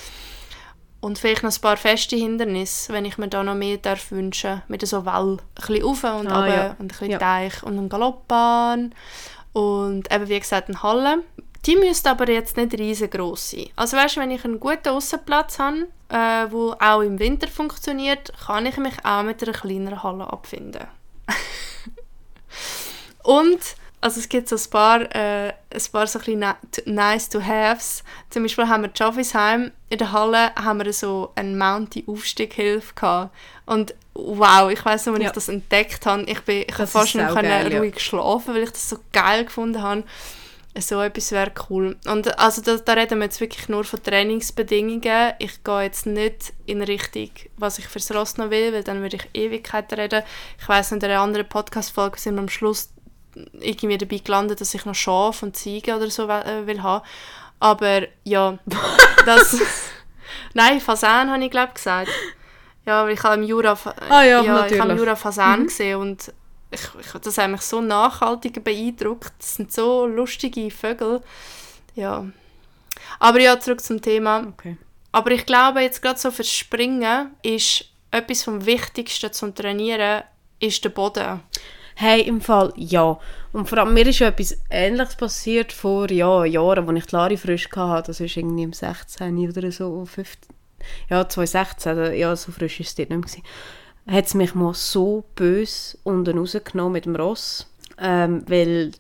Und 1.01 1.19
vielleicht 1.19 1.45
noch 1.45 1.55
ein 1.55 1.61
paar 1.61 1.77
feste 1.77 2.17
Hindernisse, 2.17 2.93
wenn 2.93 3.05
ich 3.05 3.19
mir 3.19 3.29
da 3.29 3.45
noch 3.45 3.55
mehr 3.55 3.77
darf 3.77 4.11
wünschen 4.11 4.63
Mit 4.67 4.87
so 4.87 5.05
Wall. 5.05 5.37
Ein 5.37 5.41
bisschen 5.55 5.85
rauf 5.85 6.05
und 6.05 6.27
ah, 6.27 6.41
runter 6.41 6.49
ja. 6.49 6.71
und 6.79 6.81
ein 6.81 6.89
bisschen 6.89 7.11
ja. 7.11 7.19
Teich 7.19 7.63
und 7.63 7.79
eine 7.79 7.89
Galoppbahn. 7.89 8.95
Und 9.53 10.13
eben, 10.13 10.29
wie 10.29 10.41
gesagt, 10.41 10.69
eine 10.69 10.83
Halle. 10.83 11.23
Die 11.67 11.77
müsste 11.77 12.11
aber 12.11 12.29
jetzt 12.31 12.57
nicht 12.57 12.73
riesengroß 12.73 13.51
sein. 13.51 13.67
Also 13.77 13.97
weißt 13.97 14.17
du, 14.17 14.21
wenn 14.21 14.31
ich 14.31 14.45
einen 14.45 14.61
guten 14.61 14.89
Aussenplatz 14.89 15.59
habe, 15.59 15.89
äh, 16.09 16.51
wo 16.51 16.75
auch 16.81 17.03
im 17.03 17.19
Winter 17.19 17.49
funktioniert, 17.49 18.33
kann 18.47 18.67
ich 18.67 18.77
mich 18.77 18.95
auch 19.05 19.23
mit 19.23 19.43
einer 19.43 19.53
kleineren 19.53 20.03
Halle 20.03 20.33
abfinden. 20.33 20.87
und 23.23 23.61
also 24.01 24.21
es 24.21 24.29
gibt 24.29 24.49
so 24.49 24.57
ein 24.57 24.71
paar, 24.71 25.01
äh, 25.15 25.49
ein 25.49 25.83
paar 25.93 26.07
so 26.07 26.21
ein 26.21 26.55
nice 26.87 27.29
to 27.29 27.43
haves. 27.43 28.05
Zum 28.31 28.43
Beispiel 28.43 28.69
haben 28.69 28.83
wir 28.83 28.89
in 28.89 28.95
Joffisheim 28.95 29.73
in 29.91 29.99
der 29.99 30.13
Halle 30.13 30.55
haben 30.55 30.85
wir 30.85 30.93
so 30.93 31.33
eine 31.35 31.57
Mounty-Aufstieghilfe 31.57 32.95
gehabt. 32.95 33.35
Und 33.67 33.95
wow, 34.15 34.71
ich 34.71 34.85
weiß 34.85 35.07
noch, 35.07 35.15
als 35.15 35.23
ja. 35.23 35.29
ich 35.29 35.35
das 35.35 35.49
entdeckt 35.49 36.05
habe, 36.07 36.23
ich, 36.25 36.41
bin, 36.43 36.65
ich 36.67 36.75
habe 36.75 36.87
fast 36.87 37.15
nicht 37.15 37.35
geil, 37.35 37.77
ruhig 37.77 37.95
ja. 37.95 38.01
schlafen, 38.01 38.55
weil 38.55 38.65
ich 38.65 38.71
das 38.71 38.89
so 38.89 38.99
geil 39.13 39.45
gefunden 39.45 39.83
habe. 39.83 40.05
So 40.79 41.01
etwas 41.01 41.33
wäre 41.33 41.51
cool. 41.71 41.97
Und 42.07 42.39
also 42.39 42.63
da, 42.63 42.77
da 42.77 42.93
reden 42.93 43.19
wir 43.19 43.25
jetzt 43.25 43.41
wirklich 43.41 43.69
nur 43.69 43.83
von 43.83 44.01
Trainingsbedingungen. 44.03 45.33
Ich 45.39 45.65
gehe 45.65 45.83
jetzt 45.83 46.07
nicht 46.07 46.53
in 46.67 46.83
Richtung, 46.83 47.31
was 47.57 47.79
ich 47.79 47.89
fürs 47.89 48.15
Ross 48.15 48.37
noch 48.37 48.51
will, 48.51 48.73
weil 48.73 48.85
dann 48.85 49.01
würde 49.01 49.17
ich 49.17 49.29
Ewigkeiten 49.35 49.99
reden. 49.99 50.23
Ich 50.61 50.69
weiß 50.69 50.93
in 50.93 51.03
einer 51.03 51.21
anderen 51.21 51.49
Podcast-Folge 51.49 52.19
sind 52.19 52.35
wir 52.35 52.43
am 52.43 52.49
Schluss 52.49 52.91
irgendwie 53.61 53.99
dabei 53.99 54.19
gelandet, 54.19 54.61
dass 54.61 54.75
ich 54.75 54.85
noch 54.85 54.95
Schaf 54.95 55.43
und 55.43 55.57
Ziege 55.57 55.97
oder 55.97 56.11
so 56.11 56.29
äh, 56.29 56.67
will 56.67 56.83
haben. 56.83 57.05
Aber 57.61 58.03
ja, 58.25 58.59
das... 59.27 59.61
Nein, 60.55 60.81
Fasan 60.81 61.31
habe 61.31 61.45
ich 61.45 61.51
glaube 61.51 61.73
gesagt. 61.75 62.11
Ja, 62.87 63.05
weil 63.05 63.15
ich 63.15 63.23
habe 63.23 63.35
im 63.35 63.43
Jura, 63.43 63.77
ah, 64.09 64.23
ja, 64.23 64.43
ja, 64.43 64.67
ich 64.67 64.81
habe 64.81 64.93
im 64.93 64.99
Jura 64.99 65.15
Fasan 65.15 65.61
mhm. 65.61 65.67
gesehen 65.67 65.99
und 65.99 66.33
ich, 66.71 66.81
ich, 67.01 67.21
das 67.21 67.39
hat 67.39 67.51
mich 67.51 67.61
so 67.63 67.81
nachhaltig 67.81 68.63
beeindruckt. 68.63 69.33
Das 69.39 69.57
sind 69.57 69.73
so 69.73 70.07
lustige 70.07 70.71
Vögel. 70.71 71.23
Ja. 71.95 72.27
Aber 73.19 73.41
ja, 73.41 73.59
zurück 73.59 73.83
zum 73.83 74.01
Thema. 74.01 74.47
Okay. 74.49 74.77
Aber 75.13 75.31
ich 75.31 75.47
glaube, 75.47 75.81
jetzt 75.81 76.03
gerade 76.03 76.19
so 76.19 76.31
fürs 76.31 76.51
Springen 76.51 77.33
ist 77.43 77.85
etwas 78.11 78.45
vom 78.45 78.65
Wichtigsten 78.65 79.33
zum 79.33 79.55
Trainieren 79.55 80.25
ist 80.61 80.85
der 80.85 80.91
Boden. 80.91 81.41
Hey, 82.01 82.21
im 82.21 82.41
Fall 82.41 82.73
ja. 82.77 83.19
Und 83.53 83.69
vor 83.69 83.79
allem 83.79 83.93
mir 83.93 84.07
ist 84.07 84.21
etwas 84.21 84.57
Ähnliches 84.71 85.17
passiert 85.17 85.73
vor 85.73 86.09
ja, 86.13 86.45
Jahren, 86.45 86.89
als 86.89 87.05
ich 87.05 87.11
Lari 87.11 87.37
frisch 87.37 87.69
hatte. 87.75 88.07
Das 88.07 88.21
war 88.21 88.29
irgendwie 88.29 88.63
im 88.63 88.73
16 88.73 89.51
oder 89.51 89.73
so, 89.73 90.05
15. 90.05 90.55
Ja, 91.11 91.29
2016, 91.29 92.15
ja, 92.15 92.37
so 92.37 92.53
frisch 92.53 92.79
war 92.79 92.87
es 92.87 92.95
dort 92.95 93.11
nicht 93.11 93.45
mehr. 94.07 94.17
Hat 94.17 94.27
es 94.27 94.35
mich 94.35 94.55
mal 94.55 94.75
so 94.75 95.25
böse 95.35 95.99
unten 96.05 96.39
rausgenommen 96.39 96.93
mit 96.93 97.05
dem 97.07 97.17
Ross, 97.17 97.67
ähm, 98.01 98.45
weil 98.47 98.93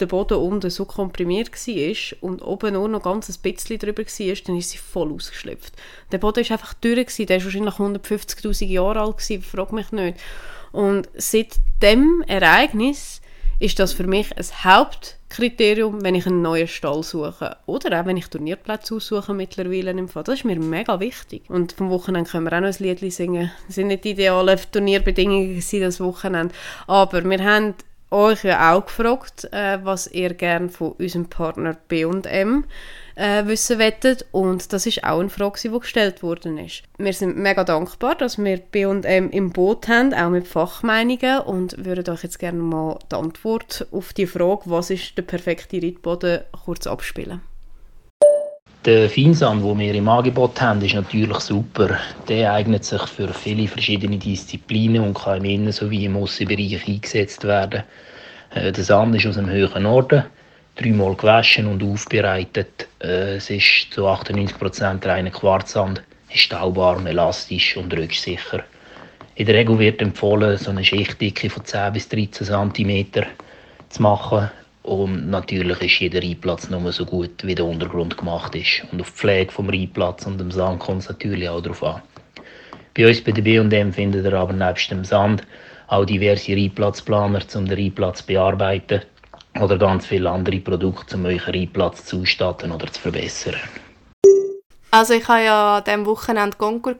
der 0.00 0.06
Boden 0.06 0.38
unten 0.38 0.70
so 0.70 0.86
komprimiert 0.86 1.52
war 1.52 2.22
und 2.22 2.40
oben 2.40 2.72
nur 2.72 2.88
noch 2.88 3.02
ganz 3.02 3.28
ein 3.28 3.42
bisschen 3.42 3.78
drüber 3.78 4.02
war, 4.02 4.34
dann 4.46 4.56
ist 4.56 4.70
sie 4.70 4.78
voll 4.78 5.12
ausgeschlüpft. 5.12 5.74
Der 6.10 6.16
Boden 6.16 6.42
war 6.42 6.52
einfach 6.52 6.72
durch, 6.72 7.16
der 7.16 7.28
war 7.28 7.44
wahrscheinlich 7.44 7.74
150'000 7.74 8.64
Jahre 8.64 9.02
alt, 9.02 9.44
frag 9.44 9.72
mich 9.72 9.92
nicht. 9.92 10.18
Und 10.76 11.08
seit 11.14 11.56
dem 11.80 12.22
Ereignis 12.26 13.22
ist 13.58 13.78
das 13.78 13.94
für 13.94 14.06
mich 14.06 14.36
ein 14.36 14.44
Hauptkriterium, 14.62 16.04
wenn 16.04 16.14
ich 16.14 16.26
einen 16.26 16.42
neuen 16.42 16.68
Stall 16.68 17.02
suche. 17.02 17.56
Oder 17.64 17.98
auch 17.98 18.04
wenn 18.04 18.18
ich 18.18 18.28
Turnierplätze 18.28 18.96
aussuche 18.96 19.32
mittlerweile 19.32 19.92
im 19.92 20.06
Fall. 20.06 20.24
Das 20.24 20.40
ist 20.40 20.44
mir 20.44 20.60
mega 20.60 21.00
wichtig. 21.00 21.48
Und 21.48 21.72
vom 21.72 21.88
Wochenende 21.88 22.30
können 22.30 22.44
wir 22.44 22.52
auch 22.52 22.60
noch 22.60 22.68
ein 22.68 22.84
Lied 22.84 23.10
singen. 23.10 23.50
Das 23.66 23.76
sind 23.76 23.86
nicht 23.86 24.04
die 24.04 24.10
idealen 24.10 24.60
Turnierbedingungen 24.70 25.64
das 25.80 25.98
Wochenende. 25.98 26.54
Aber 26.86 27.24
wir 27.24 27.42
haben 27.42 27.74
euch 28.10 28.44
ja 28.44 28.74
auch 28.74 28.84
gefragt, 28.84 29.48
äh, 29.52 29.78
was 29.82 30.08
ihr 30.08 30.34
gerne 30.34 30.68
von 30.68 30.92
unserem 30.92 31.24
Partner 31.30 31.74
B&M 31.88 32.64
äh, 33.16 33.46
wissen 33.46 33.78
wettet 33.78 34.26
und 34.30 34.72
das 34.72 34.86
ist 34.86 35.02
auch 35.02 35.18
eine 35.18 35.28
Frage, 35.28 35.58
die 35.62 35.70
gestellt 35.70 36.22
worden 36.22 36.58
ist. 36.58 36.82
Wir 36.98 37.12
sind 37.12 37.36
mega 37.36 37.64
dankbar, 37.64 38.14
dass 38.14 38.38
wir 38.38 38.58
B&M 38.58 39.30
im 39.30 39.50
Boot 39.50 39.88
haben, 39.88 40.14
auch 40.14 40.30
mit 40.30 40.46
Fachmeinungen 40.46 41.40
und 41.40 41.84
würden 41.84 42.08
euch 42.08 42.22
jetzt 42.22 42.38
gerne 42.38 42.58
mal 42.58 42.98
die 43.10 43.16
Antwort 43.16 43.86
auf 43.90 44.12
die 44.12 44.26
Frage, 44.26 44.62
was 44.66 44.90
ist 44.90 45.16
der 45.18 45.22
perfekte 45.22 45.82
Reitboden, 45.82 46.40
kurz 46.64 46.86
abspielen. 46.86 47.40
Der 48.84 49.10
Feinsand, 49.10 49.64
den 49.64 49.78
wir 49.80 49.94
im 49.94 50.08
Angebot 50.08 50.60
haben, 50.60 50.80
ist 50.80 50.94
natürlich 50.94 51.38
super. 51.38 51.98
Der 52.28 52.52
eignet 52.52 52.84
sich 52.84 53.02
für 53.02 53.34
viele 53.34 53.66
verschiedene 53.66 54.16
Disziplinen 54.16 55.02
und 55.02 55.14
kann 55.14 55.38
im 55.38 55.44
Innen- 55.44 55.72
sowie 55.72 56.04
im 56.04 56.16
Aussenbereich 56.16 56.86
eingesetzt 56.86 57.42
werden. 57.42 57.82
Äh, 58.54 58.70
der 58.70 58.84
Sand 58.84 59.16
ist 59.16 59.26
aus 59.26 59.34
dem 59.34 59.50
höheren 59.50 59.82
Norden, 59.82 60.22
dreimal 60.76 61.14
gewaschen 61.14 61.66
und 61.66 61.82
aufbereitet. 61.82 62.86
Äh, 63.02 63.36
es 63.36 63.50
ist 63.50 63.88
zu 63.90 64.06
98% 64.06 65.04
reiner 65.06 65.30
Quarzsand, 65.30 66.02
ist 66.32 66.40
staubarm, 66.40 67.06
elastisch 67.06 67.76
und 67.76 67.92
rücksicher. 67.96 68.62
In 69.34 69.46
der 69.46 69.54
Regel 69.54 69.78
wird 69.78 70.00
empfohlen, 70.00 70.56
so 70.56 70.70
eine 70.70 70.84
Schichtdicke 70.84 71.50
von 71.50 71.64
10 71.64 71.92
bis 71.92 72.08
13 72.08 72.46
cm 72.46 73.06
zu 73.88 74.02
machen. 74.02 74.50
Und 74.82 75.30
natürlich 75.30 75.82
ist 75.82 75.98
jeder 75.98 76.22
Reitplatz 76.22 76.70
nur 76.70 76.92
so 76.92 77.04
gut, 77.04 77.44
wie 77.44 77.54
der 77.54 77.64
Untergrund 77.64 78.16
gemacht 78.16 78.54
ist. 78.54 78.84
Und 78.92 79.00
auf 79.00 79.10
die 79.10 79.16
Pflege 79.16 79.52
vom 79.52 79.68
Reitplatz 79.68 80.26
und 80.26 80.38
dem 80.38 80.50
Sand 80.50 80.78
kommt 80.78 81.02
es 81.02 81.08
natürlich 81.08 81.48
auch 81.48 81.60
darauf 81.60 81.82
an. 81.82 82.02
Bei 82.94 83.08
uns 83.08 83.22
bei 83.22 83.32
der 83.32 83.42
B&M 83.42 83.92
findet 83.92 84.24
ihr 84.24 84.32
aber 84.32 84.52
nebst 84.52 84.90
dem 84.90 85.04
Sand 85.04 85.42
auch 85.88 86.04
diverse 86.04 86.52
Reitplatzplaner, 86.52 87.40
um 87.56 87.66
den 87.66 87.78
Reitplatz 87.78 88.20
zu 88.20 88.26
bearbeiten 88.26 89.02
oder 89.60 89.78
ganz 89.78 90.06
viele 90.06 90.30
andere 90.30 90.60
Produkte, 90.60 91.16
um 91.16 91.24
euren 91.24 91.54
Reitplatz 91.54 92.04
zu 92.04 92.20
ausstatten 92.20 92.72
oder 92.72 92.86
zu 92.92 93.00
verbessern. 93.00 93.56
Also 94.90 95.14
ich 95.14 95.26
hatte 95.28 95.44
ja 95.44 95.76
an 95.78 95.84
diesem 95.84 96.06
Wochenende 96.06 96.56
Concours 96.56 96.96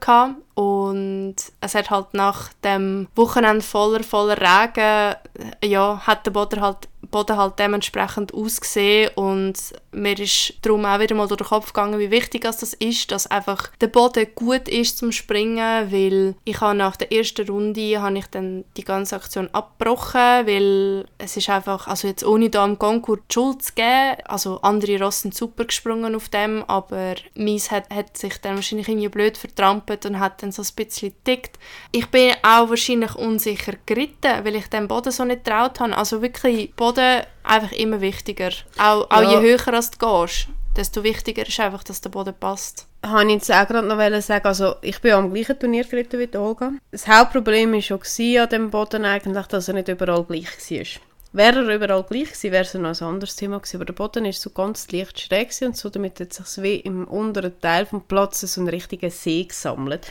und 0.57 1.37
es 1.61 1.75
hat 1.75 1.91
halt 1.91 2.15
nach 2.15 2.51
dem 2.65 3.09
Wochenende 3.15 3.63
voller, 3.63 4.03
voller 4.03 4.39
Regen, 4.41 5.17
ja, 5.63 6.01
hat 6.07 6.25
der 6.25 6.31
Boden 6.31 6.63
halt 6.63 6.89
Boden 7.07 7.37
halt 7.37 7.59
dementsprechend 7.59 8.35
ausgesehen. 8.35 9.11
Und 9.15 9.55
mir 9.93 10.19
ist 10.19 10.55
darum 10.63 10.85
auch 10.85 11.01
wieder 11.01 11.15
mal 11.15 11.29
durch 11.29 11.39
den 11.39 11.47
Kopf 11.47 11.73
gegangen, 11.73 11.99
wie 11.99 12.11
wichtig 12.11 12.43
das 12.43 12.63
ist, 12.75 13.11
dass 13.11 13.27
einfach 13.27 13.71
der 13.81 13.89
Boden 13.89 14.27
gut 14.35 14.69
ist 14.69 14.99
zum 14.99 15.13
Springen, 15.13 15.93
weil 15.93 16.35
ich 16.45 16.61
habe 16.61 16.77
nach 16.77 16.97
der 16.97 17.13
ersten 17.13 17.49
Runde 17.49 18.01
habe 18.01 18.19
ich 18.19 18.27
dann 18.27 18.65
die 18.77 18.85
ganze 18.85 19.17
Aktion 19.17 19.49
abgebrochen, 19.53 20.47
weil 20.47 21.07
es 21.19 21.37
ist 21.37 21.49
einfach, 21.49 21.87
also 21.87 22.09
jetzt 22.09 22.25
ohne 22.25 22.51
da 22.51 22.65
am 22.65 22.79
Konkurs 22.79 23.21
die 23.31 23.35
Schuld 23.35 23.63
zu 23.63 23.73
geben, 23.75 24.17
also 24.25 24.61
andere 24.63 24.99
Rosse 25.03 25.23
sind 25.23 25.35
super 25.35 25.65
gesprungen 25.65 26.15
auf 26.15 26.29
dem, 26.29 26.65
aber 26.65 27.15
meins 27.35 27.71
hat, 27.71 27.89
hat 27.91 28.17
sich 28.17 28.41
dann 28.41 28.57
wahrscheinlich 28.57 28.89
irgendwie 28.89 29.09
blöd 29.09 29.39
vertrampelt 29.39 30.07
und 30.07 30.21
hat 30.21 30.43
dann 30.47 30.53
so 30.53 30.63
ein 30.63 30.75
bisschen 30.77 31.13
tickt. 31.25 31.59
Ich 31.93 32.07
bin 32.09 32.35
auch 32.43 32.71
wahrscheinlich 32.71 33.15
unsicher 33.15 33.75
geritten, 33.85 34.45
weil 34.45 34.57
ich 34.57 34.69
den 34.69 34.89
Boden 34.89 35.13
so 35.13 35.25
nicht 35.25 35.45
traut 35.45 35.81
habe, 35.81 35.97
also 35.97 36.23
wirklich 36.23 36.75
Boden 36.75 37.23
einfach 37.43 37.73
immer 37.73 38.01
wichtiger. 38.01 38.51
Auch, 38.79 39.11
auch 39.11 39.23
ja. 39.23 39.41
je 39.41 39.41
höher 39.41 39.59
du 39.59 39.99
gehst, 39.99 40.49
desto 40.77 41.03
wichtiger 41.03 41.47
ist 41.47 41.61
einfach, 41.61 41.85
dass 41.85 42.01
der 42.01 42.11
Boden 42.11 42.35
passt. 42.39 42.87
Habe 43.05 43.25
ich 43.27 43.35
jetzt 43.35 43.53
auch 43.53 43.67
gerade 43.67 43.87
noch 43.87 44.23
sagen, 44.23 44.47
also 44.47 44.75
ich 44.83 45.01
bin 45.01 45.13
am 45.13 45.33
gleichen 45.33 45.59
Turnier 45.59 45.85
geritten 45.85 46.19
wie 46.19 46.37
Olga. 46.37 46.73
Das 46.91 47.07
Hauptproblem 47.07 47.73
war 47.73 47.81
schon 47.81 48.01
an 48.39 48.49
dem 48.49 48.71
Boden 48.71 49.05
eigentlich, 49.05 49.47
dass 49.47 49.69
er 49.69 49.75
nicht 49.75 49.89
überall 49.89 50.25
gleich 50.25 50.47
war. 50.47 51.06
Wäre 51.37 51.69
er 51.69 51.75
überall 51.75 52.03
gleich 52.03 52.29
gewesen, 52.29 52.51
wäre 52.51 52.65
es 52.65 52.73
noch 52.73 52.99
ein 52.99 53.07
anderes 53.07 53.37
Thema 53.37 53.59
gewesen. 53.59 53.77
Aber 53.77 53.85
der 53.85 53.93
Boden 53.93 54.25
ist 54.25 54.41
so 54.41 54.49
ganz 54.49 54.91
leicht 54.91 55.21
schräg 55.21 55.51
und 55.61 55.77
so, 55.77 55.91
damit 55.91 56.19
hat 56.19 56.33
sich 56.33 56.63
wie 56.63 56.77
im 56.77 57.07
unteren 57.07 57.61
Teil 57.61 57.85
des 57.85 58.01
Platzes 58.09 58.55
so 58.55 58.63
ein 58.63 58.69
richtiger 58.69 59.11
See 59.11 59.45
gesammelt. 59.45 60.07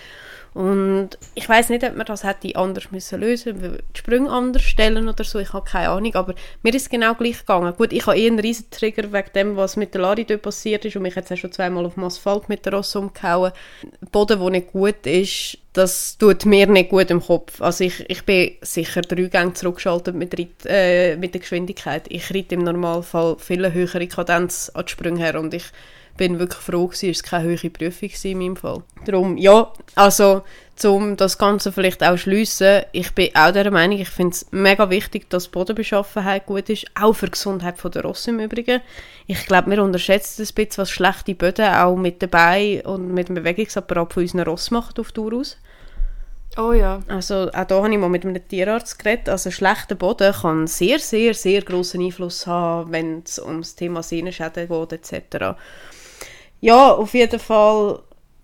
Und 0.56 1.10
ich 1.34 1.50
weiß 1.50 1.68
nicht, 1.68 1.84
ob 1.84 1.98
man 1.98 2.06
das 2.06 2.24
hätte 2.24 2.56
anders 2.56 2.90
müssen 2.90 3.20
lösen 3.20 3.58
müssen, 3.60 3.78
die 3.94 4.00
Sprünge 4.00 4.30
anders 4.30 4.64
stellen 4.64 5.10
oder 5.10 5.26
so, 5.26 5.38
ich 5.38 5.52
habe 5.52 5.70
keine 5.70 5.90
Ahnung, 5.90 6.16
aber 6.16 6.34
mir 6.64 6.74
ist 6.74 6.84
es 6.84 6.90
genau 6.90 7.14
gleich 7.14 7.40
gegangen. 7.40 7.74
Gut, 7.76 7.92
ich 7.92 8.08
habe 8.08 8.18
eh 8.18 8.26
einen 8.26 8.40
riesen 8.40 8.70
Trigger 8.72 9.12
wegen 9.12 9.34
dem, 9.36 9.58
was 9.58 9.76
mit 9.76 9.94
der 9.94 10.00
Lari 10.00 10.24
dort 10.24 10.44
passiert 10.44 10.86
ist 10.86 10.96
und 10.96 11.02
mich 11.02 11.14
jetzt 11.14 11.38
schon 11.38 11.52
zweimal 11.52 11.86
auf 11.86 11.96
dem 11.96 12.06
Asphalt 12.06 12.48
mit 12.48 12.66
der 12.66 12.72
Rosse 12.72 13.00
umgehauen. 13.00 13.52
Boden, 14.14 14.40
der 14.40 14.50
nicht 14.50 14.72
gut 14.72 15.06
ist, 15.06 15.58
das 15.74 16.18
tut 16.18 16.46
mir 16.46 16.68
nicht 16.68 16.90
gut 16.90 17.12
im 17.12 17.22
Kopf. 17.22 17.62
Also 17.62 17.84
ich, 17.84 18.10
ich 18.10 18.24
bin 18.24 18.52
sicher 18.62 19.02
drei 19.02 19.24
Gänge 19.24 19.56
zurückgeschaltet 19.56 20.16
mit, 20.16 20.38
Ritt, 20.38 20.66
äh, 20.66 21.18
mit 21.18 21.34
der 21.34 21.42
Geschwindigkeit. 21.42 22.06
Ich 22.08 22.34
reite 22.34 22.56
im 22.56 22.64
Normalfall 22.64 23.36
viel 23.40 23.74
höhere 23.74 24.08
Kadenz 24.08 24.72
an 24.74 24.86
die 24.86 24.92
Sprünge 24.94 25.20
her 25.20 25.38
und 25.38 25.54
ich 25.54 25.66
bin 26.18 26.40
wirklich 26.40 26.62
froh 26.62 26.88
gewesen, 26.88 27.10
es 27.10 27.24
keine 27.24 27.46
höhere 27.46 27.70
Prüfung 27.70 28.10
in 28.24 28.38
meinem 28.38 28.56
Fall. 28.56 28.84
Darum, 29.06 29.38
ja, 29.38 29.72
also, 29.96 30.44
um 30.84 31.18
das 31.18 31.38
Ganze 31.38 31.72
vielleicht 31.72 32.04
auch 32.04 32.18
schliessen, 32.18 32.84
ich 32.92 33.14
bin 33.14 33.30
auch 33.36 33.52
der 33.52 33.70
Meinung, 33.72 34.00
ich 34.00 34.10
finde 34.10 34.34
es 34.34 34.48
mega 34.52 34.90
wichtig, 34.90 35.30
dass 35.30 35.46
die 35.46 35.52
Bodenbeschaffenheit 35.52 36.46
gut 36.46 36.70
ist, 36.70 36.86
auch 37.00 37.14
für 37.14 37.28
die 37.28 37.32
Gesundheit 37.32 37.76
der 37.84 38.04
Rosse 38.04 38.32
im 38.32 38.40
Übrigen. 38.40 38.82
Ich 39.28 39.46
glaube, 39.46 39.72
wir 39.72 39.84
unterschätzen 39.84 40.44
ein 40.44 40.54
bisschen, 40.54 40.78
was 40.78 40.90
schlechte 40.90 41.36
Böden 41.36 41.74
auch 41.74 41.96
mit 41.96 42.22
dabei 42.22 42.82
und 42.86 43.14
mit 43.14 43.30
dem 43.30 43.36
Bewegungsapparat 43.36 44.14
von 44.14 44.24
unseren 44.24 44.42
Ross 44.42 44.72
machen 44.72 44.94
auf 45.00 45.12
Tour 45.12 45.34
aus. 45.34 45.58
Oh 46.58 46.72
ja. 46.72 47.02
Also 47.08 47.50
auch 47.52 47.66
da 47.66 47.76
habe 47.76 47.92
ich 47.92 47.98
mal 47.98 48.10
mit 48.10 48.26
einem 48.26 48.48
Tierarzt 48.48 48.98
geredet. 49.00 49.30
Also 49.30 49.52
schlechter 49.52 49.96
Boden 49.96 50.32
kann 50.32 50.68
sehr, 50.68 51.00
sehr, 51.00 51.34
sehr 51.34 51.62
großen 51.62 52.02
Einfluss 52.02 52.48
haben, 52.48 52.92
wenn 52.92 53.24
es 53.26 53.40
um 53.40 53.62
das 53.62 53.76
Thema 53.76 54.02
Sehnenschäden 54.02 54.70
geht 54.70 55.12
etc. 55.12 55.58
Ja, 56.62 56.94
auf 56.94 57.14
jeden 57.14 57.40
Fall 57.40 58.00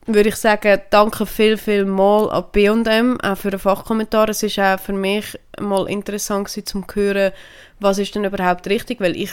würde 0.05 0.29
ich 0.29 0.35
sagen, 0.35 0.81
danke 0.89 1.25
viel, 1.25 1.57
viel 1.57 1.85
mal 1.85 2.29
an 2.31 2.45
B&M, 2.51 3.19
auch 3.21 3.37
für 3.37 3.51
den 3.51 3.59
Fachkommentar. 3.59 4.29
Es 4.29 4.43
ist 4.43 4.59
auch 4.59 4.79
für 4.79 4.93
mich 4.93 5.37
mal 5.59 5.87
interessant 5.87 6.47
gewesen, 6.47 6.65
zu 6.65 6.85
hören, 6.93 7.31
was 7.79 7.99
ist 7.99 8.15
denn 8.15 8.25
überhaupt 8.25 8.67
richtig, 8.67 8.99
weil 8.99 9.15
ich, 9.15 9.31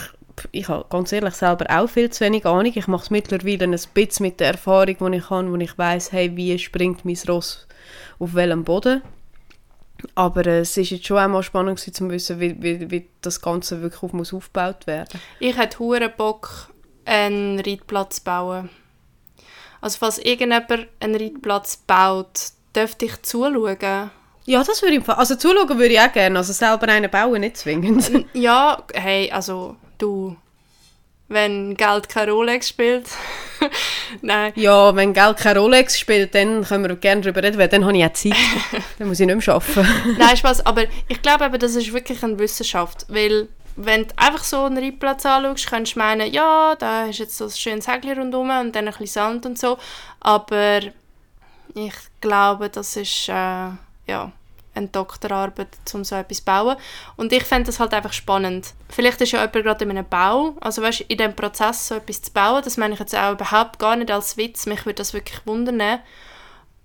ich 0.52 0.68
habe 0.68 0.86
ganz 0.90 1.12
ehrlich 1.12 1.34
selber 1.34 1.66
auch 1.70 1.88
viel 1.88 2.10
zu 2.10 2.24
wenig 2.24 2.44
Ahnung. 2.46 2.72
Ich 2.74 2.86
mache 2.86 3.04
es 3.04 3.10
mittlerweile 3.10 3.64
ein 3.64 3.80
bisschen 3.94 4.26
mit 4.26 4.40
der 4.40 4.48
Erfahrung, 4.48 5.12
die 5.12 5.16
ich 5.16 5.30
habe, 5.30 5.50
wo 5.50 5.56
ich 5.56 5.76
weiß, 5.76 6.12
hey, 6.12 6.36
wie 6.36 6.58
springt 6.58 7.04
mein 7.04 7.18
Ross 7.26 7.66
auf 8.18 8.34
welchem 8.34 8.64
Boden. 8.64 9.02
Aber 10.14 10.46
äh, 10.46 10.60
es 10.60 10.76
ist 10.76 10.90
jetzt 10.90 11.06
schon 11.06 11.18
einmal 11.18 11.42
spannend 11.42 11.80
zu 11.80 12.10
wissen, 12.10 12.40
wie, 12.40 12.62
wie, 12.62 12.90
wie 12.90 13.08
das 13.20 13.40
Ganze 13.40 13.82
wirklich 13.82 14.02
auf 14.02 14.12
muss 14.12 14.32
aufgebaut 14.32 14.86
werden 14.86 15.20
Ich 15.40 15.56
hätte 15.56 15.78
hure 15.80 16.08
Bock, 16.08 16.70
einen 17.09 17.61
Reitplatz 17.61 18.21
bauen. 18.21 18.68
Also 19.81 19.99
falls 19.99 20.18
irgendjemand 20.18 20.88
einen 21.01 21.16
Reitplatz 21.16 21.77
baut, 21.77 22.51
dürfte 22.75 23.07
ich 23.07 23.23
zuschauen. 23.23 24.11
Ja, 24.44 24.64
das 24.64 24.83
würde 24.83 24.97
ich 24.97 25.09
Also 25.09 25.37
zuschauen 25.37 25.79
würde 25.79 25.94
ich 25.94 26.01
auch 26.01 26.12
gerne, 26.12 26.38
also 26.38 26.53
selber 26.53 26.88
einen 26.88 27.11
bauen 27.11 27.40
nicht 27.40 27.57
zwingend. 27.57 28.11
ja, 28.33 28.83
hey, 28.94 29.31
also 29.31 29.77
du, 29.99 30.37
wenn 31.29 31.77
Geld 31.77 32.09
keine 32.09 32.33
Rolex 32.33 32.68
spielt. 32.68 33.09
Nein. 34.23 34.53
Ja, 34.57 34.94
wenn 34.97 35.12
Geld 35.12 35.37
keine 35.37 35.61
Rolex 35.61 35.99
spielt, 35.99 36.35
dann 36.35 36.64
können 36.64 36.88
wir 36.88 36.97
gerne 36.97 37.21
darüber 37.21 37.42
reden, 37.42 37.59
weil 37.59 37.68
dann 37.68 37.85
habe 37.85 37.97
ich 37.99 38.05
auch 38.05 38.12
Zeit. 38.14 38.35
dann 38.99 39.09
muss 39.09 39.21
ich 39.21 39.27
nicht 39.27 39.47
mehr 39.47 39.55
arbeiten. 39.55 40.16
Nein, 40.18 40.37
Spaß, 40.37 40.64
aber 40.64 40.85
ich 41.09 41.21
glaube 41.21 41.44
eben, 41.44 41.59
das 41.59 41.75
ist 41.75 41.92
wirklich 41.92 42.23
eine 42.23 42.38
Wissenschaft, 42.38 43.05
weil 43.09 43.49
wenn 43.80 44.08
du 44.08 44.14
einfach 44.16 44.42
so 44.42 44.64
einen 44.64 44.82
Reitplatz 44.82 45.24
anschaust, 45.24 45.68
kannst 45.68 45.94
du 45.94 46.00
meinen, 46.00 46.32
ja, 46.32 46.74
da 46.76 47.06
ist 47.06 47.20
jetzt 47.20 47.38
so 47.38 47.44
ein 47.44 47.50
schönes 47.50 47.86
Häkchen 47.86 48.18
rundherum 48.18 48.50
und 48.50 48.74
dann 48.74 48.88
ein 48.88 48.92
bisschen 48.92 49.06
Sand 49.06 49.46
und 49.46 49.56
so. 49.56 49.78
Aber 50.18 50.80
ich 51.74 51.94
glaube, 52.20 52.70
das 52.70 52.96
ist 52.96 53.28
äh, 53.28 53.32
ja, 53.32 54.32
eine 54.74 54.88
Doktorarbeit, 54.88 55.68
um 55.92 56.02
so 56.02 56.16
etwas 56.16 56.38
zu 56.38 56.44
bauen. 56.44 56.76
Und 57.16 57.32
ich 57.32 57.44
fände 57.44 57.66
das 57.66 57.78
halt 57.78 57.94
einfach 57.94 58.12
spannend. 58.12 58.74
Vielleicht 58.88 59.20
ist 59.20 59.30
ja 59.30 59.40
jemand 59.40 59.64
gerade 59.64 59.84
in 59.84 59.90
einem 59.90 60.06
Bau, 60.08 60.56
also 60.60 60.82
weißt, 60.82 61.02
in 61.02 61.18
dem 61.18 61.36
Prozess 61.36 61.86
so 61.86 61.94
etwas 61.94 62.22
zu 62.22 62.32
bauen, 62.32 62.62
das 62.64 62.78
meine 62.78 62.94
ich 62.94 63.00
jetzt 63.00 63.14
auch 63.14 63.32
überhaupt 63.32 63.78
gar 63.78 63.94
nicht 63.94 64.10
als 64.10 64.36
Witz, 64.36 64.66
mich 64.66 64.86
würde 64.86 64.96
das 64.96 65.14
wirklich 65.14 65.46
wundern. 65.46 66.00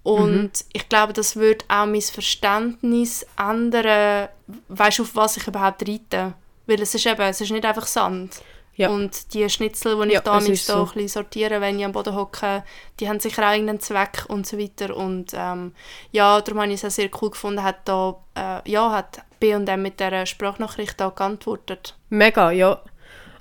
Und 0.04 0.44
mhm. 0.44 0.52
ich 0.74 0.90
glaube, 0.90 1.14
das 1.14 1.38
würde 1.38 1.66
auch 1.70 1.88
mein 1.88 2.02
Verständnis 2.02 3.26
ändern, 3.36 4.30
weißt 4.68 5.00
du, 5.00 5.04
auf 5.04 5.16
was 5.16 5.38
ich 5.38 5.48
überhaupt 5.48 5.88
reite. 5.88 6.34
Weil 6.66 6.82
es 6.82 6.96
ist 6.96 7.06
eben, 7.06 7.22
es 7.22 7.42
ist 7.42 7.52
nicht 7.52 7.66
einfach 7.66 7.86
Sand. 7.86 8.42
Ja. 8.76 8.90
Und 8.90 9.34
die 9.34 9.48
Schnitzel, 9.50 9.96
die 10.02 10.08
ich 10.08 10.14
ja, 10.14 10.22
da 10.22 10.40
mit 10.40 10.58
so. 10.58 10.90
sortiere, 11.06 11.62
wenn 11.62 11.78
ich 11.78 11.86
am 11.86 11.92
Boden 11.92 12.16
hocke, 12.16 12.64
die 13.00 13.08
haben 13.08 13.20
sicher 13.20 13.48
auch 13.48 13.52
irgendeinen 13.52 13.80
Zweck 13.80 14.26
und 14.30 14.48
so 14.48 14.58
weiter. 14.58 14.96
Und 14.96 15.32
ähm, 15.36 15.74
ja, 16.12 16.42
darum 16.42 16.62
habe 16.62 16.72
ich 16.72 16.84
es 16.84 16.86
auch 16.86 16.96
sehr 16.96 17.10
cool 17.22 17.30
gefunden, 17.30 17.64
hat 17.64 17.88
da, 17.88 18.16
äh, 18.36 18.70
ja, 18.70 18.92
hat 18.92 19.22
B&M 19.40 19.82
mit 19.82 20.00
dieser 20.00 20.26
Sprachnachricht 20.26 21.00
da 21.00 21.10
geantwortet. 21.10 21.96
Mega, 22.10 22.50
ja. 22.50 22.82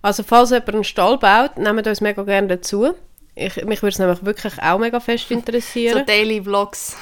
Also 0.03 0.23
falls 0.23 0.51
jemand 0.51 0.75
einen 0.75 0.85
Stall 0.85 1.17
baut, 1.17 1.57
nehmt 1.57 1.87
uns 1.87 2.01
mega 2.01 2.25
gerne 2.25 2.49
dazu. 2.49 2.93
Ich, 3.35 3.57
mich 3.65 3.83
würde 3.83 3.93
es 3.93 3.99
nämlich 3.99 4.25
wirklich 4.25 4.61
auch 4.61 4.79
mega 4.79 5.01
fest 5.01 5.31
interessieren. 5.31 6.01
so 6.01 6.05
Daily 6.05 6.43
Vlogs. 6.43 6.97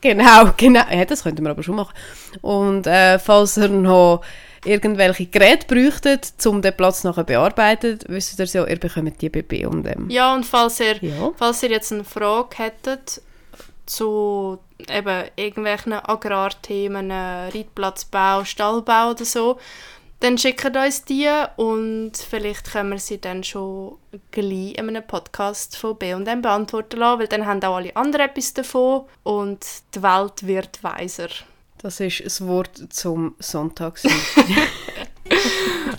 Genau, 0.00 0.50
genau. 0.56 0.84
Ja, 0.88 1.04
das 1.04 1.24
könnten 1.24 1.42
wir 1.42 1.50
aber 1.50 1.64
schon 1.64 1.76
machen. 1.76 1.94
Und 2.42 2.86
äh, 2.86 3.18
falls 3.18 3.56
ihr 3.56 3.68
noch 3.68 4.20
irgendwelche 4.66 5.26
Geräte 5.26 5.66
bräuchtet, 5.66 6.32
um 6.46 6.60
den 6.62 6.76
Platz 6.76 7.04
nachher 7.04 7.22
zu 7.26 7.32
bearbeiten, 7.32 7.98
wisst 8.08 8.38
ihr 8.38 8.46
so, 8.46 8.66
ihr 8.66 8.78
bekommt 8.78 9.20
die 9.22 9.28
bei 9.28 9.42
B&M. 9.42 10.10
Ja, 10.10 10.34
und 10.34 10.44
falls 10.44 10.80
ihr, 10.80 10.96
Ja. 11.02 11.32
falls 11.36 11.62
ihr 11.62 11.70
jetzt 11.70 11.92
eine 11.92 12.04
Frage 12.04 12.56
hättet 12.58 13.20
zu 13.86 14.58
eben 14.88 15.24
irgendwelchen 15.36 15.92
Agrarthemen, 15.92 17.10
äh, 17.10 17.48
Reitplatzbau, 17.48 18.44
Stallbau 18.44 19.10
oder 19.10 19.24
so, 19.24 19.58
dann 20.20 20.38
schickt 20.38 20.74
uns 20.76 21.04
die 21.04 21.28
und 21.56 22.12
vielleicht 22.16 22.72
können 22.72 22.90
wir 22.90 22.98
sie 22.98 23.20
dann 23.20 23.44
schon 23.44 23.96
gleich 24.30 24.74
in 24.76 24.88
einem 24.88 25.06
Podcast 25.06 25.76
von 25.76 25.96
B&M 25.96 26.40
beantworten 26.42 26.98
lassen, 26.98 27.20
weil 27.20 27.28
dann 27.28 27.44
haben 27.46 27.62
auch 27.62 27.76
alle 27.76 27.94
anderen 27.96 28.26
etwas 28.30 28.54
davon 28.54 29.04
und 29.24 29.64
die 29.94 30.02
Welt 30.02 30.46
wird 30.46 30.82
weiser. 30.82 31.28
Das 31.78 32.00
ist 32.00 32.22
das 32.24 32.46
Wort 32.46 32.82
zum 32.90 33.34
Sonntag. 33.38 34.00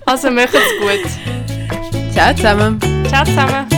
Also 0.06 0.32
macht's 0.32 0.54
gut. 0.80 2.14
Ciao 2.14 2.34
zusammen. 2.34 2.80
Ciao 3.10 3.26
zusammen. 3.26 3.77